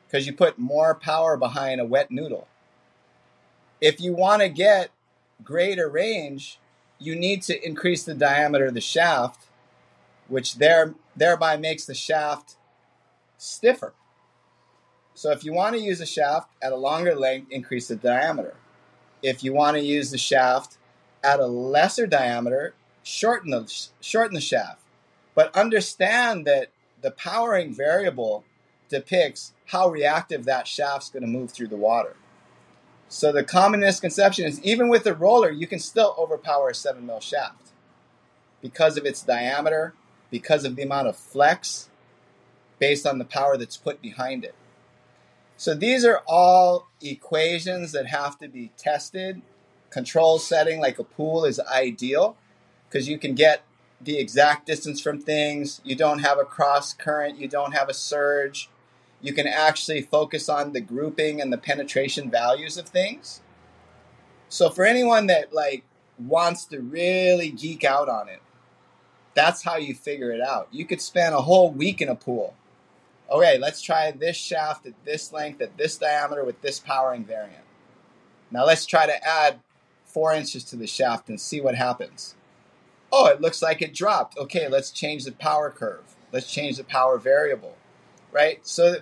because 0.05 0.27
you 0.27 0.33
put 0.33 0.59
more 0.59 0.93
power 0.93 1.37
behind 1.37 1.79
a 1.79 1.85
wet 1.85 2.11
noodle. 2.11 2.49
If 3.79 4.01
you 4.01 4.13
want 4.13 4.41
to 4.41 4.49
get 4.49 4.89
greater 5.41 5.87
range, 5.87 6.59
you 6.99 7.15
need 7.15 7.43
to 7.43 7.65
increase 7.65 8.03
the 8.03 8.13
diameter 8.13 8.65
of 8.65 8.73
the 8.73 8.81
shaft, 8.81 9.47
which 10.27 10.55
there, 10.55 10.95
thereby 11.15 11.55
makes 11.55 11.85
the 11.85 11.93
shaft 11.93 12.57
stiffer. 13.43 13.93
So 15.13 15.31
if 15.31 15.43
you 15.43 15.53
want 15.53 15.75
to 15.75 15.81
use 15.81 16.01
a 16.01 16.05
shaft 16.05 16.49
at 16.61 16.71
a 16.71 16.77
longer 16.77 17.15
length, 17.15 17.51
increase 17.51 17.87
the 17.87 17.95
diameter. 17.95 18.55
If 19.21 19.43
you 19.43 19.53
want 19.53 19.77
to 19.77 19.83
use 19.83 20.11
the 20.11 20.17
shaft 20.17 20.77
at 21.23 21.39
a 21.39 21.45
lesser 21.45 22.07
diameter, 22.07 22.73
shorten 23.03 23.51
the 23.51 23.87
shorten 24.01 24.33
the 24.33 24.41
shaft. 24.41 24.81
But 25.35 25.55
understand 25.55 26.45
that 26.45 26.69
the 27.01 27.11
powering 27.11 27.73
variable 27.73 28.43
depicts 28.89 29.53
how 29.67 29.89
reactive 29.89 30.45
that 30.45 30.67
shaft's 30.67 31.09
going 31.09 31.23
to 31.23 31.27
move 31.27 31.51
through 31.51 31.67
the 31.67 31.75
water. 31.75 32.15
So 33.07 33.31
the 33.31 33.43
common 33.43 33.81
misconception 33.81 34.45
is 34.45 34.61
even 34.63 34.87
with 34.89 35.05
a 35.05 35.13
roller, 35.13 35.51
you 35.51 35.67
can 35.67 35.79
still 35.79 36.15
overpower 36.17 36.69
a 36.69 36.75
7 36.75 37.05
mil 37.05 37.19
shaft 37.19 37.71
because 38.61 38.97
of 38.97 39.05
its 39.05 39.21
diameter, 39.21 39.93
because 40.31 40.65
of 40.65 40.75
the 40.75 40.83
amount 40.83 41.07
of 41.07 41.15
flex 41.15 41.89
based 42.83 43.07
on 43.07 43.17
the 43.17 43.23
power 43.23 43.55
that's 43.55 43.77
put 43.77 44.01
behind 44.01 44.43
it. 44.43 44.53
So 45.55 45.73
these 45.73 46.03
are 46.03 46.21
all 46.27 46.89
equations 47.01 47.93
that 47.93 48.07
have 48.07 48.37
to 48.39 48.49
be 48.49 48.71
tested. 48.75 49.41
Control 49.89 50.37
setting 50.37 50.81
like 50.81 50.99
a 50.99 51.05
pool 51.05 51.45
is 51.45 51.61
ideal 51.61 52.35
because 52.89 53.07
you 53.07 53.17
can 53.17 53.35
get 53.35 53.63
the 54.01 54.17
exact 54.19 54.65
distance 54.65 54.99
from 54.99 55.17
things. 55.17 55.79
You 55.85 55.95
don't 55.95 56.19
have 56.19 56.37
a 56.37 56.43
cross 56.43 56.93
current, 56.93 57.39
you 57.39 57.47
don't 57.47 57.71
have 57.71 57.87
a 57.87 57.93
surge. 57.93 58.69
You 59.21 59.31
can 59.31 59.47
actually 59.47 60.01
focus 60.01 60.49
on 60.49 60.73
the 60.73 60.81
grouping 60.81 61.39
and 61.39 61.53
the 61.53 61.57
penetration 61.57 62.29
values 62.29 62.77
of 62.77 62.89
things. 62.89 63.39
So 64.49 64.69
for 64.69 64.83
anyone 64.83 65.27
that 65.27 65.53
like 65.53 65.85
wants 66.19 66.65
to 66.65 66.81
really 66.81 67.49
geek 67.49 67.85
out 67.85 68.09
on 68.09 68.27
it, 68.27 68.41
that's 69.35 69.63
how 69.63 69.77
you 69.77 69.95
figure 69.95 70.33
it 70.33 70.41
out. 70.41 70.67
You 70.69 70.83
could 70.83 70.99
spend 70.99 71.33
a 71.33 71.43
whole 71.43 71.71
week 71.71 72.01
in 72.01 72.09
a 72.09 72.15
pool. 72.15 72.55
Okay, 73.33 73.57
let's 73.57 73.81
try 73.81 74.11
this 74.11 74.37
shaft 74.37 74.85
at 74.85 74.93
this 75.05 75.33
length, 75.33 75.59
at 75.59 75.75
this 75.75 75.97
diameter 75.97 76.45
with 76.45 76.61
this 76.61 76.79
powering 76.79 77.25
variant. 77.25 77.63
Now 78.51 78.63
let's 78.63 78.85
try 78.85 79.07
to 79.07 79.27
add 79.27 79.59
four 80.05 80.35
inches 80.35 80.63
to 80.65 80.75
the 80.75 80.85
shaft 80.85 81.29
and 81.29 81.41
see 81.41 81.59
what 81.59 81.73
happens. 81.73 82.35
Oh, 83.11 83.25
it 83.25 83.41
looks 83.41 83.63
like 83.63 83.81
it 83.81 83.95
dropped. 83.95 84.37
Okay, 84.37 84.67
let's 84.67 84.91
change 84.91 85.25
the 85.25 85.31
power 85.31 85.71
curve. 85.71 86.15
Let's 86.31 86.51
change 86.51 86.77
the 86.77 86.83
power 86.83 87.17
variable. 87.17 87.75
Right? 88.31 88.59
So 88.67 88.97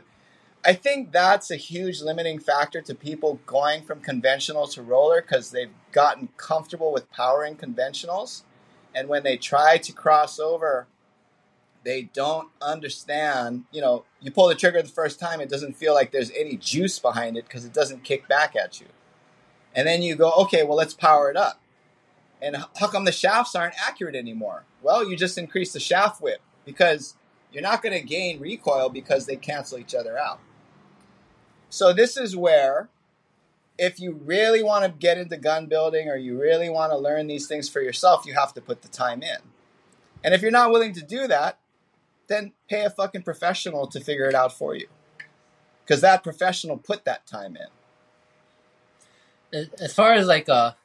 I 0.64 0.76
think 0.76 1.12
that's 1.12 1.52
a 1.52 1.58
huge 1.58 2.02
limiting 2.02 2.40
factor 2.40 2.82
to 2.84 2.96
people 2.96 3.42
going 3.46 3.84
from 3.84 4.00
conventional 4.00 4.66
to 4.70 4.82
roller 4.82 5.22
because 5.22 5.52
they've 5.52 5.74
gotten 5.92 6.30
comfortable 6.38 6.94
with 6.94 7.12
powering 7.12 7.58
conventionals. 7.58 8.44
And 8.96 9.10
when 9.10 9.24
they 9.24 9.36
try 9.36 9.78
to 9.80 9.92
cross 9.92 10.40
over, 10.40 10.88
they 11.84 12.04
don't 12.04 12.50
understand. 12.62 13.66
You 13.72 13.82
know, 13.82 14.06
you 14.20 14.32
pull 14.32 14.48
the 14.48 14.56
trigger 14.56 14.82
the 14.82 14.90
first 14.90 15.20
time, 15.20 15.42
it 15.42 15.50
doesn't 15.50 15.78
feel 15.78 15.94
like 15.94 16.12
there's 16.12 16.32
any 16.32 16.58
juice 16.58 17.00
behind 17.00 17.38
it 17.38 17.46
because 17.46 17.66
it 17.66 17.74
doesn't 17.74 18.04
kick 18.04 18.28
back 18.28 18.56
at 18.56 18.80
you. 18.80 18.88
And 19.74 19.88
then 19.88 20.02
you 20.02 20.16
go, 20.16 20.32
okay, 20.34 20.64
well, 20.64 20.78
let's 20.78 20.94
power 20.94 21.30
it 21.30 21.38
up. 21.38 21.60
And 22.42 22.58
how 22.80 22.88
come 22.88 23.06
the 23.06 23.12
shafts 23.12 23.56
aren't 23.56 23.76
accurate 23.82 24.16
anymore? 24.16 24.64
Well, 24.82 25.08
you 25.08 25.16
just 25.16 25.38
increase 25.38 25.74
the 25.74 25.80
shaft 25.80 26.22
whip 26.22 26.42
because 26.66 27.16
you're 27.52 27.62
not 27.62 27.84
going 27.84 28.00
to 28.00 28.06
gain 28.06 28.40
recoil 28.40 28.90
because 28.90 29.26
they 29.26 29.36
cancel 29.36 29.78
each 29.78 29.94
other 29.94 30.18
out. 30.18 30.40
So 31.70 31.94
this 31.94 32.18
is 32.18 32.36
where 32.36 32.90
if 33.78 34.00
you 34.00 34.20
really 34.26 34.62
want 34.62 34.86
to 34.86 34.92
get 34.92 35.18
into 35.18 35.38
gun 35.38 35.68
building 35.68 36.10
or 36.10 36.16
you 36.16 36.40
really 36.40 36.70
want 36.70 36.92
to 36.92 36.98
learn 36.98 37.28
these 37.28 37.48
things 37.48 37.70
for 37.70 37.82
yourself, 37.82 38.26
you 38.26 38.34
have 38.34 38.54
to 38.56 38.62
put 38.62 38.82
the 38.82 38.88
time 38.88 39.24
in. 39.24 39.38
And 40.24 40.34
if 40.34 40.42
you're 40.42 40.52
not 40.52 40.72
willing 40.72 40.94
to 40.94 41.02
do 41.02 41.28
that, 41.28 41.58
then 42.32 42.54
pay 42.70 42.84
a 42.84 42.90
fucking 42.90 43.24
professional 43.24 43.88
to 43.88 44.00
figure 44.00 44.26
it 44.26 44.36
out 44.36 44.58
for 44.58 44.76
you. 44.76 44.88
Because 45.84 46.02
that 46.02 46.24
professional 46.24 46.78
put 46.78 47.06
that 47.06 47.26
time 47.26 47.58
in. 47.58 47.68
as 49.80 49.94
far 49.94 50.14
as 50.14 50.28
like 50.28 50.48
uh, 50.48 50.54
a 50.54 50.76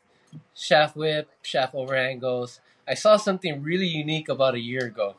shaft 0.54 0.96
whip, 0.96 1.30
shaft 1.42 1.74
overhand 1.74 2.20
goes, 2.20 2.60
I 2.88 2.94
saw 2.94 3.16
something 3.16 3.62
really 3.62 3.86
unique 3.86 4.28
about 4.28 4.54
a 4.54 4.60
year 4.60 4.86
ago. 4.86 5.16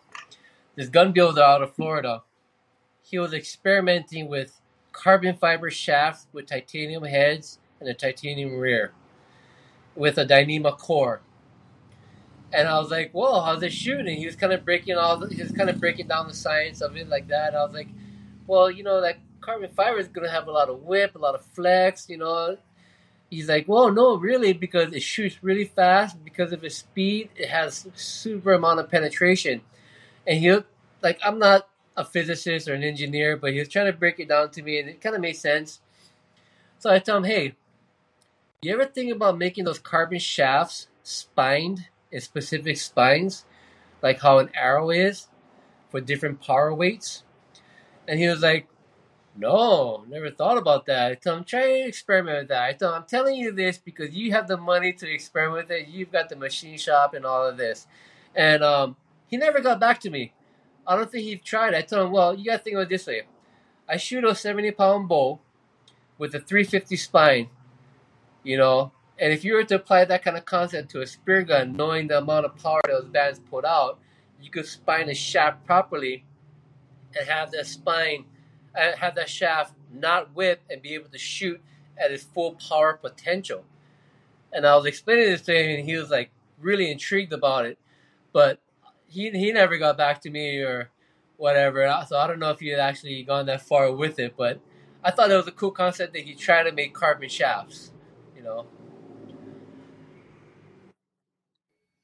This 0.76 0.90
gun 0.90 1.12
builder 1.12 1.42
out 1.42 1.64
of 1.64 1.74
Florida, 1.74 2.24
he 3.02 3.18
was 3.18 3.34
experimenting 3.34 4.28
with 4.28 4.60
carbon 4.92 5.36
fiber 5.36 5.72
shafts 5.72 6.28
with 6.34 6.48
titanium 6.48 7.04
heads 7.04 7.60
and 7.80 7.90
a 7.90 7.94
titanium 7.94 8.58
rear 8.58 8.92
with 9.96 10.18
a 10.18 10.26
Dyneema 10.26 10.78
core. 10.78 11.22
And 12.54 12.68
I 12.68 12.80
was 12.80 12.90
like, 12.90 13.12
"Whoa, 13.12 13.42
how's 13.42 13.64
it 13.64 13.74
shooting?" 13.74 14.18
He 14.18 14.26
was 14.26 14.36
kind 14.36 14.54
of 14.54 14.64
breaking 14.64 14.96
all, 14.96 15.18
the, 15.18 15.34
he 15.34 15.42
was 15.42 15.52
kind 15.52 15.70
of 15.70 15.80
breaking 15.80 16.08
down 16.08 16.28
the 16.28 16.34
science 16.34 16.82
of 16.82 16.96
it 16.96 17.10
like 17.10 17.28
that. 17.28 17.56
I 17.56 17.64
was 17.64 17.74
like, 17.74 17.90
"Well, 18.48 18.72
you 18.72 18.84
know, 18.84 19.02
that 19.02 19.18
carbon 19.42 19.70
fiber 19.70 20.00
is 20.00 20.08
gonna 20.08 20.32
have 20.32 20.48
a 20.48 20.52
lot 20.52 20.70
of 20.70 20.84
whip, 20.84 21.16
a 21.16 21.20
lot 21.20 21.36
of 21.36 21.46
flex, 21.46 22.10
you 22.10 22.18
know, 22.18 22.58
He's 23.30 23.50
like, 23.50 23.68
well, 23.68 23.92
no, 23.92 24.16
really, 24.18 24.54
because 24.54 24.94
it 24.94 25.04
shoots 25.04 25.44
really 25.44 25.66
fast. 25.66 26.24
Because 26.24 26.54
of 26.54 26.64
its 26.64 26.78
speed, 26.78 27.30
it 27.36 27.50
has 27.50 27.88
super 27.94 28.54
amount 28.54 28.80
of 28.80 28.90
penetration. 28.90 29.62
And 30.26 30.40
he, 30.40 30.58
like, 31.02 31.20
I'm 31.24 31.38
not 31.38 31.68
a 31.98 32.06
physicist 32.06 32.70
or 32.70 32.74
an 32.74 32.84
engineer, 32.84 33.36
but 33.36 33.52
he 33.52 33.60
was 33.60 33.68
trying 33.68 33.88
to 33.88 33.94
break 33.94 34.20
it 34.20 34.30
down 34.30 34.52
to 34.52 34.62
me, 34.62 34.80
and 34.80 34.88
it 34.88 35.02
kind 35.02 35.16
of 35.16 35.22
made 35.22 35.36
sense. 35.36 35.82
So 36.80 36.90
I 36.90 37.00
tell 37.00 37.18
him, 37.18 37.26
hey, 37.26 37.56
you 38.62 38.74
ever 38.74 38.86
think 38.86 39.12
about 39.12 39.38
making 39.38 39.66
those 39.66 39.80
carbon 39.80 40.20
shafts 40.20 40.88
spined 41.04 41.88
specific 42.20 42.78
spines, 42.78 43.46
like 44.02 44.22
how 44.22 44.40
an 44.40 44.50
arrow 44.54 44.90
is 44.90 45.28
for 45.90 46.02
different 46.02 46.42
power 46.42 46.74
weights? 46.74 47.24
And 48.08 48.20
he 48.20 48.28
was 48.28 48.42
like, 48.42 48.68
no, 49.36 50.04
never 50.10 50.32
thought 50.32 50.58
about 50.58 50.88
that. 50.88 51.12
I 51.12 51.16
tell 51.16 51.38
him, 51.38 51.44
try 51.44 51.62
and 51.62 51.88
experiment 51.88 52.40
with 52.40 52.48
that. 52.50 52.64
I 52.64 52.74
tell 52.74 52.90
him, 52.90 53.02
I'm 53.02 53.08
telling 53.08 53.36
you 53.36 53.52
this 53.52 53.78
because 53.78 54.16
you 54.16 54.32
have 54.32 54.48
the 54.48 54.58
money 54.58 54.94
to 54.94 55.12
experiment 55.12 55.68
with 55.68 55.78
it. 55.78 55.88
You've 55.88 56.12
got 56.12 56.30
the 56.30 56.36
machine 56.36 56.78
shop 56.78 57.14
and 57.14 57.26
all 57.26 57.46
of 57.46 57.58
this. 57.58 57.86
And 58.36 58.64
um, 58.64 58.96
he 59.28 59.38
never 59.38 59.60
got 59.60 59.80
back 59.80 60.00
to 60.02 60.10
me. 60.10 60.34
I 60.88 60.96
don't 60.96 61.12
think 61.12 61.26
he 61.26 61.36
tried. 61.36 61.76
I 61.76 61.82
told 61.82 62.08
him, 62.08 62.14
well, 62.14 62.34
you 62.34 62.46
got 62.46 62.58
to 62.58 62.64
think 62.64 62.78
of 62.78 62.84
it 62.84 62.90
this 62.90 63.06
way. 63.06 63.24
I 63.88 63.98
shoot 63.98 64.24
a 64.24 64.34
70 64.34 64.72
pound 64.72 65.08
bow 65.08 65.40
with 66.18 66.34
a 66.34 66.40
350 66.40 66.96
spine, 66.96 67.50
you 68.44 68.58
know, 68.58 68.92
and 69.20 69.34
if 69.34 69.44
you 69.44 69.54
were 69.54 69.64
to 69.64 69.76
apply 69.76 70.06
that 70.06 70.24
kind 70.24 70.38
of 70.38 70.46
concept 70.46 70.92
to 70.92 71.02
a 71.02 71.08
spear 71.08 71.44
gun, 71.44 71.74
knowing 71.74 72.08
the 72.08 72.20
amount 72.20 72.46
of 72.46 72.56
power 72.58 72.82
those 72.88 73.06
bands 73.06 73.40
put 73.40 73.66
out, 73.66 74.00
you 74.42 74.52
could 74.52 74.68
spine 74.68 75.10
a 75.10 75.16
shaft 75.16 75.66
properly 75.66 76.24
and 77.18 77.28
have 77.28 77.52
that 77.52 77.66
spine 77.66 78.26
uh,– 78.78 78.96
have 78.98 79.16
that 79.16 79.30
shaft 79.30 79.74
not 79.92 80.36
whip 80.36 80.62
and 80.70 80.82
be 80.82 80.94
able 80.94 81.10
to 81.10 81.18
shoot 81.18 81.62
at 81.98 82.12
its 82.12 82.24
full 82.24 82.54
power 82.54 82.94
potential. 82.94 83.64
And 84.54 84.66
I 84.66 84.76
was 84.76 84.86
explaining 84.86 85.26
this 85.26 85.42
to 85.44 85.54
him, 85.54 85.80
and 85.80 85.90
he 85.90 85.98
was 85.98 86.10
like 86.10 86.30
really 86.60 86.92
intrigued 86.92 87.34
about 87.34 87.66
it, 87.66 87.78
but 88.34 88.60
he 89.08 89.30
he 89.32 89.52
never 89.52 89.78
got 89.78 89.98
back 89.98 90.22
to 90.22 90.30
me 90.30 90.60
or 90.60 90.90
whatever. 91.38 91.82
So 92.08 92.18
I 92.18 92.28
don't 92.28 92.40
know 92.40 92.52
if 92.52 92.60
he 92.60 92.70
had 92.70 92.80
actually 92.80 93.24
gone 93.24 93.48
that 93.48 93.62
far 93.62 93.92
with 93.92 94.20
it, 94.20 94.36
but 94.38 94.60
I 95.04 95.12
thought 95.12 95.32
it 95.32 95.36
was 95.36 95.48
a 95.48 95.52
cool 95.52 95.72
concept 95.72 96.14
that 96.14 96.24
he 96.24 96.34
tried 96.34 96.64
to 96.64 96.72
make 96.72 96.94
carbon 96.94 97.30
shafts. 97.30 97.92
You 98.36 98.44
know. 98.44 98.68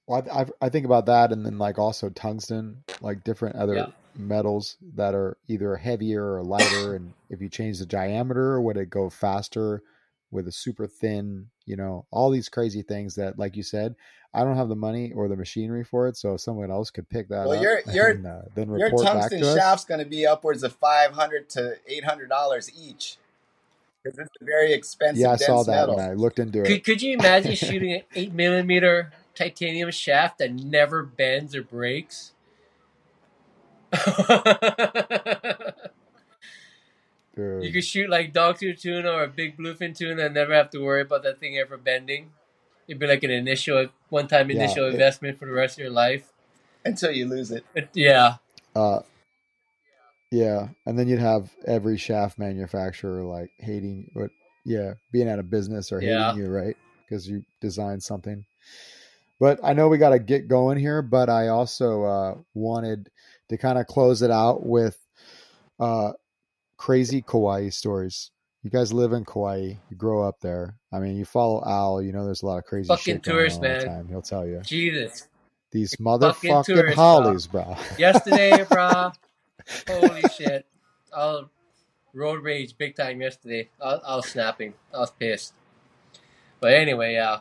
Well, 0.07 0.27
I, 0.31 0.45
I 0.65 0.69
think 0.69 0.85
about 0.85 1.05
that, 1.05 1.31
and 1.31 1.45
then 1.45 1.57
like 1.57 1.79
also 1.79 2.09
tungsten, 2.09 2.83
like 3.01 3.23
different 3.23 3.55
other 3.55 3.75
yeah. 3.75 3.85
metals 4.15 4.77
that 4.95 5.15
are 5.15 5.37
either 5.47 5.75
heavier 5.75 6.35
or 6.35 6.43
lighter 6.43 6.95
and 6.95 7.13
if 7.29 7.41
you 7.41 7.49
change 7.49 7.79
the 7.79 7.85
diameter 7.85 8.59
would 8.61 8.77
it 8.77 8.89
go 8.89 9.09
faster 9.09 9.81
with 10.31 10.47
a 10.47 10.51
super 10.51 10.87
thin 10.87 11.47
you 11.65 11.75
know 11.75 12.05
all 12.11 12.29
these 12.29 12.49
crazy 12.49 12.81
things 12.81 13.15
that 13.15 13.37
like 13.37 13.55
you 13.55 13.63
said 13.63 13.95
i 14.33 14.43
don't 14.43 14.57
have 14.57 14.69
the 14.69 14.75
money 14.75 15.11
or 15.13 15.27
the 15.27 15.35
machinery 15.35 15.83
for 15.83 16.07
it 16.07 16.17
so 16.17 16.35
someone 16.37 16.71
else 16.71 16.89
could 16.89 17.07
pick 17.09 17.29
that 17.29 17.47
well, 17.47 17.57
up 17.57 17.63
your, 17.63 17.81
your, 17.91 18.09
and 18.09 18.25
uh, 18.25 18.41
then 18.55 18.69
your 18.77 18.89
tungsten 18.89 19.41
shaft's 19.41 19.85
going 19.85 19.99
to 19.99 20.05
be 20.05 20.25
upwards 20.25 20.63
of 20.63 20.73
500 20.73 21.49
to 21.51 21.77
800 21.87 22.29
dollars 22.29 22.69
each 22.75 23.17
because 24.03 24.19
it's 24.19 24.31
a 24.41 24.45
very 24.45 24.73
expensive 24.73 25.21
yeah 25.21 25.31
i 25.31 25.35
saw 25.37 25.63
that 25.63 25.81
metal. 25.81 25.95
when 25.95 26.05
i 26.05 26.13
looked 26.13 26.39
into 26.39 26.61
could, 26.63 26.71
it. 26.71 26.83
could 26.83 27.01
you 27.01 27.13
imagine 27.13 27.55
shooting 27.55 27.93
an 27.93 28.01
8 28.15 28.33
millimeter 28.33 29.11
titanium 29.35 29.91
shaft 29.91 30.37
that 30.37 30.53
never 30.53 31.03
bends 31.03 31.55
or 31.55 31.63
breaks 31.63 32.33
you 37.37 37.71
could 37.71 37.83
shoot 37.83 38.09
like 38.09 38.33
dogtooth 38.33 38.79
tuna 38.79 39.09
or 39.09 39.23
a 39.23 39.27
big 39.27 39.57
bluefin 39.57 39.95
tuna 39.97 40.25
and 40.25 40.33
never 40.35 40.53
have 40.53 40.69
to 40.69 40.79
worry 40.79 41.01
about 41.01 41.23
that 41.23 41.39
thing 41.39 41.57
ever 41.57 41.77
bending. 41.77 42.31
It'd 42.87 42.99
be 42.99 43.07
like 43.07 43.23
an 43.23 43.31
initial, 43.31 43.87
one-time 44.09 44.51
initial 44.51 44.85
yeah, 44.87 44.91
investment 44.93 45.39
for 45.39 45.45
the 45.45 45.53
rest 45.53 45.77
of 45.77 45.83
your 45.83 45.91
life 45.91 46.31
until 46.85 47.11
you 47.11 47.25
lose 47.25 47.49
it. 47.49 47.65
it 47.73 47.89
yeah. 47.93 48.35
Uh, 48.75 48.99
yeah, 50.31 50.69
and 50.85 50.97
then 50.97 51.07
you'd 51.07 51.19
have 51.19 51.49
every 51.65 51.97
shaft 51.97 52.37
manufacturer 52.37 53.23
like 53.23 53.51
hating 53.59 54.09
what, 54.13 54.31
yeah, 54.65 54.93
being 55.11 55.29
out 55.29 55.39
of 55.39 55.49
business 55.49 55.91
or 55.91 55.99
hating 55.99 56.15
yeah. 56.15 56.35
you, 56.35 56.47
right? 56.47 56.75
Because 57.07 57.27
you 57.27 57.43
designed 57.61 58.03
something. 58.03 58.45
But 59.43 59.59
I 59.61 59.73
know 59.73 59.89
we 59.89 59.97
got 59.97 60.11
to 60.11 60.19
get 60.19 60.47
going 60.47 60.77
here, 60.77 61.01
but 61.01 61.29
I 61.29 61.49
also 61.49 62.03
uh, 62.03 62.35
wanted 62.53 63.09
to 63.49 63.57
kind 63.57 63.77
of 63.77 63.87
close 63.87 64.21
it 64.21 64.31
out 64.31 64.65
with 64.65 64.97
uh, 65.81 66.13
crazy 66.77 67.21
Kauai 67.21 67.67
stories. 67.67 68.31
You 68.63 68.69
guys 68.69 68.93
live 68.93 69.11
in 69.11 69.25
Kauai. 69.25 69.73
You 69.89 69.97
grow 69.97 70.23
up 70.23 70.39
there. 70.39 70.77
I 70.93 70.99
mean, 70.99 71.17
you 71.17 71.25
follow 71.25 71.61
Al. 71.67 72.01
You 72.01 72.13
know, 72.13 72.23
there's 72.23 72.41
a 72.41 72.45
lot 72.45 72.59
of 72.59 72.63
crazy 72.63 72.87
fucking 72.87 73.21
shit 73.21 73.53
on 73.55 73.59
man. 73.59 73.85
time. 73.85 74.07
He'll 74.07 74.21
tell 74.21 74.47
you. 74.47 74.61
Jesus. 74.61 75.27
These 75.71 75.97
motherfucking 75.97 76.63
tourists, 76.63 76.95
haoles, 76.95 77.47
bro. 77.47 77.65
bro. 77.65 77.77
Yesterday, 77.97 78.63
bro. 78.69 79.11
Holy 79.89 80.23
shit. 80.37 80.65
I 81.13 81.17
was 81.17 81.47
road 82.13 82.41
rage 82.43 82.77
big 82.77 82.95
time 82.95 83.19
yesterday. 83.19 83.67
I, 83.83 83.95
I 83.95 84.15
was 84.15 84.25
snapping. 84.29 84.73
I 84.93 84.99
was 84.99 85.11
pissed. 85.11 85.51
But 86.61 86.75
anyway, 86.75 87.15
yeah. 87.15 87.39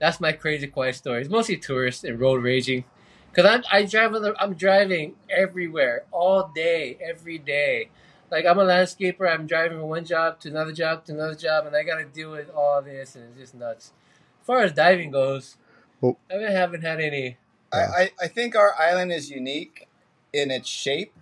That's 0.00 0.20
my 0.20 0.32
crazy 0.32 0.66
Kauai 0.66 0.92
story. 0.92 1.20
It's 1.20 1.30
mostly 1.30 1.58
tourists 1.58 2.04
and 2.04 2.18
road 2.18 2.42
raging. 2.42 2.84
Cause 3.32 3.44
I'm 3.44 3.62
I 3.70 3.84
drive 3.84 4.12
on 4.14 4.22
the, 4.22 4.34
I'm 4.40 4.54
driving 4.54 5.14
everywhere 5.28 6.04
all 6.10 6.50
day, 6.52 6.98
every 7.00 7.38
day. 7.38 7.90
Like 8.30 8.44
I'm 8.44 8.58
a 8.58 8.64
landscaper. 8.64 9.32
I'm 9.32 9.46
driving 9.46 9.78
from 9.78 9.88
one 9.88 10.04
job 10.04 10.40
to 10.40 10.48
another 10.48 10.72
job 10.72 11.04
to 11.04 11.12
another 11.12 11.36
job, 11.36 11.66
and 11.66 11.76
I 11.76 11.84
got 11.84 11.98
to 11.98 12.04
deal 12.04 12.32
with 12.32 12.50
all 12.50 12.82
this, 12.82 13.14
and 13.14 13.26
it's 13.28 13.38
just 13.38 13.54
nuts. 13.54 13.92
As 14.40 14.46
far 14.46 14.62
as 14.62 14.72
diving 14.72 15.10
goes, 15.12 15.56
I 16.02 16.50
haven't 16.50 16.82
had 16.82 17.00
any. 17.00 17.36
I, 17.72 17.78
I, 17.78 18.10
I 18.22 18.26
think 18.26 18.56
our 18.56 18.74
island 18.76 19.12
is 19.12 19.30
unique 19.30 19.86
in 20.32 20.50
its 20.50 20.68
shape, 20.68 21.12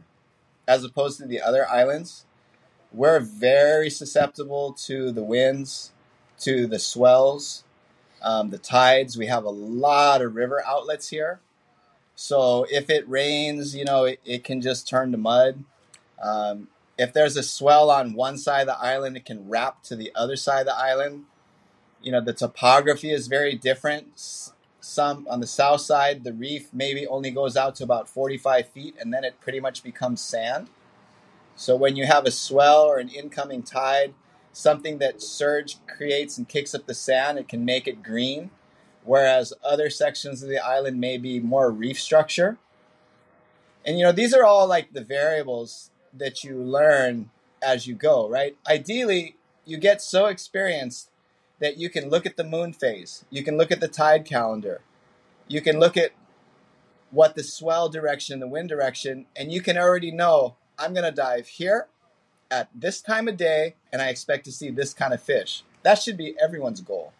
as 0.66 0.84
opposed 0.84 1.18
to 1.18 1.26
the 1.26 1.42
other 1.42 1.68
islands. 1.68 2.24
We're 2.92 3.20
very 3.20 3.90
susceptible 3.90 4.72
to 4.84 5.12
the 5.12 5.22
winds, 5.22 5.92
to 6.40 6.66
the 6.66 6.78
swells, 6.78 7.64
um, 8.22 8.50
the 8.50 8.58
tides. 8.58 9.16
We 9.16 9.26
have 9.26 9.44
a 9.44 9.50
lot 9.50 10.22
of 10.22 10.34
river 10.34 10.62
outlets 10.66 11.08
here 11.08 11.40
so 12.20 12.66
if 12.68 12.90
it 12.90 13.08
rains, 13.08 13.76
you 13.76 13.84
know, 13.84 14.02
it, 14.02 14.18
it 14.24 14.42
can 14.42 14.60
just 14.60 14.88
turn 14.88 15.12
to 15.12 15.18
mud. 15.18 15.62
Um, 16.20 16.66
if 16.98 17.12
there's 17.12 17.36
a 17.36 17.44
swell 17.44 17.92
on 17.92 18.14
one 18.14 18.36
side 18.38 18.62
of 18.62 18.66
the 18.66 18.78
island, 18.80 19.16
it 19.16 19.24
can 19.24 19.48
wrap 19.48 19.84
to 19.84 19.94
the 19.94 20.10
other 20.16 20.34
side 20.34 20.62
of 20.62 20.66
the 20.66 20.76
island. 20.76 21.26
You 22.02 22.10
know, 22.10 22.20
the 22.20 22.32
topography 22.32 23.12
is 23.12 23.28
very 23.28 23.54
different. 23.54 24.18
Some 24.80 25.28
on 25.30 25.38
the 25.38 25.46
south 25.46 25.82
side, 25.82 26.24
the 26.24 26.32
reef 26.32 26.70
maybe 26.72 27.06
only 27.06 27.30
goes 27.30 27.56
out 27.56 27.76
to 27.76 27.84
about 27.84 28.08
45 28.08 28.68
feet 28.68 28.96
and 29.00 29.14
then 29.14 29.22
it 29.22 29.40
pretty 29.40 29.60
much 29.60 29.84
becomes 29.84 30.20
sand. 30.20 30.70
So 31.54 31.76
when 31.76 31.94
you 31.94 32.06
have 32.06 32.24
a 32.24 32.32
swell 32.32 32.82
or 32.82 32.98
an 32.98 33.10
incoming 33.10 33.62
tide, 33.62 34.12
something 34.58 34.98
that 34.98 35.22
surge 35.22 35.76
creates 35.86 36.38
and 36.38 36.48
kicks 36.48 36.74
up 36.74 36.86
the 36.86 36.94
sand, 36.94 37.38
it 37.38 37.48
can 37.48 37.64
make 37.64 37.86
it 37.86 38.02
green 38.02 38.50
whereas 39.08 39.54
other 39.64 39.88
sections 39.88 40.42
of 40.42 40.50
the 40.50 40.58
island 40.58 41.00
may 41.00 41.16
be 41.16 41.40
more 41.40 41.70
reef 41.70 41.98
structure. 41.98 42.58
And 43.84 43.98
you 43.98 44.04
know, 44.04 44.12
these 44.12 44.34
are 44.34 44.44
all 44.44 44.66
like 44.66 44.92
the 44.92 45.02
variables 45.02 45.90
that 46.12 46.44
you 46.44 46.56
learn 46.62 47.30
as 47.62 47.86
you 47.86 47.94
go, 47.94 48.28
right? 48.28 48.56
Ideally, 48.68 49.36
you 49.64 49.78
get 49.78 50.02
so 50.02 50.26
experienced 50.26 51.10
that 51.58 51.78
you 51.78 51.88
can 51.88 52.10
look 52.10 52.26
at 52.26 52.36
the 52.36 52.44
moon 52.44 52.74
phase, 52.74 53.24
you 53.30 53.42
can 53.42 53.56
look 53.56 53.72
at 53.72 53.80
the 53.80 53.88
tide 53.88 54.26
calendar, 54.26 54.82
you 55.48 55.62
can 55.62 55.80
look 55.80 55.96
at 55.96 56.10
what 57.10 57.34
the 57.34 57.42
swell 57.42 57.88
direction, 57.88 58.40
the 58.40 58.46
wind 58.46 58.68
direction, 58.68 59.24
and 59.34 59.50
you 59.50 59.62
can 59.62 59.78
already 59.78 60.12
know 60.12 60.56
I'm 60.78 60.92
going 60.92 61.04
to 61.04 61.10
dive 61.10 61.48
here 61.48 61.86
at 62.50 62.68
this 62.74 63.00
time 63.00 63.28
of 63.28 63.36
day 63.36 63.74
and 63.92 64.00
I 64.00 64.08
expect 64.08 64.44
to 64.46 64.52
see 64.52 64.70
this 64.70 64.94
kind 64.94 65.12
of 65.12 65.22
fish. 65.22 65.62
That 65.82 65.98
should 65.98 66.16
be 66.16 66.34
everyone's 66.40 66.80
goal 66.80 67.12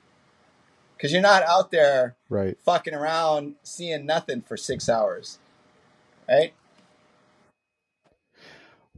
because 0.96 1.12
you're 1.12 1.22
not 1.22 1.42
out 1.44 1.70
there 1.70 2.16
right 2.28 2.58
fucking 2.64 2.94
around 2.94 3.54
seeing 3.62 4.04
nothing 4.04 4.42
for 4.42 4.56
six 4.56 4.88
hours, 4.88 5.38
right? 6.28 6.52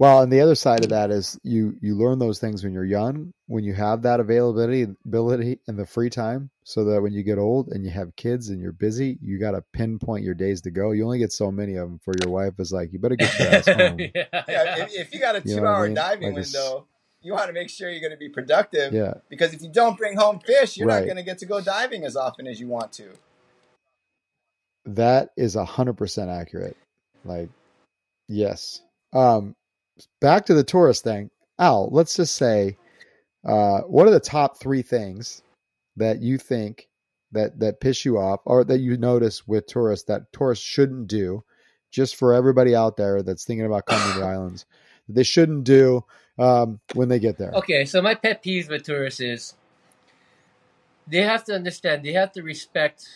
Well, 0.01 0.23
and 0.23 0.33
the 0.33 0.43
other 0.43 0.57
side 0.57 0.83
of 0.83 0.91
that 0.91 1.13
is 1.13 1.39
you 1.45 1.77
you 1.83 1.97
learn 1.97 2.21
those 2.21 2.41
things 2.41 2.65
when 2.65 2.75
you're 2.75 2.85
young, 2.87 3.33
when 3.49 3.65
you 3.65 3.75
have 3.75 4.03
that 4.05 4.21
availability, 4.21 4.89
ability, 5.07 5.61
and 5.69 5.79
the 5.79 5.87
free 5.87 6.11
time, 6.11 6.51
so 6.65 6.85
that 6.87 7.03
when 7.03 7.15
you 7.15 7.25
get 7.25 7.39
old 7.39 7.69
and 7.71 7.85
you 7.85 7.93
have 7.93 8.17
kids 8.17 8.51
and 8.51 8.61
you're 8.61 8.73
busy, 8.73 9.19
you 9.23 9.41
got 9.41 9.53
to 9.53 9.65
pinpoint 9.75 10.25
your 10.25 10.35
days 10.35 10.63
to 10.63 10.73
go. 10.73 10.93
You 10.93 11.07
only 11.07 11.21
get 11.21 11.33
so 11.33 11.53
many 11.53 11.77
of 11.77 11.89
them. 11.89 12.01
For 12.05 12.17
your 12.19 12.31
wife 12.31 12.55
is 12.61 12.73
like, 12.73 12.93
you 12.93 13.01
better 13.01 13.17
get 13.17 13.39
your 13.39 13.49
ass 13.51 13.71
home. 13.73 14.11
yeah, 14.15 14.25
Yeah, 14.49 14.69
yeah. 14.77 14.85
if, 14.85 14.95
if 14.95 15.15
you 15.15 15.21
got 15.21 15.37
a 15.37 15.43
You 15.45 15.57
know 15.57 15.63
two 15.63 15.65
what 15.65 15.71
I 15.71 15.75
hour 15.75 15.89
mean? 15.89 15.95
diving 15.97 16.35
Like 16.35 16.35
window, 16.35 16.89
you 17.23 17.35
want 17.35 17.49
to 17.49 17.55
make 17.55 17.71
sure 17.71 17.91
you're 17.91 18.01
going 18.03 18.13
to 18.13 18.19
be 18.19 18.31
productive. 18.31 18.95
Yeah, 18.95 19.15
Because 19.31 19.55
if 19.55 19.63
you 19.63 19.71
don't 19.71 19.99
bring 19.99 20.17
home 20.19 20.41
fish, 20.41 20.77
you're 20.79 20.89
Right. 20.89 21.01
not 21.01 21.07
going 21.07 21.19
to 21.19 21.25
get 21.25 21.39
to 21.41 21.47
go 21.47 21.63
diving 21.63 22.05
as 22.05 22.17
often 22.17 22.47
as 22.49 22.61
you 22.61 22.69
want 22.69 22.93
to. 22.95 23.11
that 24.87 25.31
is 25.37 25.57
a 25.57 25.65
hundred 25.67 25.95
percent 25.95 26.31
accurate. 26.31 26.77
Like, 27.25 27.51
yes. 28.29 28.83
Um, 29.15 29.55
back 30.21 30.47
to 30.47 30.55
the 30.55 30.65
tourist 30.65 31.05
thing. 31.05 31.31
Al, 31.59 31.91
let's 31.91 32.17
just 32.17 32.37
say, 32.37 32.77
uh, 33.47 33.81
what 33.81 34.07
are 34.07 34.11
the 34.11 34.21
top 34.21 34.59
three 34.59 34.83
things 34.83 35.43
that 35.97 36.21
you 36.21 36.39
think 36.39 36.89
that 37.33 37.59
that 37.61 37.81
piss 37.81 38.05
you 38.05 38.19
off, 38.19 38.41
or 38.45 38.65
that 38.65 38.81
you 38.81 38.97
notice 38.97 39.47
with 39.47 39.67
tourists 39.67 40.07
that 40.07 40.33
tourists 40.33 40.65
shouldn't 40.65 41.07
do, 41.07 41.45
just 41.91 42.17
for 42.17 42.35
everybody 42.35 42.75
out 42.75 42.97
there 42.97 43.23
that's 43.23 43.45
thinking 43.45 43.67
about 43.67 43.87
coming 43.87 44.13
to 44.13 44.19
the 44.19 44.27
islands, 44.27 44.67
they 45.09 45.23
shouldn't 45.23 45.65
do 45.65 46.05
um, 46.39 46.81
when 46.95 47.09
they 47.09 47.19
get 47.19 47.39
there? 47.39 47.53
Okay, 47.53 47.85
so 47.85 48.03
my 48.03 48.15
pet 48.15 48.43
peeves 48.43 48.69
with 48.69 48.83
tourists 48.83 49.21
is 49.21 49.55
they 51.07 51.23
have 51.23 51.45
to 51.45 51.55
understand, 51.55 52.05
they 52.05 52.13
have 52.13 52.33
to 52.33 52.43
respect 52.43 53.07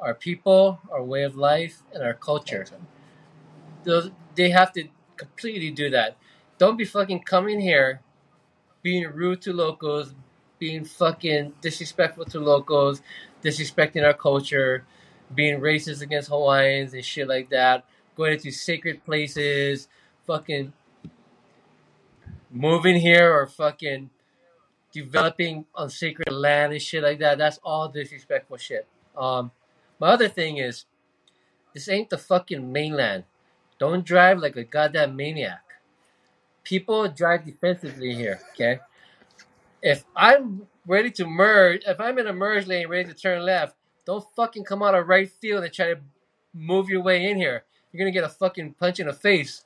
our 0.00 0.14
people, 0.14 0.80
our 0.90 1.02
way 1.02 1.22
of 1.22 1.36
life, 1.36 1.82
and 1.92 2.02
our 2.02 2.14
culture. 2.14 2.66
Those 3.84 4.10
they 4.34 4.50
have 4.50 4.72
to 4.72 4.88
completely 5.16 5.70
do 5.70 5.90
that. 5.90 6.16
Don't 6.58 6.76
be 6.76 6.84
fucking 6.84 7.22
coming 7.22 7.60
here, 7.60 8.00
being 8.82 9.06
rude 9.08 9.42
to 9.42 9.52
locals, 9.52 10.14
being 10.58 10.84
fucking 10.84 11.54
disrespectful 11.60 12.24
to 12.26 12.40
locals, 12.40 13.02
disrespecting 13.42 14.04
our 14.04 14.14
culture, 14.14 14.84
being 15.34 15.60
racist 15.60 16.00
against 16.00 16.28
Hawaiians 16.28 16.94
and 16.94 17.04
shit 17.04 17.28
like 17.28 17.50
that. 17.50 17.84
Going 18.16 18.34
into 18.34 18.50
sacred 18.50 19.04
places, 19.04 19.88
fucking 20.26 20.72
moving 22.50 22.96
here 22.96 23.32
or 23.32 23.46
fucking 23.46 24.10
developing 24.92 25.66
on 25.74 25.90
sacred 25.90 26.32
land 26.32 26.72
and 26.72 26.80
shit 26.80 27.02
like 27.02 27.18
that. 27.18 27.36
That's 27.36 27.58
all 27.64 27.88
disrespectful 27.88 28.56
shit. 28.56 28.86
Um, 29.16 29.50
my 29.98 30.08
other 30.08 30.28
thing 30.28 30.58
is, 30.58 30.84
this 31.72 31.88
ain't 31.88 32.10
the 32.10 32.18
fucking 32.18 32.70
mainland. 32.72 33.24
Don't 33.78 34.04
drive 34.04 34.38
like 34.38 34.56
a 34.56 34.64
goddamn 34.64 35.16
maniac. 35.16 35.62
People 36.62 37.08
drive 37.08 37.44
defensively 37.44 38.14
here, 38.14 38.40
okay? 38.52 38.80
If 39.82 40.04
I'm 40.16 40.66
ready 40.86 41.10
to 41.12 41.26
merge, 41.26 41.82
if 41.86 42.00
I'm 42.00 42.18
in 42.18 42.26
a 42.26 42.32
merge 42.32 42.66
lane 42.66 42.88
ready 42.88 43.08
to 43.08 43.14
turn 43.14 43.42
left, 43.42 43.76
don't 44.06 44.24
fucking 44.34 44.64
come 44.64 44.82
out 44.82 44.94
of 44.94 45.08
right 45.08 45.30
field 45.30 45.64
and 45.64 45.72
try 45.72 45.94
to 45.94 46.00
move 46.54 46.88
your 46.88 47.02
way 47.02 47.28
in 47.28 47.36
here. 47.36 47.64
You're 47.92 47.98
gonna 47.98 48.12
get 48.12 48.24
a 48.24 48.28
fucking 48.28 48.74
punch 48.74 49.00
in 49.00 49.06
the 49.06 49.12
face. 49.12 49.64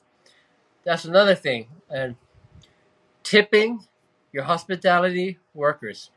That's 0.85 1.05
another 1.05 1.35
thing. 1.35 1.69
And 1.91 2.17
tipping 3.23 3.87
your 4.33 4.45
hospitality 4.45 5.39
workers. 5.55 6.11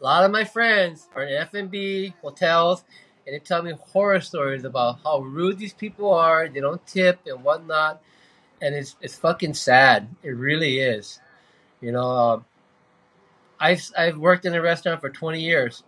A 0.00 0.04
lot 0.04 0.24
of 0.24 0.30
my 0.30 0.44
friends 0.44 1.08
are 1.14 1.24
in 1.24 1.34
F&B 1.34 2.14
hotels, 2.20 2.84
and 3.26 3.34
they 3.34 3.38
tell 3.38 3.62
me 3.62 3.72
horror 3.72 4.20
stories 4.20 4.64
about 4.64 4.98
how 5.02 5.20
rude 5.20 5.58
these 5.58 5.72
people 5.72 6.12
are. 6.12 6.48
They 6.48 6.60
don't 6.60 6.86
tip 6.86 7.20
and 7.26 7.42
whatnot, 7.42 8.02
and 8.60 8.74
it's 8.74 8.96
it's 9.00 9.16
fucking 9.16 9.54
sad. 9.54 10.08
It 10.22 10.30
really 10.30 10.78
is. 10.78 11.20
You 11.80 11.92
know, 11.92 12.06
um, 12.06 12.44
I've 13.58 13.82
I've 13.96 14.18
worked 14.18 14.44
in 14.44 14.54
a 14.54 14.62
restaurant 14.62 15.00
for 15.00 15.10
20 15.10 15.40
years. 15.40 15.82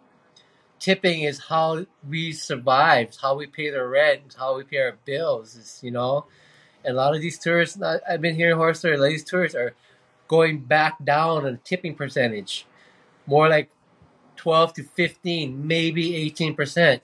Tipping 0.78 1.22
is 1.22 1.40
how 1.40 1.86
we 2.08 2.32
survive, 2.32 3.16
how 3.20 3.34
we 3.36 3.46
pay 3.46 3.70
the 3.70 3.86
rent, 3.86 4.36
how 4.38 4.56
we 4.56 4.64
pay 4.64 4.78
our 4.78 4.96
bills. 5.04 5.80
You 5.82 5.90
know, 5.90 6.26
and 6.84 6.96
a 6.96 6.96
lot 6.96 7.14
of 7.14 7.20
these 7.20 7.38
tourists, 7.38 7.80
I've 7.82 8.20
been 8.20 8.36
hearing 8.36 8.56
horror 8.56 8.74
stories. 8.74 9.00
These 9.02 9.24
tourists 9.24 9.56
are 9.56 9.74
going 10.28 10.60
back 10.60 11.04
down 11.04 11.46
on 11.46 11.58
tipping 11.64 11.94
percentage, 11.94 12.66
more 13.26 13.48
like 13.48 13.70
12 14.36 14.74
to 14.74 14.82
15, 14.84 15.66
maybe 15.66 16.30
18%. 16.30 17.00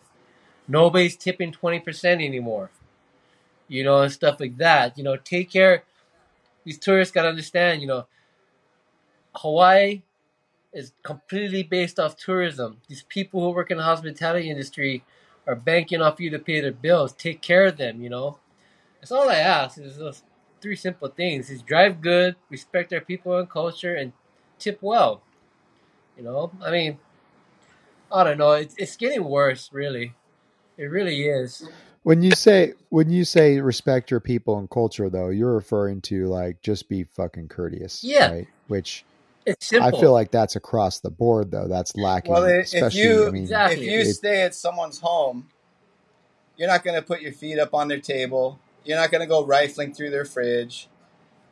Nobody's 0.73 1.17
tipping 1.17 1.53
20% 1.53 2.25
anymore, 2.25 2.71
you 3.69 3.85
know, 3.85 4.01
and 4.03 4.13
stuff 4.13 4.41
like 4.41 4.57
that. 4.57 4.97
You 4.97 5.05
know, 5.05 5.17
take 5.17 5.51
care. 5.53 5.85
These 6.65 6.79
tourists 6.79 7.15
got 7.15 7.23
to 7.23 7.29
understand, 7.29 7.83
you 7.83 7.89
know, 7.89 8.07
Hawaii 9.37 10.03
is 10.73 10.93
completely 11.03 11.63
based 11.63 12.01
off 12.01 12.17
tourism. 12.17 12.79
These 12.89 13.05
people 13.09 13.43
who 13.43 13.51
work 13.51 13.71
in 13.71 13.77
the 13.79 13.85
hospitality 13.85 14.51
industry 14.51 15.05
are 15.47 15.57
banking 15.57 16.01
off 16.01 16.21
you 16.21 16.31
to 16.31 16.39
pay 16.39 16.61
their 16.61 16.73
bills. 16.73 17.13
Take 17.13 17.43
care 17.43 17.67
of 17.67 17.77
them, 17.77 18.03
you 18.03 18.09
know. 18.09 18.39
That's 19.01 19.13
all 19.13 19.29
I 19.29 19.37
ask 19.37 19.79
is 19.79 19.99
those 19.99 20.23
three 20.61 20.77
simple 20.77 21.09
things: 21.09 21.51
is 21.51 21.63
drive 21.63 22.01
good, 22.01 22.37
respect 22.51 22.93
our 22.93 23.01
people 23.01 23.39
and 23.39 23.51
culture, 23.51 23.95
and 23.95 24.13
tip 24.59 24.79
well. 24.81 25.23
You 26.17 26.25
know, 26.25 26.53
I 26.63 26.71
mean, 26.71 26.99
I 28.13 28.25
don't 28.25 28.39
know. 28.39 28.53
It's 28.53 28.75
it's 28.79 28.97
getting 28.97 29.25
worse, 29.25 29.71
really. 29.73 30.15
It 30.77 30.85
really 30.85 31.23
is. 31.23 31.69
When 32.03 32.23
you 32.23 32.33
say 32.33 32.75
when 32.89 33.11
you 33.11 33.25
say 33.25 33.61
respect 33.61 34.11
your 34.11 34.21
people 34.21 34.59
and 34.59 34.69
culture, 34.69 35.09
though, 35.09 35.29
you're 35.29 35.55
referring 35.55 36.01
to 36.03 36.27
like 36.27 36.61
just 36.63 36.89
be 36.89 37.05
fucking 37.05 37.49
courteous, 37.49 38.03
Yeah. 38.03 38.31
right? 38.33 38.49
Which 38.67 39.05
It's 39.47 39.67
simple. 39.67 39.89
I 39.97 40.01
feel 40.01 40.13
like 40.13 40.31
that's 40.31 40.55
across 40.57 41.01
the 41.01 41.11
board, 41.11 41.51
though. 41.51 41.67
That's 41.69 41.97
lacking. 41.97 42.33
Well, 42.33 42.45
i- 42.45 42.65
if 42.65 42.95
you- 42.95 43.27
I 43.27 43.31
mean, 43.31 43.43
Exactly. 43.43 43.87
If 43.87 43.93
you 43.93 44.01
It- 44.01 44.15
stay 44.15 44.43
at 44.43 44.55
someone's 44.55 45.01
home, 45.01 45.49
you're 46.57 46.69
not 46.69 46.85
going 46.85 46.95
to 46.95 47.03
put 47.03 47.23
your 47.23 47.33
feet 47.33 47.59
up 47.59 47.75
on 47.75 47.89
their 47.89 47.99
table. 48.01 48.59
You're 48.85 48.99
not 48.99 49.11
going 49.11 49.21
to 49.21 49.27
go 49.27 49.45
rifling 49.45 49.95
through 49.95 50.11
their 50.11 50.25
fridge. 50.25 50.89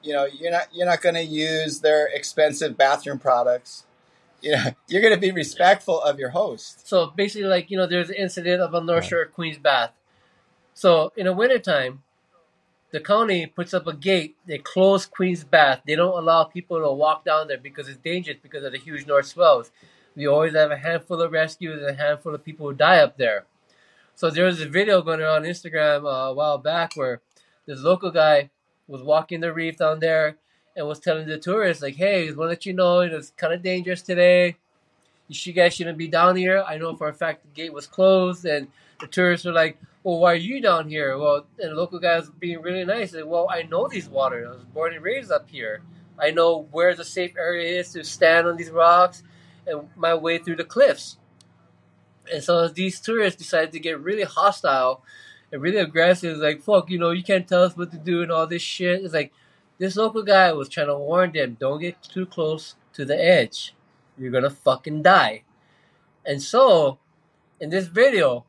You 0.03 0.12
know, 0.14 0.25
you're 0.27 0.51
not 0.53 0.68
you're 0.73 0.87
not 0.87 1.01
going 1.03 1.14
to 1.16 1.25
use 1.25 1.81
their 1.81 2.07
expensive 2.07 2.77
bathroom 2.77 3.18
products. 3.18 3.85
You 4.41 4.53
know, 4.53 4.64
you're 4.88 5.03
going 5.03 5.14
to 5.14 5.20
be 5.20 5.32
respectful 5.32 6.01
of 6.01 6.18
your 6.18 6.30
host. 6.30 6.86
So 6.86 7.09
basically, 7.09 7.49
like, 7.49 7.70
you 7.70 7.76
know, 7.76 7.86
there's 7.86 8.11
an 8.11 8.16
incident 8.16 8.61
of 8.61 8.74
a 8.74 8.80
North 8.80 9.07
Shore 9.07 9.26
Queens 9.26 9.59
Bath. 9.59 9.93
So 10.74 11.12
in 11.16 11.26
the 11.26 11.32
wintertime, 11.32 12.03
the 12.91 13.01
county 13.01 13.47
puts 13.47 13.72
up 13.72 13.86
a 13.86 13.93
gate. 13.93 14.36
They 14.47 14.59
close 14.59 15.07
Queens 15.07 15.45
Bath. 15.45 15.82
They 15.86 15.95
don't 15.95 16.18
allow 16.18 16.45
people 16.45 16.80
to 16.80 16.93
walk 16.93 17.24
down 17.24 17.49
there 17.49 17.59
because 17.59 17.88
it's 17.88 17.99
dangerous 17.99 18.38
because 18.43 18.64
of 18.64 18.72
the 18.72 18.78
huge 18.78 19.07
north 19.07 19.26
swells. 19.26 19.70
We 20.16 20.26
always 20.26 20.55
have 20.55 20.70
a 20.70 20.76
handful 20.76 21.20
of 21.20 21.32
rescues 21.32 21.80
and 21.80 21.91
a 21.91 22.03
handful 22.03 22.34
of 22.34 22.45
people 22.45 22.66
who 22.66 22.74
die 22.74 22.99
up 22.99 23.16
there. 23.16 23.47
So 24.14 24.28
there 24.28 24.45
was 24.45 24.61
a 24.61 24.68
video 24.68 25.03
going 25.03 25.20
around 25.20 25.45
Instagram 25.45 26.05
uh, 26.05 26.30
a 26.30 26.34
while 26.34 26.59
back 26.59 26.95
where 26.95 27.20
this 27.66 27.80
local 27.80 28.11
guy 28.11 28.51
was 28.88 29.03
walking 29.03 29.41
the 29.41 29.53
reef 29.53 29.78
down 29.78 30.01
there 30.01 30.36
and 30.81 30.89
was 30.89 30.99
telling 30.99 31.28
the 31.28 31.39
tourists, 31.39 31.83
like, 31.83 31.95
hey, 31.95 32.26
just 32.26 32.37
want 32.37 32.49
to 32.49 32.51
let 32.51 32.66
you 32.66 32.72
know 32.72 33.01
it's 33.01 33.31
kind 33.37 33.53
of 33.53 33.62
dangerous 33.62 34.03
today 34.03 34.57
you 35.31 35.53
guys 35.53 35.74
shouldn't 35.74 35.99
be 35.99 36.09
down 36.09 36.37
here. 36.37 36.64
I 36.66 36.76
know 36.76 36.97
for 36.97 37.09
a 37.09 37.14
fact 37.14 37.43
the 37.43 37.49
gate 37.49 37.72
was 37.72 37.87
closed, 37.87 38.45
and 38.45 38.68
the 39.01 39.07
tourists 39.07 39.47
were 39.47 39.53
like, 39.53 39.78
"Well, 40.03 40.18
why 40.18 40.33
are 40.33 40.37
you 40.37 40.61
down 40.61 40.89
here?" 40.89 41.16
Well, 41.16 41.47
and 41.59 41.76
local 41.76 42.01
guys 42.01 42.22
was 42.22 42.31
being 42.31 42.61
really 42.62 42.85
nice. 42.85 43.14
Like, 43.14 43.26
well, 43.26 43.47
I 43.51 43.62
know 43.62 43.89
these 43.89 44.09
waters. 44.09 44.47
I 44.49 44.51
was 44.51 44.64
born 44.64 44.95
and 44.95 45.05
raised 45.05 45.31
up 45.31 45.49
here. 45.49 45.83
I 46.18 46.33
know 46.33 46.66
where 46.72 46.95
the 46.95 47.05
safe 47.05 47.37
area 47.39 47.81
is 47.81 47.93
to 47.93 48.05
stand 48.05 48.47
on 48.47 48.57
these 48.57 48.70
rocks 48.70 49.22
and 49.66 49.89
my 49.97 50.14
way 50.14 50.39
through 50.39 50.57
the 50.57 50.64
cliffs. 50.64 51.16
And 52.33 52.43
so 52.43 52.68
these 52.68 53.01
tourists 53.01 53.39
decided 53.39 53.72
to 53.72 53.81
get 53.81 54.01
really 54.01 54.24
hostile 54.24 55.03
and 55.51 55.62
really 55.62 55.78
aggressive. 55.78 56.39
Like, 56.39 56.62
fuck, 56.62 56.91
you 56.91 56.99
know, 56.99 57.11
you 57.11 57.22
can't 57.22 57.49
tell 57.49 57.62
us 57.62 57.76
what 57.76 57.91
to 57.93 57.99
do 57.99 58.22
and 58.22 58.31
all 58.31 58.47
this 58.47 58.62
shit. 58.62 59.03
It's 59.03 59.14
like 59.14 59.33
this 59.81 59.97
local 59.97 60.22
guy 60.22 60.53
was 60.53 60.68
trying 60.68 60.87
to 60.87 60.97
warn 60.97 61.33
them, 61.33 61.57
don't 61.59 61.81
get 61.81 62.01
too 62.03 62.26
close 62.26 62.76
to 62.93 63.05
the 63.05 63.20
edge 63.20 63.74
you're 64.20 64.31
gonna 64.31 64.51
fucking 64.51 65.03
die. 65.03 65.43
And 66.24 66.43
so, 66.43 66.99
in 67.59 67.70
this 67.70 67.87
video, 67.87 68.45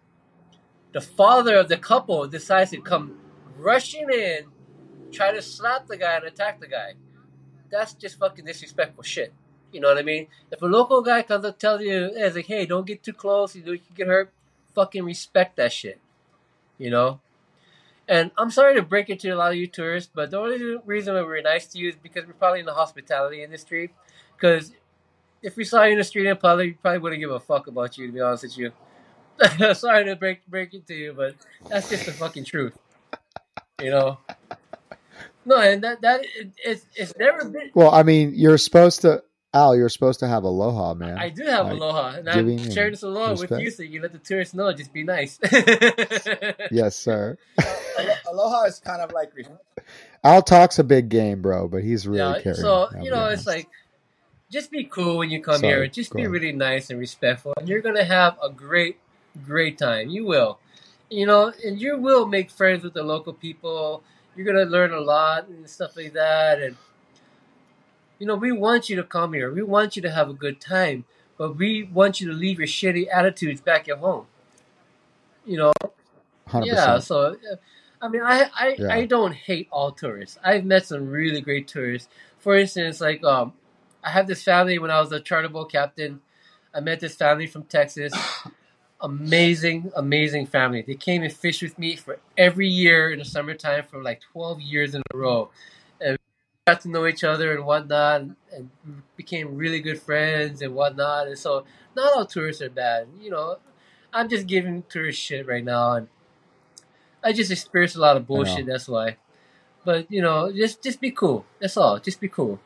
the 0.91 1.01
father 1.01 1.55
of 1.55 1.69
the 1.69 1.77
couple 1.77 2.27
decides 2.27 2.71
to 2.71 2.81
come 2.81 3.17
rushing 3.57 4.09
in, 4.11 4.47
try 5.11 5.31
to 5.31 5.41
slap 5.41 5.87
the 5.87 5.97
guy 5.97 6.17
and 6.17 6.25
attack 6.25 6.59
the 6.59 6.67
guy. 6.67 6.95
That's 7.71 7.93
just 7.93 8.19
fucking 8.19 8.43
disrespectful 8.43 9.03
shit. 9.03 9.33
You 9.71 9.79
know 9.79 9.87
what 9.87 9.97
I 9.97 10.03
mean? 10.03 10.27
If 10.51 10.61
a 10.61 10.65
local 10.65 11.01
guy 11.01 11.21
comes 11.21 11.45
up 11.45 11.57
tells 11.57 11.81
you, 11.81 12.11
hey, 12.13 12.29
like, 12.29 12.45
hey, 12.45 12.65
don't 12.65 12.85
get 12.85 13.01
too 13.01 13.13
close, 13.13 13.55
you 13.55 13.63
know 13.63 13.71
you 13.71 13.79
can 13.79 13.95
get 13.95 14.07
hurt, 14.07 14.33
fucking 14.75 15.05
respect 15.05 15.55
that 15.55 15.71
shit. 15.71 15.99
You 16.77 16.89
know? 16.89 17.21
And 18.11 18.29
I'm 18.37 18.51
sorry 18.51 18.75
to 18.75 18.81
break 18.81 19.09
it 19.09 19.21
to 19.21 19.29
a 19.29 19.37
lot 19.37 19.53
of 19.53 19.57
you 19.57 19.67
tourists, 19.67 20.11
but 20.13 20.31
the 20.31 20.37
only 20.37 20.75
reason 20.85 21.13
we're 21.13 21.41
nice 21.41 21.67
to 21.67 21.79
you 21.79 21.87
is 21.87 21.95
because 21.95 22.27
we're 22.27 22.33
probably 22.33 22.59
in 22.59 22.65
the 22.65 22.73
hospitality 22.73 23.41
industry. 23.41 23.93
Because 24.35 24.73
if 25.41 25.55
we 25.55 25.63
saw 25.63 25.83
you 25.85 25.93
in 25.93 25.97
the 25.97 26.03
street 26.03 26.27
in 26.27 26.35
public, 26.35 26.67
we 26.67 26.73
probably 26.73 26.99
wouldn't 26.99 27.21
give 27.21 27.31
a 27.31 27.39
fuck 27.39 27.67
about 27.67 27.97
you, 27.97 28.07
to 28.07 28.11
be 28.13 28.19
honest 28.19 28.43
with 28.43 28.57
you. 28.57 29.73
Sorry 29.73 30.03
to 30.03 30.17
break 30.17 30.45
break 30.45 30.73
it 30.73 30.85
to 30.87 30.93
you, 30.93 31.13
but 31.13 31.35
that's 31.69 31.89
just 31.89 32.05
the 32.05 32.11
fucking 32.11 32.43
truth. 32.43 32.77
You 33.81 33.91
know? 33.91 34.17
No, 35.45 35.61
and 35.61 35.81
that 35.81 36.01
that 36.01 36.25
it, 36.35 36.51
it's 36.65 36.85
it's 36.97 37.13
never 37.17 37.45
been. 37.45 37.71
Well, 37.73 37.91
I 37.91 38.03
mean, 38.03 38.33
you're 38.35 38.57
supposed 38.57 39.03
to, 39.03 39.23
Oh, 39.53 39.59
Al. 39.59 39.75
You're 39.75 39.89
supposed 39.89 40.19
to 40.21 40.27
have 40.27 40.43
aloha, 40.43 40.93
man. 40.93 41.17
I 41.17 41.29
do 41.29 41.43
have 41.43 41.65
Like, 41.65 41.75
aloha, 41.75 42.07
and 42.17 42.29
I'm 42.29 42.71
sharing 42.71 42.91
this 42.91 43.03
aloha 43.03 43.31
with 43.31 43.41
respect. 43.41 43.61
you, 43.61 43.71
so 43.71 43.83
you 43.83 44.01
let 44.01 44.11
the 44.13 44.17
tourists 44.19 44.53
know. 44.53 44.71
Just 44.73 44.93
be 44.93 45.03
nice. 45.03 45.39
Yes, 46.71 46.95
sir. 46.95 47.37
Aloha 48.29 48.63
is 48.63 48.79
kind 48.79 49.01
of 49.01 49.11
like 49.11 49.31
re- 49.35 49.45
Al 50.23 50.41
talks 50.41 50.79
a 50.79 50.83
big 50.83 51.09
game, 51.09 51.41
bro, 51.41 51.67
but 51.67 51.83
he's 51.83 52.07
really 52.07 52.19
yeah. 52.37 52.41
caring. 52.41 52.57
So 52.57 52.87
you 52.95 53.03
be 53.03 53.09
know, 53.09 53.15
honest. 53.23 53.41
it's 53.41 53.47
like 53.47 53.69
just 54.51 54.71
be 54.71 54.83
cool 54.85 55.17
when 55.17 55.29
you 55.29 55.41
come 55.41 55.59
Sorry, 55.59 55.73
here. 55.73 55.87
Just 55.87 56.13
be 56.13 56.21
ahead. 56.21 56.31
really 56.31 56.51
nice 56.53 56.89
and 56.89 56.99
respectful, 56.99 57.53
and 57.57 57.67
you're 57.67 57.81
gonna 57.81 58.03
have 58.05 58.37
a 58.41 58.49
great, 58.49 58.97
great 59.45 59.77
time. 59.77 60.09
You 60.09 60.25
will, 60.25 60.59
you 61.09 61.25
know, 61.25 61.51
and 61.65 61.79
you 61.79 61.97
will 61.97 62.25
make 62.25 62.51
friends 62.51 62.83
with 62.83 62.93
the 62.93 63.03
local 63.03 63.33
people. 63.33 64.03
You're 64.35 64.45
gonna 64.45 64.69
learn 64.69 64.91
a 64.93 65.01
lot 65.01 65.47
and 65.47 65.69
stuff 65.69 65.97
like 65.97 66.13
that, 66.13 66.61
and 66.61 66.75
you 68.21 68.27
know, 68.27 68.35
we 68.35 68.51
want 68.51 68.87
you 68.87 68.95
to 68.97 69.03
come 69.03 69.33
here. 69.33 69.51
We 69.51 69.63
want 69.63 69.95
you 69.95 70.01
to 70.03 70.11
have 70.11 70.29
a 70.29 70.33
good 70.33 70.61
time, 70.61 71.05
but 71.39 71.57
we 71.57 71.89
want 71.91 72.21
you 72.21 72.27
to 72.27 72.33
leave 72.33 72.59
your 72.59 72.67
shitty 72.67 73.07
attitudes 73.11 73.61
back 73.61 73.89
at 73.89 73.97
home. 73.97 74.27
You 75.43 75.57
know, 75.57 75.73
hundred 76.45 76.67
yeah. 76.67 76.99
So, 76.99 77.35
I 77.99 78.07
mean, 78.09 78.21
I 78.21 78.47
I, 78.53 78.75
Yeah. 78.77 78.93
I 78.93 79.05
don't 79.05 79.33
hate 79.33 79.67
all 79.71 79.91
tourists. 79.91 80.37
I've 80.43 80.65
met 80.65 80.85
some 80.85 81.09
really 81.09 81.41
great 81.41 81.67
tourists. 81.67 82.09
For 82.37 82.55
instance, 82.55 83.01
like 83.01 83.23
um, 83.23 83.53
I 84.03 84.11
have 84.11 84.27
this 84.27 84.43
family 84.43 84.77
when 84.77 84.91
I 84.91 84.99
was 85.01 85.11
a 85.11 85.19
charter 85.19 85.49
boat 85.49 85.71
captain. 85.71 86.21
I 86.75 86.79
met 86.79 86.99
this 86.99 87.15
family 87.15 87.47
from 87.47 87.63
Texas. 87.63 88.13
Amazing, 89.03 89.91
amazing 89.95 90.45
family. 90.45 90.83
They 90.83 90.93
came 90.93 91.23
and 91.23 91.33
fished 91.33 91.63
with 91.63 91.79
me 91.79 91.95
for 91.95 92.19
every 92.37 92.67
year 92.67 93.11
in 93.11 93.17
the 93.17 93.25
summertime 93.25 93.85
for 93.89 94.03
like 94.03 94.21
twelve 94.31 94.61
years 94.61 94.93
in 94.93 95.01
a 95.11 95.17
row, 95.17 95.49
got 96.71 96.81
to 96.81 96.89
know 96.89 97.05
each 97.05 97.23
other 97.23 97.53
and 97.55 97.65
whatnot, 97.65 98.21
and, 98.21 98.35
became 99.15 99.55
really 99.55 99.79
good 99.81 100.01
friends 100.01 100.61
and 100.61 100.73
whatnot. 100.73 101.27
And 101.27 101.37
so, 101.37 101.65
not 101.95 102.13
all 102.15 102.25
tourists 102.25 102.61
are 102.61 102.69
bad. 102.69 103.07
You 103.19 103.29
know, 103.31 103.57
I'm 104.13 104.29
just 104.29 104.47
giving 104.47 104.83
tourists 104.89 105.21
shit 105.21 105.47
right 105.47 105.63
now, 105.63 105.93
and 105.93 106.07
I 107.23 107.33
just 107.33 107.51
experienced 107.51 107.95
a 107.95 107.99
lot 108.01 108.17
of 108.17 108.27
bullshit. 108.27 108.65
That's 108.65 108.87
why. 108.87 109.17
But 109.85 110.11
you 110.11 110.21
know, 110.21 110.51
just 110.51 110.83
just 110.83 111.01
be 111.01 111.11
cool. 111.11 111.45
That's 111.59 111.77
all. 111.77 111.99
Just 111.99 112.19
be 112.21 112.29
cool. 112.29 112.59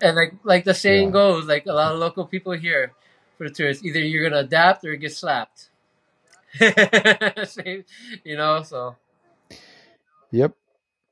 And 0.00 0.16
like 0.16 0.34
like 0.44 0.64
the 0.64 0.74
saying 0.74 1.08
Yeah. 1.08 1.12
goes, 1.12 1.46
like 1.46 1.66
a 1.66 1.72
lot 1.72 1.92
of 1.92 1.98
local 1.98 2.26
people 2.26 2.52
here 2.52 2.92
for 3.38 3.48
the 3.48 3.54
tourists, 3.54 3.84
either 3.84 4.00
you're 4.00 4.28
gonna 4.28 4.42
adapt 4.42 4.84
or 4.84 4.96
get 4.96 5.12
slapped. 5.12 5.70
You 8.24 8.36
know, 8.36 8.62
so 8.62 8.96
Yep. 10.30 10.56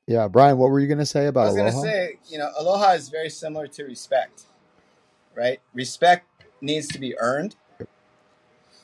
Yeah, 0.07 0.27
Brian, 0.27 0.57
what 0.57 0.69
were 0.69 0.79
you 0.79 0.87
gonna 0.87 1.05
say 1.05 1.27
about? 1.27 1.55
It? 1.55 1.59
I 1.59 1.63
was 1.63 1.73
going 1.73 1.73
to 1.73 1.89
say, 1.89 2.17
you 2.27 2.37
know, 2.37 2.49
aloha 2.57 2.91
is 2.91 3.09
very 3.09 3.29
similar 3.29 3.67
to 3.67 3.83
respect, 3.85 4.43
right? 5.35 5.61
Respect 5.73 6.27
needs 6.61 6.87
to 6.89 6.99
be 6.99 7.17
earned. 7.19 7.55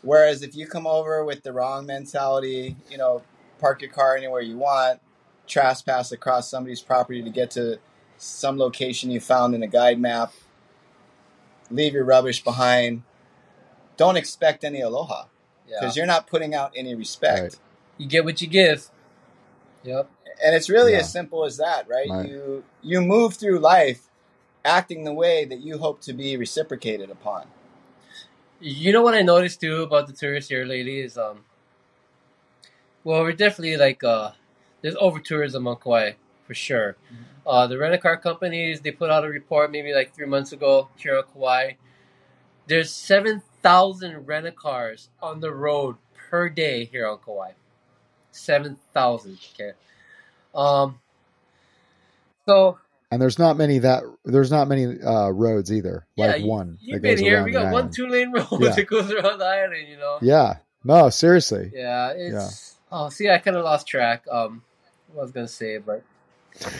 Whereas 0.02 0.44
if 0.44 0.56
you 0.56 0.66
come 0.66 0.88
over 0.88 1.26
with 1.26 1.44
the 1.44 1.52
wrong 1.52 1.86
mentality, 1.86 2.78
you 2.90 2.98
know, 2.98 3.22
park 3.60 3.82
your 3.82 3.92
car 3.92 4.16
anywhere 4.16 4.42
you 4.42 4.58
want, 4.58 5.02
trespass 5.46 6.12
across 6.12 6.50
somebody's 6.50 6.82
property 6.82 7.22
to 7.22 7.30
get 7.30 7.52
to 7.52 7.80
some 8.18 8.58
location 8.58 9.12
you 9.12 9.20
found 9.20 9.54
in 9.54 9.62
a 9.62 9.68
guide 9.68 10.00
map, 10.00 10.32
leave 11.70 11.94
your 11.94 12.06
rubbish 12.06 12.44
behind, 12.44 13.04
don't 13.98 14.16
expect 14.16 14.64
any 14.64 14.80
aloha 14.80 15.26
yeah, 15.68 15.78
because 15.80 15.98
you're 15.98 16.06
not 16.06 16.28
putting 16.28 16.56
out 16.56 16.72
any 16.76 16.96
respect. 16.96 17.42
Right. 17.42 17.60
you 17.98 18.08
get 18.08 18.24
what 18.24 18.42
you 18.42 18.48
give. 18.48 18.88
Yep. 19.84 20.10
And 20.44 20.56
it's 20.56 20.70
really 20.70 20.94
Yeah. 20.94 21.00
as 21.00 21.12
simple 21.12 21.46
as 21.46 21.58
that 21.58 21.88
right 21.88 22.10
Right. 22.10 22.30
you 22.30 22.64
you 22.82 23.02
move 23.02 23.36
through 23.36 23.60
life 23.60 24.08
acting 24.66 25.04
the 25.04 25.14
way 25.14 25.46
that 25.46 25.60
you 25.62 25.78
hope 25.78 26.02
to 26.02 26.14
be 26.14 26.38
reciprocated 26.38 27.10
upon 27.10 27.48
You 28.62 28.92
know 28.92 29.02
what 29.02 29.14
I 29.16 29.22
noticed 29.22 29.62
too 29.62 29.84
about 29.84 30.08
the 30.08 30.14
tourists 30.14 30.50
here 30.50 30.66
lately 30.66 31.00
is 31.00 31.18
um 31.18 31.46
well 33.04 33.22
we're 33.22 33.34
definitely 33.34 33.78
like 33.78 34.04
uh 34.04 34.32
there's 34.82 34.96
over 35.00 35.20
tourism 35.20 35.68
on 35.68 35.78
Kauai 35.78 36.14
for 36.46 36.54
sure. 36.54 36.96
Uh 37.46 37.68
the 37.68 37.78
rental 37.78 38.00
car 38.02 38.18
companies 38.18 38.82
they 38.82 38.92
put 38.92 39.10
out 39.10 39.26
a 39.26 39.30
report 39.30 39.72
maybe 39.72 39.94
like 39.94 40.14
three 40.16 40.26
months 40.28 40.52
ago 40.52 40.90
here 40.98 41.18
on 41.18 41.24
Kauai. 41.34 41.74
There's 42.68 42.92
seven 42.92 43.42
thousand 43.64 44.28
rental 44.28 44.52
cars 44.54 45.10
on 45.22 45.40
the 45.42 45.54
road 45.54 45.98
per 46.30 46.50
day 46.50 46.86
here 46.86 47.08
on 47.08 47.20
Kauai. 47.20 47.52
Seven 48.32 48.78
thousand, 48.94 49.40
okay. 49.54 49.72
Um 50.56 51.00
so 52.46 52.80
And 53.12 53.22
there's 53.22 53.38
not 53.40 53.58
many 53.58 53.80
that 53.80 54.04
there's 54.26 54.52
not 54.52 54.68
many 54.68 54.86
uh, 55.02 55.30
roads 55.30 55.72
either. 55.72 56.06
yeah, 56.16 56.28
like 56.28 56.42
you, 56.42 56.48
one 56.48 56.78
you've 56.82 57.02
been 57.02 57.16
goes 57.16 57.20
here. 57.20 57.44
We 57.44 57.52
got 57.52 57.72
one 57.72 57.92
two 57.92 58.08
lane 58.08 58.32
road 58.36 58.48
Yeah. 58.60 58.70
that 58.72 58.88
goes 58.88 59.12
around 59.12 59.40
the 59.40 59.46
island, 59.46 59.88
you 59.88 59.98
know. 59.98 60.18
Yeah. 60.22 60.58
No, 60.84 61.10
seriously. 61.10 61.72
Yeah, 61.76 62.14
it's. 62.16 62.76
Oh, 62.92 63.10
see, 63.10 63.30
I 63.30 63.38
kind 63.38 63.58
of 63.58 63.64
lost 63.66 63.86
track. 63.88 64.24
Um, 64.32 64.64
what 65.14 65.22
I 65.22 65.24
was 65.24 65.32
gonna 65.32 65.48
say, 65.48 65.78
but 65.78 66.04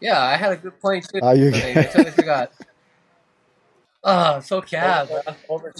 yeah, 0.00 0.20
I 0.20 0.36
had 0.36 0.52
a 0.52 0.56
good 0.56 0.80
point 0.80 1.06
too. 1.12 1.20
Uh, 1.22 1.32
you- 1.32 1.52
I 1.54 1.82
totally 1.84 2.10
forgot. 2.10 2.52
Ah, 4.02 4.40
so 4.40 4.62
cab. 4.62 5.10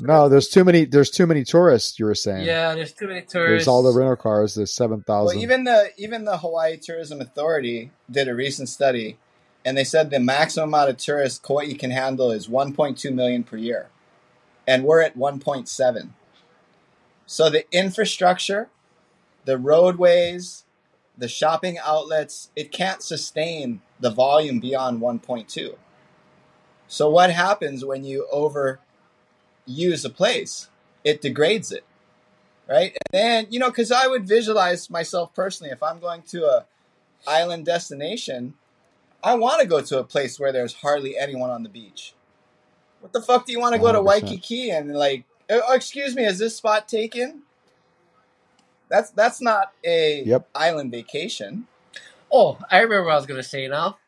No, 0.03 0.29
there's 0.29 0.49
too 0.49 0.63
many. 0.63 0.85
There's 0.85 1.11
too 1.11 1.27
many 1.27 1.43
tourists. 1.43 1.99
You 1.99 2.05
were 2.05 2.15
saying. 2.15 2.45
Yeah, 2.45 2.75
there's 2.75 2.93
too 2.93 3.07
many 3.09 3.23
tourists. 3.23 3.65
There's 3.65 3.69
all 3.69 3.83
the 3.83 3.93
rental 3.93 4.17
cars. 4.17 4.55
There's 4.55 4.75
seven 4.75 5.03
thousand. 5.03 5.37
well 5.37 5.43
even 5.43 5.65
the 5.65 5.91
even 5.97 6.25
the 6.25 6.37
hawaii 6.39 6.77
tourism 6.77 7.21
authority 7.21 7.91
did 8.11 8.29
a 8.29 8.35
recent 8.35 8.69
study 8.69 9.17
and 9.65 9.77
they 9.77 9.85
said 9.85 10.11
the 10.11 10.21
maximum 10.21 10.69
amount 10.71 10.91
of 10.91 10.97
tourists 10.99 11.39
kauai 11.39 11.73
can 11.75 11.91
handle 11.91 12.31
is 12.31 12.49
1.2 12.49 13.13
million 13.13 13.45
per 13.45 13.57
year 13.57 13.89
and 14.67 14.85
we're 14.85 15.03
at 15.03 15.17
1.7 15.17 16.11
so 17.27 17.51
the 17.51 17.65
infrastructure 17.73 18.69
the 19.45 19.59
roadways 19.59 20.65
the 21.17 21.29
shopping 21.29 21.79
outlets 21.79 22.51
it 22.57 22.73
can't 22.73 23.03
sustain 23.03 23.81
the 23.99 24.11
volume 24.11 24.61
beyond 24.61 25.01
1.2 25.01 25.75
so 26.91 27.09
what 27.09 27.31
happens 27.31 27.85
when 27.85 28.05
you 28.05 28.27
overuse 28.33 28.79
a 30.05 30.11
place 30.11 30.69
it 31.05 31.21
degrades 31.23 31.71
it 31.73 31.85
right 32.69 32.93
and 32.93 33.13
then 33.13 33.47
you 33.51 33.59
know 33.59 33.71
because 33.71 33.93
i 33.93 34.07
would 34.07 34.27
visualize 34.27 34.91
myself 34.91 35.33
personally 35.35 35.73
if 35.73 35.83
i'm 35.83 36.01
going 36.01 36.23
to 36.23 36.45
a 36.45 36.67
island 37.27 37.65
destination 37.65 38.55
i 39.23 39.35
want 39.35 39.61
to 39.61 39.67
go 39.67 39.81
to 39.81 39.99
a 39.99 40.05
place 40.05 40.39
where 40.41 40.53
there's 40.53 40.75
hardly 40.75 41.17
anyone 41.17 41.51
on 41.51 41.63
the 41.63 41.69
beach 41.69 42.15
what 43.01 43.13
the 43.13 43.23
fuck 43.23 43.47
do 43.47 43.53
you 43.53 43.61
want 43.61 43.75
to 43.75 43.81
go 43.81 43.93
to 43.93 43.99
100%. 44.01 44.05
waikiki 44.05 44.71
and 44.71 44.95
like 44.95 45.25
uh, 45.51 45.61
oh 45.69 45.75
excuse 45.75 46.15
me 46.17 46.25
is 46.25 46.39
this 46.39 46.57
spot 46.57 46.89
taken 46.89 47.43
that's 48.89 49.11
that's 49.11 49.41
not 49.41 49.73
a 49.87 50.25
Yep. 50.25 50.49
island 50.55 50.91
vacation 50.91 51.67
Oh, 52.33 52.59
I 52.71 52.79
remember 52.79 53.07
what 53.07 53.15
I 53.15 53.17
was 53.17 53.27
gonna 53.27 53.43
say 53.43 53.67
now. 53.67 53.99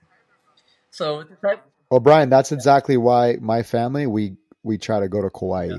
So 0.92 1.24
the 1.24 1.34
type- 1.36 1.71
Well, 1.92 2.00
Brian, 2.00 2.30
that's 2.30 2.52
exactly 2.52 2.96
why 2.96 3.36
my 3.42 3.62
family 3.62 4.06
we 4.06 4.38
we 4.62 4.78
try 4.78 5.00
to 5.00 5.10
go 5.10 5.20
to 5.20 5.28
Kauai. 5.28 5.66
Yeah. 5.66 5.76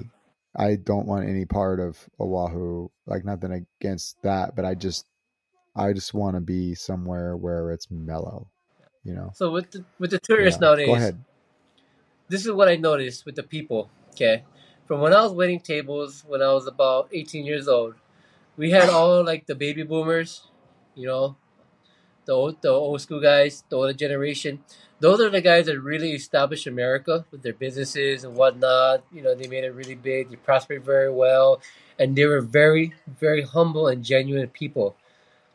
I 0.55 0.75
don't 0.75 1.07
want 1.07 1.27
any 1.27 1.45
part 1.45 1.79
of 1.79 1.97
Oahu. 2.19 2.89
Like 3.07 3.25
nothing 3.25 3.65
against 3.81 4.21
that, 4.21 4.55
but 4.55 4.63
I 4.63 4.75
just 4.75 5.07
I 5.75 5.91
just 5.91 6.13
want 6.13 6.35
to 6.35 6.39
be 6.39 6.75
somewhere 6.75 7.35
where 7.35 7.71
it's 7.71 7.89
mellow. 7.89 8.51
You 9.03 9.15
know. 9.15 9.31
so 9.33 9.49
with 9.49 9.71
the 9.71 9.85
with 9.97 10.11
the 10.11 10.19
tourists 10.19 10.61
Yeah. 10.61 10.67
nowadays, 10.67 10.85
Go 10.85 10.93
ahead. 10.93 11.23
this 12.29 12.45
is 12.45 12.51
what 12.51 12.67
I 12.67 12.75
noticed 12.75 13.25
with 13.25 13.33
the 13.33 13.41
people. 13.41 13.89
Okay, 14.11 14.43
from 14.85 15.01
when 15.01 15.15
I 15.15 15.23
was 15.23 15.33
waiting 15.33 15.61
tables 15.61 16.23
when 16.27 16.43
I 16.43 16.53
was 16.53 16.67
about 16.67 17.09
18 17.11 17.43
years 17.43 17.67
old, 17.67 17.95
we 18.55 18.69
had 18.69 18.87
all 18.87 19.25
like 19.25 19.47
the 19.47 19.55
baby 19.55 19.81
boomers, 19.81 20.45
you 20.93 21.07
know, 21.07 21.37
the 22.25 22.33
old, 22.33 22.61
the 22.61 22.69
old 22.69 23.01
school 23.01 23.21
guys, 23.21 23.63
the 23.69 23.75
older 23.75 23.93
generation. 23.93 24.63
Those 24.99 25.19
are 25.19 25.29
the 25.29 25.41
guys 25.41 25.65
that 25.65 25.79
really 25.79 26.11
established 26.11 26.65
America 26.67 27.25
with 27.31 27.41
their 27.43 27.53
businesses 27.53 28.23
and 28.23 28.35
whatnot. 28.35 29.03
You 29.11 29.21
know, 29.21 29.35
they 29.35 29.47
made 29.47 29.63
it 29.63 29.73
really 29.73 29.95
big. 29.95 30.29
They 30.29 30.37
prospered 30.37 30.85
very 30.85 31.11
well, 31.11 31.61
and 31.99 32.15
they 32.15 32.25
were 32.25 32.41
very, 32.41 32.93
very 33.19 33.41
humble 33.41 33.87
and 33.87 34.03
genuine 34.03 34.47
people. 34.47 34.95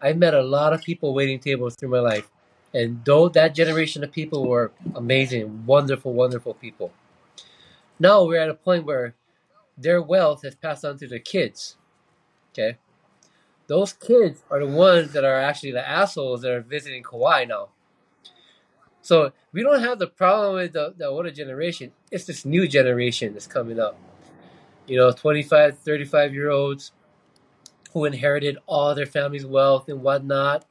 I've 0.01 0.19
met 0.19 0.35
a 0.35 0.43
lot 0.43 0.73
of 0.73 0.83
people 0.83 1.15
waiting 1.15 1.39
tables 1.41 1.75
through 1.75 1.89
my 1.89 2.01
life, 2.01 2.29
and 2.75 3.05
though 3.05 3.29
that 3.31 3.55
generation 3.55 4.05
of 4.05 4.13
people 4.13 4.47
were 4.47 4.71
amazing, 4.95 5.67
wonderful, 5.67 6.13
wonderful 6.13 6.55
people. 6.55 6.93
Now 7.99 8.25
we're 8.25 8.41
at 8.41 8.51
a 8.51 8.55
point 8.55 8.85
where 8.85 9.15
their 9.77 10.01
wealth 10.01 10.43
has 10.43 10.55
passed 10.55 10.85
on 10.85 10.99
to 10.99 11.09
their 11.09 11.19
kids. 11.19 11.77
Okay, 12.53 12.77
those 13.69 13.93
kids 13.93 14.43
are 14.51 14.59
the 14.59 14.67
ones 14.67 15.13
that 15.13 15.25
are 15.25 15.39
actually 15.39 15.73
the 15.73 15.89
assholes 15.89 16.43
that 16.43 16.51
are 16.51 16.63
visiting 16.63 17.03
Kauai 17.03 17.45
now. 17.45 17.69
So 19.03 19.33
we 19.53 19.63
don't 19.63 19.83
have 19.83 19.99
the 19.99 20.07
problem 20.07 20.57
with 20.57 20.73
the, 20.73 20.95
the 20.97 21.07
older 21.07 21.31
generation. 21.31 21.93
It's 22.11 22.25
this 22.25 22.45
new 22.45 22.67
generation 22.67 23.33
that's 23.33 23.47
coming 23.47 23.79
up. 23.79 23.97
You 24.87 24.97
know, 24.97 25.13
25, 25.13 25.79
35 25.79 26.35
year 26.35 26.51
olds 26.51 26.93
who 27.93 28.05
inherited 28.07 28.59
all 28.67 28.95
their 28.95 29.07
family's 29.07 29.47
wealth 29.47 29.89
and 29.89 30.03
whatnot, 30.03 30.65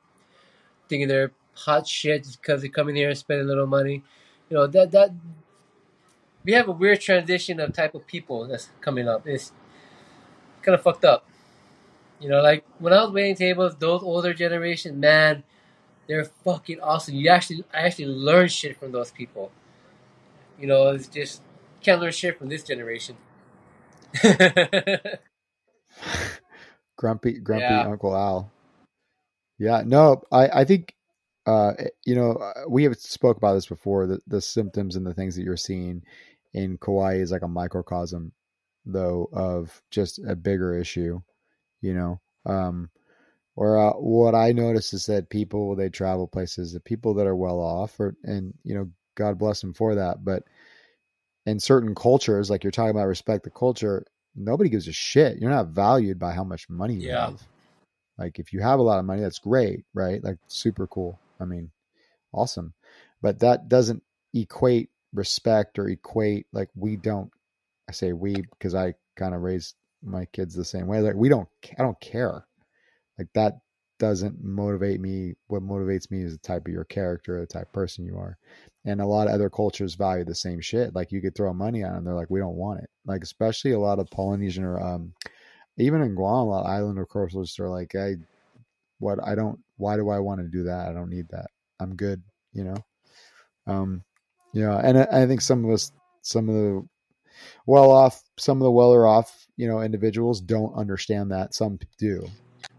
thinking 0.89 1.07
they're 1.07 1.31
hot 1.53 1.87
shit 1.87 2.23
just 2.23 2.41
because 2.41 2.61
they're 2.61 2.69
coming 2.69 2.95
here 2.95 3.09
and 3.09 3.17
spend 3.17 3.41
a 3.41 3.43
little 3.43 3.67
money. 3.67 4.03
You 4.49 4.57
know 4.57 4.67
that 4.67 4.91
that 4.91 5.11
we 6.43 6.53
have 6.53 6.67
a 6.67 6.71
weird 6.71 7.01
transition 7.01 7.59
of 7.59 7.73
type 7.73 7.93
of 7.95 8.07
people 8.07 8.47
that's 8.47 8.69
coming 8.81 9.07
up. 9.07 9.27
It's 9.27 9.51
kind 10.61 10.75
of 10.75 10.81
fucked 10.81 11.05
up. 11.05 11.27
You 12.19 12.29
know, 12.29 12.41
like 12.41 12.65
when 12.79 12.93
I 12.93 13.03
was 13.03 13.11
waiting 13.11 13.35
tables, 13.35 13.75
those 13.75 14.01
older 14.01 14.33
generation, 14.33 14.99
man, 14.99 15.43
they're 16.07 16.25
fucking 16.25 16.79
awesome. 16.81 17.15
You 17.15 17.29
actually, 17.29 17.63
I 17.73 17.81
actually 17.81 18.07
learned 18.07 18.51
shit 18.51 18.77
from 18.77 18.91
those 18.91 19.11
people. 19.11 19.51
You 20.59 20.67
know, 20.67 20.89
it's 20.89 21.07
just 21.07 21.41
can't 21.81 22.01
learn 22.01 22.11
shit 22.11 22.37
from 22.39 22.49
this 22.49 22.63
generation. 22.63 23.17
grumpy, 26.97 27.33
grumpy 27.39 27.63
Yeah. 27.63 27.87
Uncle 27.87 28.15
Al. 28.15 28.51
Yeah, 29.59 29.83
no, 29.85 30.21
I, 30.31 30.47
I 30.49 30.65
think, 30.65 30.95
uh, 31.45 31.73
you 32.05 32.15
know, 32.15 32.33
uh, 32.33 32.63
we 32.67 32.83
have 32.83 32.95
spoke 32.97 33.37
about 33.37 33.53
this 33.53 33.65
before. 33.65 34.05
The 34.05 34.19
the 34.27 34.41
symptoms 34.41 34.95
and 34.95 35.05
the 35.05 35.13
things 35.13 35.35
that 35.35 35.43
you're 35.43 35.57
seeing 35.57 36.03
in 36.53 36.77
Kauai 36.77 37.15
is 37.15 37.31
like 37.31 37.41
a 37.41 37.47
microcosm, 37.47 38.33
though, 38.85 39.29
of 39.31 39.81
just 39.89 40.19
a 40.27 40.35
bigger 40.35 40.77
issue. 40.77 41.21
You 41.81 41.93
know, 41.93 42.21
um, 42.45 42.89
or 43.55 43.77
uh, 43.77 43.93
what 43.93 44.35
I 44.35 44.51
notice 44.51 44.93
is 44.93 45.05
that 45.07 45.29
people 45.29 45.75
they 45.75 45.89
travel 45.89 46.27
places, 46.27 46.73
the 46.73 46.79
people 46.79 47.13
that 47.15 47.27
are 47.27 47.35
well 47.35 47.59
off, 47.59 47.99
or 47.99 48.15
and 48.23 48.53
you 48.63 48.75
know, 48.75 48.89
God 49.15 49.37
bless 49.37 49.61
them 49.61 49.73
for 49.73 49.95
that, 49.95 50.23
but 50.23 50.43
in 51.45 51.59
certain 51.59 51.95
cultures, 51.95 52.49
like 52.49 52.63
you're 52.63 52.71
talking 52.71 52.91
about, 52.91 53.07
respect 53.07 53.43
the 53.43 53.49
culture. 53.49 54.05
Nobody 54.35 54.69
gives 54.69 54.87
a 54.87 54.91
shit. 54.91 55.37
You're 55.39 55.49
not 55.49 55.69
valued 55.69 56.19
by 56.19 56.33
how 56.33 56.43
much 56.43 56.69
money 56.69 56.95
you 56.95 57.07
Yeah. 57.07 57.27
have. 57.27 57.41
Like 58.17 58.39
if 58.39 58.51
you 58.53 58.59
have 58.61 58.79
a 58.79 58.83
lot 58.83 58.99
of 58.99 59.05
money, 59.05 59.21
that's 59.21 59.39
great, 59.39 59.85
right? 59.93 60.23
Like 60.23 60.37
super 60.47 60.87
cool. 60.87 61.19
I 61.39 61.45
mean, 61.45 61.71
awesome. 62.33 62.73
But 63.21 63.39
that 63.39 63.69
doesn't 63.69 64.03
equate 64.33 64.89
respect 65.13 65.79
or 65.79 65.87
equate 65.87 66.47
like 66.51 66.69
we 66.75 66.97
don't 66.97 67.31
I 67.89 67.93
say 67.93 68.11
we 68.13 68.41
because 68.41 68.75
I 68.75 68.95
kind 69.15 69.33
of 69.33 69.41
raised 69.41 69.75
my 70.07 70.25
kids 70.25 70.55
the 70.55 70.65
same 70.65 70.87
way. 70.87 70.99
Like 70.99 71.15
we 71.15 71.29
don't 71.29 71.47
I 71.77 71.83
don't 71.83 71.99
care. 71.99 72.45
Like 73.17 73.27
that 73.33 73.53
doesn't 73.99 74.43
motivate 74.43 75.01
me. 75.01 75.33
What 75.47 75.63
motivates 75.63 76.11
me 76.11 76.21
is 76.21 76.33
the 76.33 76.39
type 76.39 76.67
of 76.67 76.73
your 76.73 76.85
character, 76.85 77.39
the 77.39 77.47
type 77.47 77.67
of 77.67 77.73
person 77.73 78.05
you 78.05 78.17
are. 78.17 78.37
And 78.85 79.01
a 79.01 79.05
lot 79.05 79.27
of 79.27 79.33
other 79.33 79.49
cultures 79.49 79.95
value 79.95 80.23
the 80.23 80.35
same 80.35 80.61
shit. 80.61 80.93
Like 80.93 81.11
you 81.11 81.21
could 81.21 81.35
throw 81.35 81.53
money 81.53 81.83
on 81.83 81.93
them, 81.93 82.03
they're 82.05 82.13
like, 82.13 82.29
we 82.29 82.39
don't 82.39 82.55
want 82.55 82.81
it. 82.81 82.89
Like 83.05 83.23
especially 83.23 83.71
a 83.71 83.79
lot 83.79 83.99
of 83.99 84.09
Polynesian 84.11 84.63
or 84.63 84.79
um, 84.79 85.13
even 85.77 86.01
in 86.01 86.15
Guam, 86.15 86.47
a 86.47 86.49
lot 86.49 86.65
of 86.65 86.71
islander 86.71 87.05
cultures 87.05 87.59
are 87.59 87.69
like, 87.69 87.95
I, 87.95 88.15
what 88.99 89.19
I 89.23 89.35
don't. 89.35 89.59
Why 89.77 89.95
do 89.95 90.09
I 90.09 90.19
want 90.19 90.41
to 90.41 90.47
do 90.47 90.63
that? 90.63 90.87
I 90.87 90.93
don't 90.93 91.09
need 91.09 91.27
that. 91.29 91.47
I'm 91.79 91.95
good. 91.95 92.23
You 92.53 92.63
know. 92.63 92.77
Um, 93.67 94.03
know, 94.53 94.77
and 94.77 94.99
I, 94.99 95.07
I 95.11 95.25
think 95.27 95.41
some 95.41 95.65
of 95.65 95.71
us, 95.71 95.91
some 96.21 96.49
of 96.49 96.55
the 96.55 96.87
well 97.65 97.91
off, 97.91 98.21
some 98.37 98.57
of 98.57 98.63
the 98.63 98.71
weller 98.71 99.07
off, 99.07 99.47
you 99.55 99.67
know, 99.67 99.81
individuals 99.81 100.41
don't 100.41 100.73
understand 100.75 101.31
that. 101.31 101.53
Some 101.53 101.79
do, 101.97 102.27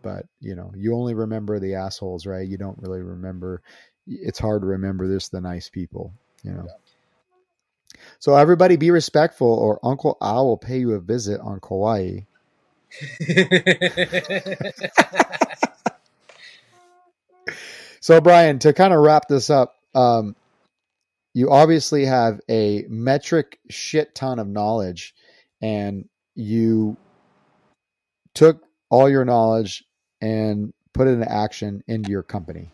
but 0.03 0.27
you 0.41 0.55
know, 0.55 0.73
you 0.77 0.95
only 0.95 1.15
remember 1.15 1.59
the 1.59 1.75
assholes, 1.75 2.27
right? 2.27 2.47
You 2.47 2.59
don't 2.59 2.79
really 2.81 3.03
remember. 3.03 3.63
It's 4.07 4.39
hard 4.39 4.63
to 4.63 4.67
remember 4.67 5.09
this 5.09 5.29
the 5.29 5.41
nice 5.41 5.69
people, 5.69 6.13
you 6.43 6.53
know. 6.53 6.67
So 8.19 8.37
everybody 8.37 8.77
be 8.77 8.91
respectful, 8.91 9.53
or 9.53 9.81
Uncle 9.83 10.17
Al 10.23 10.47
will 10.47 10.57
pay 10.57 10.79
you 10.79 10.93
a 10.93 11.01
visit 11.01 11.41
on 11.41 11.61
Kauai. 11.61 12.21
So 18.01 18.21
Brian, 18.21 18.59
to 18.61 18.73
kind 18.73 18.95
of 18.95 19.01
wrap 19.01 19.29
this 19.29 19.51
up, 19.51 19.75
um, 19.95 20.37
you 21.39 21.53
obviously 21.53 22.05
have 22.05 22.41
a 22.51 22.85
metric 22.89 23.61
shit 23.71 24.13
ton 24.13 24.41
of 24.41 24.49
knowledge, 24.49 25.15
and 25.63 26.09
you 26.35 26.97
took 28.35 28.65
all 28.91 29.09
your 29.09 29.25
knowledge 29.25 29.85
and 30.21 30.73
put 30.93 31.07
it 31.07 31.13
into 31.13 31.31
action 31.31 31.85
into 31.87 32.11
your 32.11 32.25
company. 32.25 32.73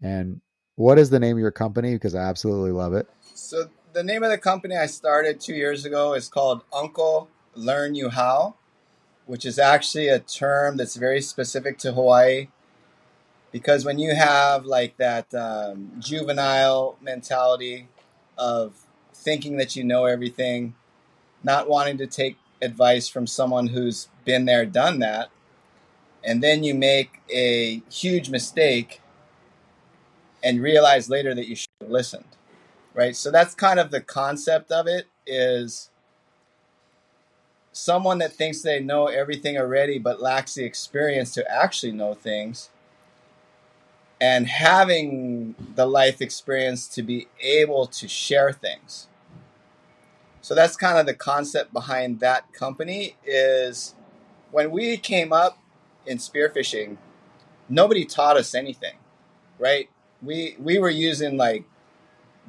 And 0.00 0.40
what 0.76 0.98
is 0.98 1.10
the 1.10 1.20
name 1.20 1.36
of 1.36 1.40
your 1.40 1.50
company? 1.50 1.92
Because 1.92 2.14
I 2.14 2.22
absolutely 2.22 2.70
love 2.70 2.94
it. 2.94 3.06
So 3.34 3.68
the 3.92 4.02
name 4.02 4.22
of 4.22 4.30
the 4.30 4.38
company 4.38 4.74
I 4.74 4.86
started 4.86 5.38
two 5.38 5.54
years 5.54 5.84
ago 5.84 6.14
is 6.14 6.30
called 6.30 6.62
Uncle 6.72 7.28
Learn 7.54 7.94
You 7.94 8.08
How, 8.08 8.54
which 9.26 9.44
is 9.44 9.58
actually 9.58 10.08
a 10.08 10.18
term 10.18 10.78
that's 10.78 10.96
very 10.96 11.20
specific 11.20 11.76
to 11.80 11.92
Hawaii. 11.92 12.48
Because 13.52 13.84
when 13.84 13.98
you 13.98 14.14
have 14.14 14.64
like 14.66 14.96
that 14.98 15.32
um, 15.34 15.92
juvenile 15.98 16.96
mentality 17.02 17.88
of 18.38 18.74
thinking 19.14 19.58
that 19.58 19.76
you 19.76 19.84
know 19.84 20.06
everything, 20.06 20.74
not 21.44 21.68
wanting 21.68 21.98
to 21.98 22.06
take 22.06 22.38
advice 22.62 23.08
from 23.08 23.26
someone 23.26 23.68
who's 23.68 24.08
been 24.24 24.46
there, 24.46 24.66
done 24.66 25.00
that, 25.00 25.30
and 26.24 26.42
then 26.42 26.64
you 26.64 26.74
make 26.74 27.20
a 27.30 27.82
huge 27.90 28.30
mistake 28.30 29.00
and 30.42 30.62
realize 30.62 31.08
later 31.10 31.34
that 31.34 31.48
you 31.48 31.56
should 31.56 31.68
have 31.80 31.90
listened 31.90 32.24
right? 32.94 33.16
So 33.16 33.30
that's 33.30 33.54
kind 33.54 33.78
of 33.80 33.90
the 33.90 34.00
concept 34.00 34.70
of 34.72 34.86
it 34.86 35.06
is 35.26 35.90
someone 37.72 38.18
that 38.18 38.32
thinks 38.32 38.62
they 38.62 38.80
know 38.80 39.06
everything 39.06 39.56
already 39.56 39.98
but 39.98 40.20
lacks 40.20 40.54
the 40.54 40.64
experience 40.64 41.32
to 41.34 41.50
actually 41.50 41.92
know 41.92 42.14
things 42.14 42.70
and 44.22 44.48
having 44.48 45.56
the 45.76 45.86
life 45.86 46.22
experience 46.22 46.88
to 46.88 47.02
be 47.02 47.28
able 47.42 47.88
to 47.88 48.08
share 48.08 48.52
things. 48.52 49.08
So 50.42 50.54
that's 50.54 50.76
kind 50.76 50.98
of 50.98 51.06
the 51.06 51.14
concept 51.14 51.74
behind 51.74 52.20
that 52.20 52.52
company 52.54 53.16
is 53.26 53.96
when 54.52 54.70
we 54.70 54.96
came 54.98 55.34
up 55.34 55.58
in 56.06 56.18
spearfishing 56.18 56.98
nobody 57.68 58.04
taught 58.06 58.36
us 58.38 58.54
anything 58.54 58.94
right? 59.58 59.88
We 60.22 60.56
we 60.60 60.78
were 60.78 60.90
using 60.90 61.38
like 61.38 61.64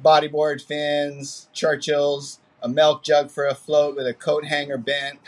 bodyboard 0.04 0.62
fins, 0.62 1.48
Churchills, 1.54 2.40
a 2.62 2.68
milk 2.68 3.04
jug 3.04 3.30
for 3.30 3.46
a 3.46 3.54
float 3.54 3.96
with 3.96 4.06
a 4.08 4.14
coat 4.14 4.46
hanger 4.46 4.78
bent, 4.78 5.20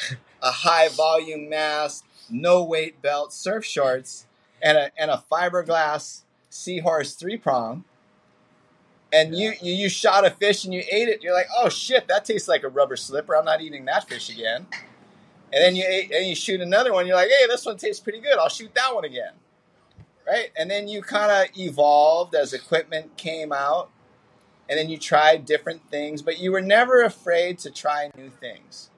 a 0.43 0.51
high 0.51 0.89
volume 0.91 1.49
mask, 1.49 2.05
no 2.31 2.65
weight 2.65 3.03
belt, 3.03 3.33
surf 3.33 3.65
shorts, 3.65 4.27
and 4.63 4.79
a 4.79 4.91
and 4.99 5.11
a 5.13 5.25
fiberglass 5.33 6.23
seahorse 6.57 7.15
three 7.15 7.37
prong. 7.37 7.85
And 9.13 9.37
you, 9.37 9.53
you 9.63 9.73
you 9.73 9.89
shot 9.89 10.27
a 10.27 10.31
fish 10.31 10.65
and 10.65 10.75
you 10.75 10.83
ate 10.91 11.09
it. 11.09 11.23
You're 11.23 11.33
like, 11.33 11.47
oh 11.57 11.69
shit, 11.69 12.09
that 12.09 12.25
tastes 12.25 12.49
like 12.49 12.65
a 12.65 12.69
rubber 12.69 12.97
slipper. 12.97 13.37
I'm 13.37 13.45
not 13.45 13.61
eating 13.61 13.85
that 13.85 14.09
fish 14.09 14.29
again. 14.29 14.67
And 15.53 15.63
then 15.63 15.77
you 15.77 15.85
ate, 15.87 16.11
and 16.11 16.27
you 16.27 16.35
shoot 16.35 16.61
another 16.61 16.93
one. 16.93 17.07
You're 17.07 17.17
like, 17.17 17.29
hey, 17.29 17.47
this 17.47 17.65
one 17.65 17.77
tastes 17.77 18.01
pretty 18.01 18.21
good. 18.21 18.37
I'll 18.37 18.49
shoot 18.49 18.75
that 18.75 18.95
one 18.95 19.05
again. 19.05 19.33
Right? 20.27 20.51
And 20.57 20.69
then 20.69 20.89
you 20.89 21.03
kind 21.03 21.31
of 21.31 21.57
evolved 21.57 22.35
as 22.35 22.53
equipment 22.53 23.17
came 23.17 23.53
out 23.53 23.91
and 24.69 24.79
then 24.79 24.89
you 24.89 24.99
tried 24.99 25.45
different 25.45 25.89
things, 25.91 26.23
but 26.23 26.39
you 26.41 26.51
were 26.51 26.61
never 26.61 27.03
afraid 27.03 27.59
to 27.61 27.71
try 27.71 28.11
new 28.17 28.31
things. 28.31 28.91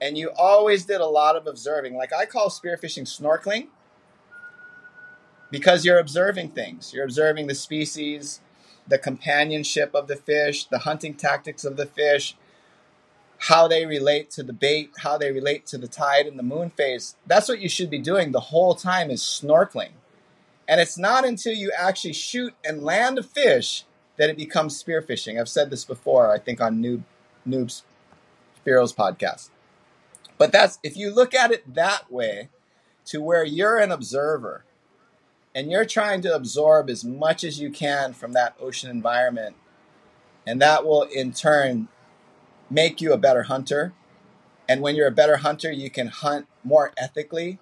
And 0.00 0.16
you 0.16 0.30
always 0.36 0.86
did 0.86 1.00
a 1.00 1.06
lot 1.06 1.36
of 1.36 1.46
observing. 1.46 1.94
Like 1.94 2.12
I 2.12 2.24
call 2.24 2.48
spearfishing 2.48 3.04
snorkeling 3.04 3.68
because 5.54 5.84
you're 5.84 6.00
observing 6.00 6.48
things. 6.48 6.92
You're 6.92 7.04
observing 7.04 7.46
the 7.46 7.54
species, 7.54 8.40
the 8.88 8.98
companionship 8.98 9.94
of 9.94 10.08
the 10.08 10.16
fish, 10.16 10.64
the 10.64 10.80
hunting 10.80 11.14
tactics 11.14 11.64
of 11.64 11.76
the 11.76 11.86
fish, 11.86 12.36
how 13.38 13.68
they 13.68 13.86
relate 13.86 14.32
to 14.32 14.42
the 14.42 14.52
bait, 14.52 14.90
how 14.98 15.16
they 15.16 15.30
relate 15.30 15.64
to 15.66 15.78
the 15.78 15.86
tide 15.86 16.26
and 16.26 16.36
the 16.36 16.42
moon 16.42 16.70
phase. 16.70 17.14
That's 17.24 17.48
what 17.48 17.60
you 17.60 17.68
should 17.68 17.88
be 17.88 18.00
doing 18.00 18.32
the 18.32 18.50
whole 18.50 18.74
time 18.74 19.12
is 19.12 19.20
snorkeling. 19.20 19.92
And 20.66 20.80
it's 20.80 20.98
not 20.98 21.24
until 21.24 21.52
you 21.52 21.70
actually 21.78 22.14
shoot 22.14 22.54
and 22.64 22.82
land 22.82 23.16
a 23.20 23.22
fish 23.22 23.84
that 24.16 24.28
it 24.28 24.36
becomes 24.36 24.82
spearfishing. 24.82 25.40
I've 25.40 25.48
said 25.48 25.70
this 25.70 25.84
before, 25.84 26.32
I 26.32 26.40
think 26.40 26.60
on 26.60 26.82
Noob 26.82 27.04
Noob's 27.46 27.84
Spiro's 28.56 28.92
podcast. 28.92 29.50
But 30.36 30.50
that's 30.50 30.80
if 30.82 30.96
you 30.96 31.14
look 31.14 31.32
at 31.32 31.52
it 31.52 31.74
that 31.74 32.10
way, 32.10 32.48
to 33.04 33.20
where 33.20 33.44
you're 33.44 33.78
an 33.78 33.92
observer 33.92 34.64
and 35.54 35.70
you're 35.70 35.84
trying 35.84 36.20
to 36.22 36.34
absorb 36.34 36.90
as 36.90 37.04
much 37.04 37.44
as 37.44 37.60
you 37.60 37.70
can 37.70 38.12
from 38.12 38.32
that 38.32 38.54
ocean 38.60 38.90
environment, 38.90 39.56
and 40.46 40.60
that 40.60 40.84
will 40.84 41.02
in 41.02 41.32
turn 41.32 41.88
make 42.70 43.00
you 43.00 43.12
a 43.12 43.18
better 43.18 43.44
hunter. 43.44 43.92
And 44.68 44.80
when 44.80 44.96
you're 44.96 45.08
a 45.08 45.12
better 45.12 45.38
hunter, 45.38 45.70
you 45.70 45.90
can 45.90 46.08
hunt 46.08 46.46
more 46.62 46.92
ethically 46.96 47.58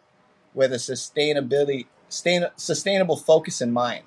with 0.55 0.73
a 0.73 0.77
sustainability 0.77 1.87
sustain, 2.13 2.47
sustainable 2.57 3.17
focus 3.17 3.61
in 3.61 3.73
mind 3.73 4.05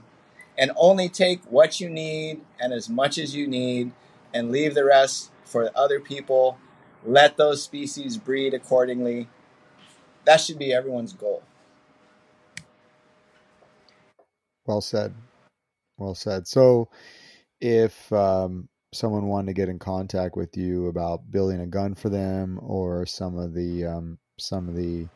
and 0.57 0.71
only 0.75 1.09
take 1.09 1.43
what 1.51 1.79
you 1.79 1.89
need 1.89 2.41
and 2.59 2.71
as 2.71 2.89
much 2.89 3.17
as 3.17 3.36
you 3.36 3.47
need 3.47 3.91
and 4.33 4.51
leave 4.51 4.73
the 4.73 4.86
rest 4.86 5.31
for 5.43 5.69
other 5.75 5.99
people. 5.99 6.57
Let 7.03 7.38
those 7.38 7.63
species 7.63 8.17
breed 8.17 8.53
accordingly. 8.53 9.27
That 10.25 10.39
should 10.41 10.57
be 10.57 10.73
everyone's 10.73 11.13
goal. 11.13 11.43
Well 14.66 14.82
said. 14.82 15.13
Well 15.97 16.16
said. 16.16 16.47
So, 16.47 16.89
if 17.61 18.11
um, 18.11 18.68
someone 18.93 19.28
wanted 19.28 19.47
to 19.47 19.53
get 19.53 19.70
in 19.70 19.80
contact 19.80 20.36
with 20.36 20.57
you 20.57 20.88
about 20.88 21.32
building 21.32 21.61
a 21.61 21.68
gun 21.68 21.95
for 21.95 22.09
them, 22.09 22.59
or 22.61 23.05
some 23.05 23.38
of 23.38 23.53
the 23.53 23.86
um, 23.86 24.18
some 24.39 24.68
of 24.68 24.76
the 24.76 25.07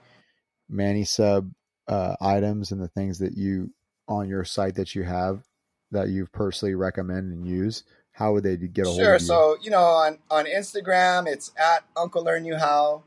Manny 0.70 1.04
sub 1.04 1.52
uh, 1.88 2.16
items 2.22 2.72
and 2.72 2.82
the 2.82 2.88
things 2.90 3.20
that 3.20 3.36
you 3.36 3.72
on 4.08 4.30
your 4.30 4.44
site 4.44 4.76
that 4.76 4.96
you 4.96 5.04
have 5.04 5.44
that 5.92 6.10
you 6.10 6.28
personally 6.32 6.76
recommend 6.76 7.32
and 7.32 7.48
use, 7.48 7.84
how 8.12 8.34
would 8.34 8.44
they 8.44 8.58
get 8.58 8.86
a 8.86 8.90
hold 8.90 9.00
Sure. 9.00 9.16
of 9.16 9.22
you? 9.22 9.28
So 9.28 9.58
you 9.62 9.72
know, 9.72 9.82
on 9.82 10.20
on 10.30 10.46
Instagram, 10.46 11.28
it's 11.28 11.52
at 11.58 11.84
Uncle 11.98 12.24
Learn 12.24 12.46
You 12.46 12.58
How, 12.58 13.04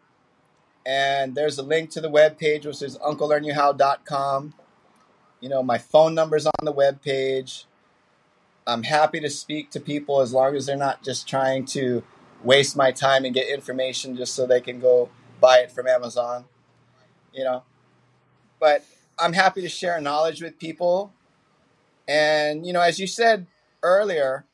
and 0.84 1.34
there's 1.34 1.58
a 1.58 1.62
link 1.62 1.90
to 1.90 2.00
the 2.00 2.10
web 2.10 2.38
page, 2.38 2.66
which 2.66 2.82
is 2.82 2.98
uncle 3.04 3.28
learn 3.28 3.44
you 3.44 3.52
UncleLearnYouHow.com. 3.52 4.54
You 5.42 5.48
know, 5.48 5.62
my 5.62 5.76
phone 5.76 6.14
number's 6.14 6.46
on 6.46 6.52
the 6.62 6.70
web 6.70 7.02
page. 7.02 7.66
I'm 8.64 8.84
happy 8.84 9.18
to 9.18 9.28
speak 9.28 9.70
to 9.72 9.80
people 9.80 10.20
as 10.20 10.32
long 10.32 10.54
as 10.54 10.66
they're 10.66 10.76
not 10.76 11.02
just 11.02 11.28
trying 11.28 11.64
to 11.66 12.04
waste 12.44 12.76
my 12.76 12.92
time 12.92 13.24
and 13.24 13.34
get 13.34 13.48
information 13.48 14.16
just 14.16 14.34
so 14.34 14.46
they 14.46 14.60
can 14.60 14.78
go 14.78 15.10
buy 15.40 15.58
it 15.58 15.72
from 15.72 15.88
Amazon. 15.88 16.44
You 17.34 17.42
know, 17.42 17.64
but 18.60 18.84
I'm 19.18 19.32
happy 19.32 19.62
to 19.62 19.68
share 19.68 20.00
knowledge 20.00 20.40
with 20.40 20.60
people. 20.60 21.12
And 22.06 22.64
you 22.64 22.72
know, 22.72 22.80
as 22.80 23.00
you 23.00 23.08
said 23.08 23.48
earlier, 23.82 24.46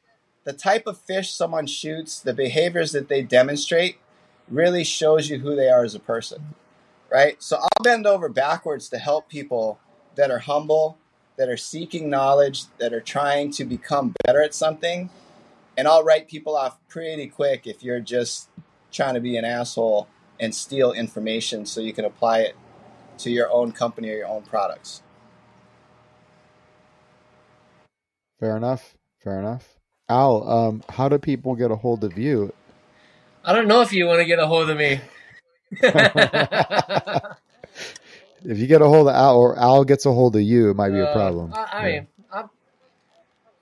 the 0.45 0.55
type 0.55 0.86
of 0.86 0.99
fish 0.99 1.32
someone 1.32 1.66
shoots, 1.66 2.18
the 2.18 2.32
behaviors 2.32 2.93
that 2.93 3.11
they 3.11 3.22
demonstrate, 3.22 3.99
really 4.49 4.84
shows 4.84 5.28
you 5.28 5.41
who 5.41 5.55
they 5.55 5.68
are 5.68 5.84
as 5.84 5.95
a 5.95 6.01
person, 6.01 6.55
right? 7.12 7.43
So 7.43 7.59
I'll 7.59 7.84
bend 7.84 8.07
over 8.07 8.30
backwards 8.30 8.89
to 8.89 8.99
help 8.99 9.28
people 9.28 9.80
that 10.19 10.31
are 10.33 10.41
humble, 10.41 10.99
that 11.37 11.49
are 11.49 11.57
seeking 11.57 12.11
knowledge, 12.11 12.64
that 12.79 12.93
are 12.93 13.01
trying 13.01 13.53
to 13.53 13.64
become 13.64 14.12
better 14.25 14.43
at 14.43 14.53
something. 14.53 15.09
And 15.77 15.87
I'll 15.87 16.03
write 16.03 16.29
people 16.29 16.57
off 16.57 16.77
pretty 16.89 17.29
quick 17.29 17.69
if 17.69 17.85
you're 17.85 18.01
just 18.01 18.49
trying 18.91 19.14
to 19.14 19.21
be 19.21 19.37
an 19.37 19.45
asshole 19.45 20.09
and 20.41 20.53
steal 20.53 20.93
information 20.93 21.64
so 21.66 21.81
you 21.81 21.93
can 21.93 22.05
apply 22.05 22.41
it 22.41 22.57
to 23.19 23.31
your 23.31 23.49
own 23.51 23.71
company 23.71 24.11
or 24.11 24.16
your 24.16 24.27
own 24.27 24.43
products. 24.43 25.03
Fair 28.41 28.57
enough. 28.57 28.97
Fair 29.23 29.39
enough. 29.39 29.79
Al, 30.09 30.49
um, 30.49 30.83
how 30.89 31.09
do 31.09 31.19
people 31.19 31.55
get 31.55 31.71
a 31.71 31.77
hold 31.77 32.03
of 32.03 32.19
you? 32.19 32.53
I 33.45 33.53
don't 33.53 33.69
know 33.69 33.83
if 33.83 33.93
you 33.93 34.07
want 34.07 34.19
to 34.19 34.25
get 34.25 34.41
a 34.41 34.47
hold 34.49 34.69
of 34.69 34.77
me. 34.77 35.01
If 38.49 38.59
you 38.59 38.66
get 38.66 38.80
a 38.80 38.86
hold 38.88 39.09
of 39.09 39.14
Al 39.14 39.36
or 39.36 39.59
Al 39.59 39.84
gets 39.84 40.07
a 40.07 40.12
hold 40.12 40.34
of 40.34 40.42
you, 40.42 40.70
it 40.70 40.74
might 40.74 40.88
be 40.90 40.99
a 41.01 41.05
Uh, 41.05 41.12
problem. 41.12 41.53
I, 41.55 41.68
I 41.72 41.88
Yeah. 41.88 41.92
mean, 42.01 42.07
I'm, 42.32 42.51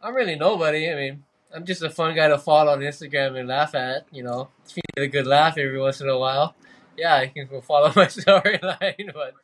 I'm 0.00 0.14
really 0.14 0.36
nobody. 0.36 0.88
I 0.90 0.94
mean, 0.94 1.24
I'm 1.52 1.64
just 1.66 1.82
a 1.82 1.90
fun 1.90 2.14
guy 2.14 2.28
to 2.28 2.38
follow 2.38 2.72
on 2.72 2.80
Instagram 2.80 3.36
and 3.38 3.48
laugh 3.48 3.74
at. 3.74 4.06
You 4.12 4.22
know, 4.22 4.48
if 4.64 4.76
you 4.76 4.82
get 4.94 5.02
a 5.02 5.08
good 5.08 5.26
laugh 5.26 5.58
every 5.58 5.80
once 5.80 6.00
in 6.00 6.08
a 6.08 6.16
while, 6.16 6.54
yeah, 6.96 7.20
you 7.22 7.30
can 7.30 7.46
go 7.48 7.60
follow 7.60 7.88
my 7.96 8.06
storyline. 8.06 9.12
But 9.12 9.34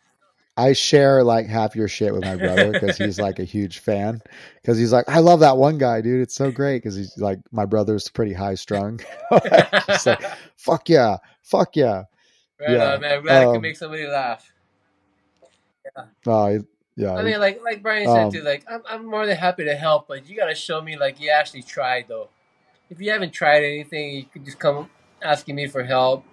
I 0.57 0.75
share 0.75 1.25
like 1.25 1.47
half 1.49 1.75
your 1.75 1.89
shit 1.89 2.13
with 2.13 2.25
my 2.25 2.37
brother 2.37 2.73
because 2.73 2.97
he's 2.97 3.19
like 3.19 3.41
a 3.41 3.45
huge 3.45 3.81
fan. 3.81 4.23
Because 4.61 4.79
he's 4.79 4.93
like, 4.93 5.09
I 5.09 5.19
love 5.19 5.41
that 5.41 5.57
one 5.57 5.79
guy, 5.79 6.03
dude. 6.03 6.21
It's 6.23 6.37
so 6.37 6.53
great. 6.53 6.77
Because 6.83 6.95
he's 6.95 7.19
like, 7.19 7.41
my 7.51 7.65
brother's 7.67 8.09
pretty 8.11 8.33
high 8.35 8.55
strung. 8.55 9.01
Like, 9.33 10.23
fuck 10.57 10.89
yeah, 10.89 11.17
fuck 11.43 11.75
yeah. 11.75 12.05
right 12.61 12.71
Yeah, 12.71 12.95
on, 12.95 13.01
man. 13.01 13.13
I'm 13.19 13.23
glad 13.23 13.43
I 13.43 13.47
um, 13.47 13.53
can 13.55 13.63
make 13.63 13.77
somebody 13.77 14.07
laugh. 14.07 14.53
He- 15.97 16.03
yeah. 16.97 17.15
I 17.15 17.23
mean, 17.23 17.41
like 17.41 17.63
like 17.63 17.83
Brian 17.83 18.07
said 18.07 18.25
Um, 18.27 18.31
too. 18.33 18.43
Like 18.43 18.65
I'm, 18.71 18.83
I'm 18.89 19.07
more 19.07 19.27
than 19.27 19.37
happy 19.37 19.65
to 19.65 19.75
help, 19.75 20.09
but 20.09 20.29
you 20.29 20.37
gotta 20.37 20.55
show 20.55 20.81
me 20.81 20.97
like 20.97 21.21
you 21.21 21.31
actually 21.31 21.63
tried 21.63 22.07
though. 22.09 22.29
If 22.91 23.01
you 23.01 23.11
haven't 23.11 23.33
tried 23.33 23.65
anything, 23.65 24.15
you 24.17 24.25
could 24.25 24.45
just 24.45 24.59
come 24.59 24.91
asking 25.23 25.55
me 25.57 25.67
for 25.67 25.85
help. 25.85 26.25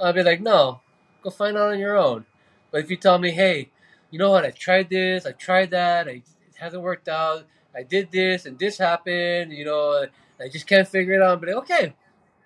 I'll 0.00 0.12
be 0.12 0.22
like, 0.22 0.40
no, 0.40 0.80
go 1.22 1.30
find 1.30 1.56
out 1.56 1.72
on 1.72 1.78
your 1.78 1.96
own. 1.96 2.24
But 2.70 2.82
if 2.84 2.90
you 2.90 2.96
tell 2.96 3.18
me, 3.18 3.30
hey, 3.32 3.70
you 4.10 4.18
know 4.18 4.30
what? 4.30 4.44
I 4.46 4.50
tried 4.50 4.88
this, 4.90 5.26
I 5.26 5.32
tried 5.32 5.70
that, 5.72 6.08
I, 6.08 6.10
it 6.12 6.24
hasn't 6.58 6.82
worked 6.82 7.08
out. 7.08 7.44
I 7.74 7.82
did 7.82 8.10
this 8.10 8.46
and 8.46 8.58
this 8.58 8.78
happened. 8.78 9.52
You 9.52 9.64
know, 9.66 10.06
I 10.40 10.48
just 10.48 10.66
can't 10.66 10.88
figure 10.88 11.14
it 11.14 11.22
out. 11.22 11.40
But 11.40 11.48
like, 11.50 11.58
okay, 11.58 11.94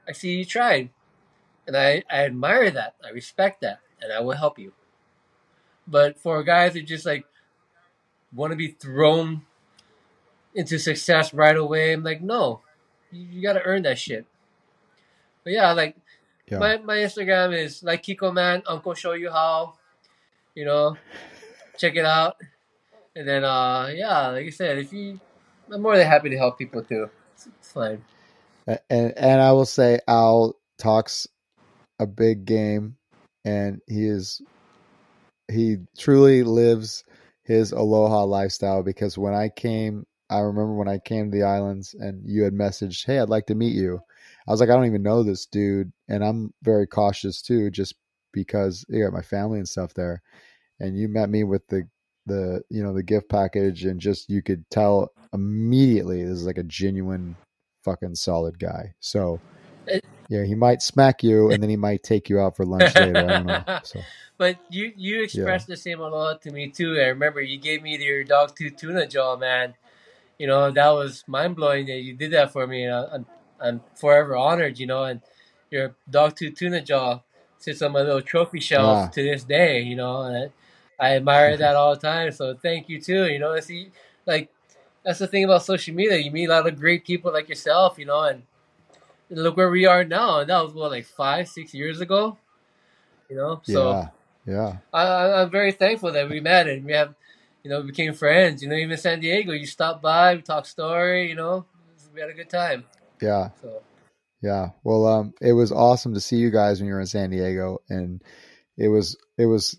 I 0.09 0.13
see 0.13 0.37
you 0.39 0.45
tried, 0.45 0.91
and 1.67 1.77
I 1.77 2.03
I 2.11 2.25
admire 2.25 2.71
that. 2.71 2.97
I 3.05 3.11
respect 3.11 3.61
that, 3.61 3.81
and 4.01 4.13
I 4.13 4.21
will 4.21 4.37
help 4.37 4.59
you. 4.59 4.73
But 5.87 6.19
for 6.19 6.43
guys 6.43 6.75
that 6.75 6.87
just 6.87 7.07
like 7.07 7.25
want 8.35 8.53
to 8.53 8.57
be 8.57 8.69
thrown 8.69 9.43
into 10.55 10.79
success 10.79 11.35
right 11.35 11.57
away. 11.57 11.93
I'm 11.93 12.03
like, 12.03 12.23
no, 12.23 12.61
you, 13.11 13.25
you 13.25 13.43
got 13.43 13.55
to 13.55 13.63
earn 13.63 13.83
that 13.83 13.99
shit. 13.99 14.27
But 15.45 15.53
yeah, 15.53 15.73
like 15.73 15.97
yeah. 16.51 16.59
my, 16.59 16.79
my 16.79 16.97
Instagram 16.97 17.57
is 17.57 17.83
like 17.83 18.03
Kiko 18.03 18.33
Man, 18.33 18.63
Uncle 18.67 18.95
Show 18.95 19.13
You 19.13 19.31
How. 19.31 19.75
You 20.55 20.67
know, 20.67 20.97
check 21.79 21.97
it 21.97 22.05
out. 22.05 22.37
And 23.17 23.27
then, 23.27 23.43
uh, 23.45 23.91
yeah, 23.95 24.29
like 24.29 24.47
I 24.47 24.51
said, 24.51 24.79
if 24.79 24.93
you, 24.93 25.19
I'm 25.73 25.81
more 25.81 25.97
than 25.97 26.07
happy 26.07 26.29
to 26.31 26.37
help 26.37 26.59
people 26.59 26.83
too. 26.83 27.09
It's, 27.35 27.47
it's 27.47 27.73
fine. 27.73 28.05
And 28.67 29.13
and 29.17 29.41
I 29.41 29.53
will 29.53 29.67
say 29.67 29.99
Al 30.07 30.57
talks 30.79 31.27
a 31.99 32.07
big 32.07 32.45
game, 32.45 32.97
and 33.45 33.81
he 33.89 34.07
is 34.07 34.41
he 35.53 35.79
truly 35.99 36.43
lives 36.43 37.05
his 37.43 37.73
aloha 37.73 38.25
lifestyle. 38.25 38.83
Because 38.83 39.19
when 39.19 39.35
I 39.35 39.49
came, 39.49 40.07
I 40.31 40.41
remember 40.41 40.75
when 40.75 40.89
I 40.89 40.99
came 40.99 41.31
to 41.31 41.37
the 41.37 41.45
islands, 41.45 41.95
and 41.95 42.23
you 42.25 42.43
had 42.45 42.55
messaged, 42.55 43.05
"Hey, 43.07 43.19
I'd 43.19 43.29
like 43.29 43.47
to 43.47 43.55
meet 43.55 43.75
you." 43.75 44.01
I 44.47 44.51
was 44.51 44.61
like, 44.61 44.71
I 44.71 44.75
don't 44.75 44.87
even 44.87 45.03
know 45.03 45.23
this 45.23 45.47
dude, 45.47 45.93
and 46.09 46.25
I'm 46.25 46.53
very 46.63 46.87
cautious 46.87 47.43
too, 47.43 47.71
just 47.71 47.95
because 48.33 48.85
you 48.89 49.05
got 49.05 49.13
my 49.13 49.23
family 49.23 49.59
and 49.59 49.69
stuff 49.69 49.95
there. 49.95 50.23
And 50.81 50.97
you 50.97 51.09
met 51.09 51.31
me 51.31 51.45
with 51.45 51.67
the 51.69 51.89
the 52.27 52.63
you 52.71 52.83
know 52.83 52.95
the 52.95 53.03
gift 53.03 53.29
package, 53.29 53.85
and 53.85 54.01
just 54.01 54.31
you 54.31 54.43
could 54.43 54.69
tell 54.71 55.13
immediately 55.33 56.25
this 56.25 56.39
is 56.39 56.47
like 56.47 56.59
a 56.59 56.65
genuine 56.65 57.37
fucking 57.85 58.15
solid 58.15 58.59
guy. 58.59 58.95
So 59.01 59.41
Yeah, 60.33 60.45
he 60.45 60.55
might 60.55 60.81
smack 60.81 61.23
you, 61.23 61.51
and 61.51 61.63
then 61.63 61.69
he 61.69 61.77
might 61.77 62.03
take 62.03 62.31
you 62.31 62.41
out 62.41 62.57
for 62.57 62.65
lunch 62.65 62.95
later. 62.97 63.19
I 63.19 63.27
don't 63.27 63.47
know. 63.47 63.65
So 63.85 64.01
But 64.39 64.57
you 64.71 64.91
you 64.97 65.23
expressed 65.23 65.67
the 65.67 65.77
same 65.77 66.01
aloha 66.01 66.39
to 66.39 66.51
me 66.51 66.71
too. 66.71 66.97
I 66.99 67.09
remember 67.09 67.43
you 67.43 67.59
gave 67.59 67.83
me 67.83 67.99
your 68.03 68.25
dog 68.25 68.57
tooth 68.57 68.77
tuna 68.77 69.07
jaw, 69.07 69.37
man. 69.37 69.75
You 70.39 70.47
know 70.47 70.71
that 70.71 70.89
was 70.89 71.23
mind 71.27 71.55
blowing 71.57 71.85
that 71.87 72.01
you 72.07 72.15
did 72.15 72.31
that 72.33 72.51
for 72.51 72.67
me. 72.67 72.85
And 72.85 72.95
I'm 73.15 73.27
I'm 73.61 73.81
forever 73.95 74.35
honored. 74.35 74.79
You 74.79 74.87
know, 74.87 75.05
and 75.05 75.21
your 75.71 75.95
dog 76.09 76.35
tooth 76.35 76.55
tuna 76.57 76.81
jaw 76.81 77.21
sits 77.59 77.83
on 77.83 77.93
my 77.93 78.01
little 78.01 78.23
trophy 78.23 78.61
shelf 78.61 78.99
Ah. 78.99 79.09
to 79.13 79.23
this 79.23 79.45
day. 79.45 79.83
You 79.83 79.97
know, 79.97 80.23
and 80.23 80.37
I, 80.99 81.09
I 81.09 81.17
admire 81.17 81.59
that 81.59 81.77
all 81.81 81.95
the 81.95 82.01
time. 82.01 82.33
So 82.33 82.55
thank 82.55 82.89
you 82.89 83.03
too. 83.03 83.27
You 83.29 83.39
know, 83.39 83.61
see, 83.61 83.91
like 84.25 84.49
that's 85.05 85.19
the 85.19 85.27
thing 85.27 85.45
about 85.45 85.63
social 85.63 85.95
media. 85.95 86.17
You 86.17 86.31
meet 86.31 86.47
a 86.49 86.55
lot 86.57 86.67
of 86.67 86.81
great 86.81 87.05
people 87.05 87.33
like 87.35 87.51
yourself. 87.51 87.99
You 87.99 88.07
know, 88.07 88.23
and 88.23 88.43
look 89.31 89.57
where 89.57 89.71
we 89.71 89.87
are 89.87 90.05
now. 90.05 90.45
That 90.45 90.63
was 90.63 90.75
what 90.75 90.91
like 90.91 91.07
five, 91.07 91.49
six 91.49 91.75
years 91.75 92.01
ago. 92.01 92.39
You 93.29 93.37
know, 93.37 93.61
so. 93.65 93.91
yeah, 93.91 94.09
yeah, 94.47 94.77
I, 94.93 95.43
I'm 95.43 95.51
very 95.51 95.73
thankful 95.73 96.13
that 96.13 96.29
we 96.29 96.41
met 96.41 96.67
and 96.67 96.85
we 96.85 96.93
have, 96.93 97.15
you 97.63 97.71
know, 97.71 97.83
became 97.83 98.13
friends. 98.13 98.63
You 98.63 98.69
know, 98.69 98.75
even 98.75 98.97
San 98.97 99.21
Diego, 99.21 99.53
you 99.53 99.67
stopped 99.67 100.03
by, 100.03 100.35
we 100.35 100.43
talked 100.43 100.67
story. 100.67 101.29
You 101.29 101.37
know, 101.37 101.65
we 102.15 102.21
had 102.21 102.31
a 102.31 102.35
good 102.35 102.51
time. 102.51 102.85
yeah. 103.21 103.51
So 103.61 103.83
Yeah. 104.41 104.71
Well, 104.83 105.07
um, 105.07 105.35
it 105.41 105.53
was 105.53 105.73
awesome 105.73 106.15
to 106.15 106.21
see 106.21 106.37
you 106.37 106.51
guys 106.51 106.81
when 106.81 106.89
you 106.89 106.95
were 106.95 107.01
in 107.01 107.07
San 107.07 107.31
Diego, 107.31 107.79
and 107.89 108.23
it 108.77 108.89
was 108.89 109.17
it 109.39 109.47
was. 109.47 109.79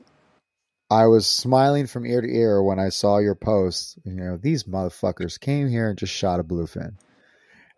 I 0.89 1.07
was 1.07 1.25
smiling 1.25 1.87
from 1.87 2.05
ear 2.05 2.21
to 2.21 2.27
ear 2.27 2.61
when 2.61 2.77
I 2.77 2.89
saw 2.89 3.17
your 3.17 3.33
post. 3.33 3.97
You 4.05 4.13
know, 4.13 4.37
these 4.37 4.65
motherfuckers 4.65 5.39
came 5.39 5.67
here 5.67 5.89
and 5.89 5.97
just 5.97 6.13
shot 6.13 6.39
a 6.39 6.43
bluefin, 6.43 6.97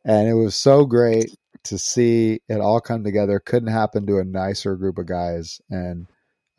and 0.04 0.28
it 0.28 0.34
was 0.34 0.56
so 0.56 0.86
great 0.86 1.34
to 1.66 1.78
see 1.78 2.42
it 2.50 2.62
all 2.62 2.82
come 2.82 3.04
together. 3.04 3.40
Couldn't 3.40 3.72
happen 3.72 4.08
to 4.08 4.20
a 4.20 4.26
nicer 4.26 4.76
group 4.76 4.98
of 4.98 5.08
guys, 5.08 5.62
and 5.70 6.08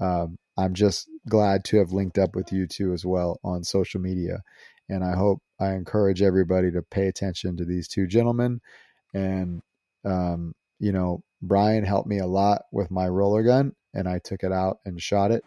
um, 0.01 0.37
I'm 0.59 0.75
just 0.75 1.09
glad 1.29 1.65
to 1.67 1.79
have 1.79 1.93
linked 1.93 2.19
up 2.19 2.37
with 2.37 2.53
you 2.53 2.67
two 2.67 2.93
as 2.93 3.05
well 3.05 3.41
on 3.45 3.65
social 3.65 4.01
media. 4.01 4.43
And 4.89 5.05
I 5.05 5.17
hope 5.17 5.41
I 5.61 5.75
encourage 5.75 6.23
everybody 6.23 6.71
to 6.73 6.83
pay 6.83 7.09
attention 7.09 7.57
to 7.57 7.65
these 7.65 7.89
two 7.89 8.07
gentlemen 8.07 8.61
and 9.15 9.63
um, 10.05 10.53
you 10.79 10.93
know, 10.93 11.23
Brian 11.43 11.85
helped 11.85 12.09
me 12.09 12.19
a 12.19 12.27
lot 12.27 12.63
with 12.73 12.91
my 12.91 13.09
roller 13.09 13.43
gun, 13.43 13.73
and 13.95 14.09
I 14.09 14.21
took 14.23 14.43
it 14.43 14.53
out 14.53 14.79
and 14.85 15.01
shot 15.03 15.33
it. 15.33 15.45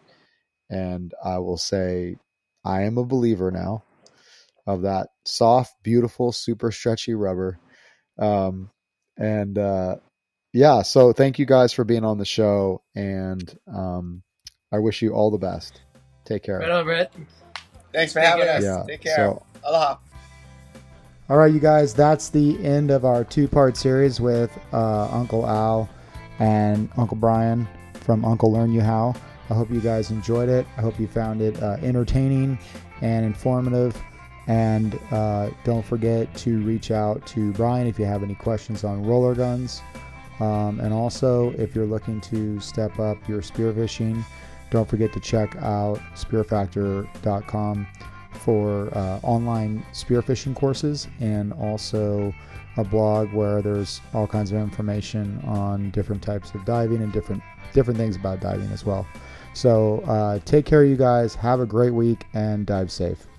And 0.68 1.12
I 1.24 1.38
will 1.38 1.56
say, 1.56 2.16
I 2.64 2.82
am 2.82 2.98
a 2.98 3.04
believer 3.04 3.50
now 3.50 3.84
of 4.66 4.82
that 4.82 5.08
soft, 5.24 5.74
beautiful, 5.82 6.32
super 6.32 6.70
stretchy 6.70 7.14
rubber. 7.14 7.58
Um, 8.18 8.70
and 9.20 9.56
uh, 9.58 9.96
yeah, 10.52 10.82
so 10.82 11.12
thank 11.12 11.38
you 11.38 11.46
guys 11.46 11.72
for 11.72 11.84
being 11.84 12.04
on 12.04 12.18
the 12.18 12.24
show, 12.24 12.82
and 12.96 13.56
um, 13.72 14.22
I 14.72 14.78
wish 14.78 15.02
you 15.02 15.12
all 15.12 15.30
the 15.30 15.38
best. 15.38 15.80
Take 16.24 16.42
care. 16.42 16.58
right 16.58 16.70
on, 16.70 16.84
Brett. 16.84 17.12
Thanks 17.92 18.12
for 18.12 18.20
Take 18.20 18.28
having 18.28 18.44
care. 18.46 18.56
us. 18.56 18.64
Yeah. 18.64 18.84
Take 18.86 19.02
care. 19.02 19.16
So 19.16 19.46
Aloha. 19.64 19.96
All 21.28 21.36
right, 21.36 21.52
you 21.52 21.60
guys, 21.60 21.94
that's 21.94 22.30
the 22.30 22.58
end 22.64 22.90
of 22.90 23.04
our 23.04 23.22
two 23.22 23.46
part 23.46 23.76
series 23.76 24.20
with 24.20 24.50
uh, 24.72 25.08
Uncle 25.12 25.46
Al 25.46 25.88
and 26.40 26.88
Uncle 26.96 27.16
Brian 27.16 27.68
from 27.94 28.24
Uncle 28.24 28.50
Learn 28.52 28.72
You 28.72 28.80
How. 28.80 29.14
I 29.48 29.54
hope 29.54 29.70
you 29.70 29.80
guys 29.80 30.10
enjoyed 30.10 30.48
it. 30.48 30.66
I 30.76 30.80
hope 30.80 30.98
you 30.98 31.06
found 31.06 31.40
it 31.42 31.60
uh, 31.62 31.76
entertaining 31.82 32.58
and 33.00 33.24
informative. 33.24 34.00
And 34.50 34.98
uh, 35.12 35.50
don't 35.62 35.84
forget 35.84 36.34
to 36.38 36.60
reach 36.62 36.90
out 36.90 37.24
to 37.28 37.52
Brian 37.52 37.86
if 37.86 38.00
you 38.00 38.04
have 38.04 38.24
any 38.24 38.34
questions 38.34 38.82
on 38.82 39.04
roller 39.04 39.32
guns. 39.32 39.80
Um, 40.40 40.80
and 40.80 40.92
also, 40.92 41.52
if 41.52 41.72
you're 41.72 41.86
looking 41.86 42.20
to 42.22 42.58
step 42.58 42.98
up 42.98 43.16
your 43.28 43.42
spearfishing, 43.42 44.24
don't 44.70 44.88
forget 44.88 45.12
to 45.12 45.20
check 45.20 45.54
out 45.60 46.00
spearfactor.com 46.16 47.86
for 48.32 48.88
uh, 48.98 49.20
online 49.22 49.86
spearfishing 49.92 50.56
courses 50.56 51.06
and 51.20 51.52
also 51.52 52.34
a 52.76 52.82
blog 52.82 53.32
where 53.32 53.62
there's 53.62 54.00
all 54.14 54.26
kinds 54.26 54.50
of 54.50 54.58
information 54.58 55.40
on 55.46 55.90
different 55.90 56.22
types 56.22 56.54
of 56.54 56.64
diving 56.64 57.02
and 57.02 57.12
different 57.12 57.40
different 57.72 57.96
things 57.96 58.16
about 58.16 58.40
diving 58.40 58.68
as 58.72 58.84
well. 58.84 59.06
So 59.54 60.00
uh, 60.08 60.40
take 60.44 60.66
care, 60.66 60.84
you 60.84 60.96
guys. 60.96 61.36
Have 61.36 61.60
a 61.60 61.66
great 61.66 61.94
week 61.94 62.24
and 62.34 62.66
dive 62.66 62.90
safe. 62.90 63.29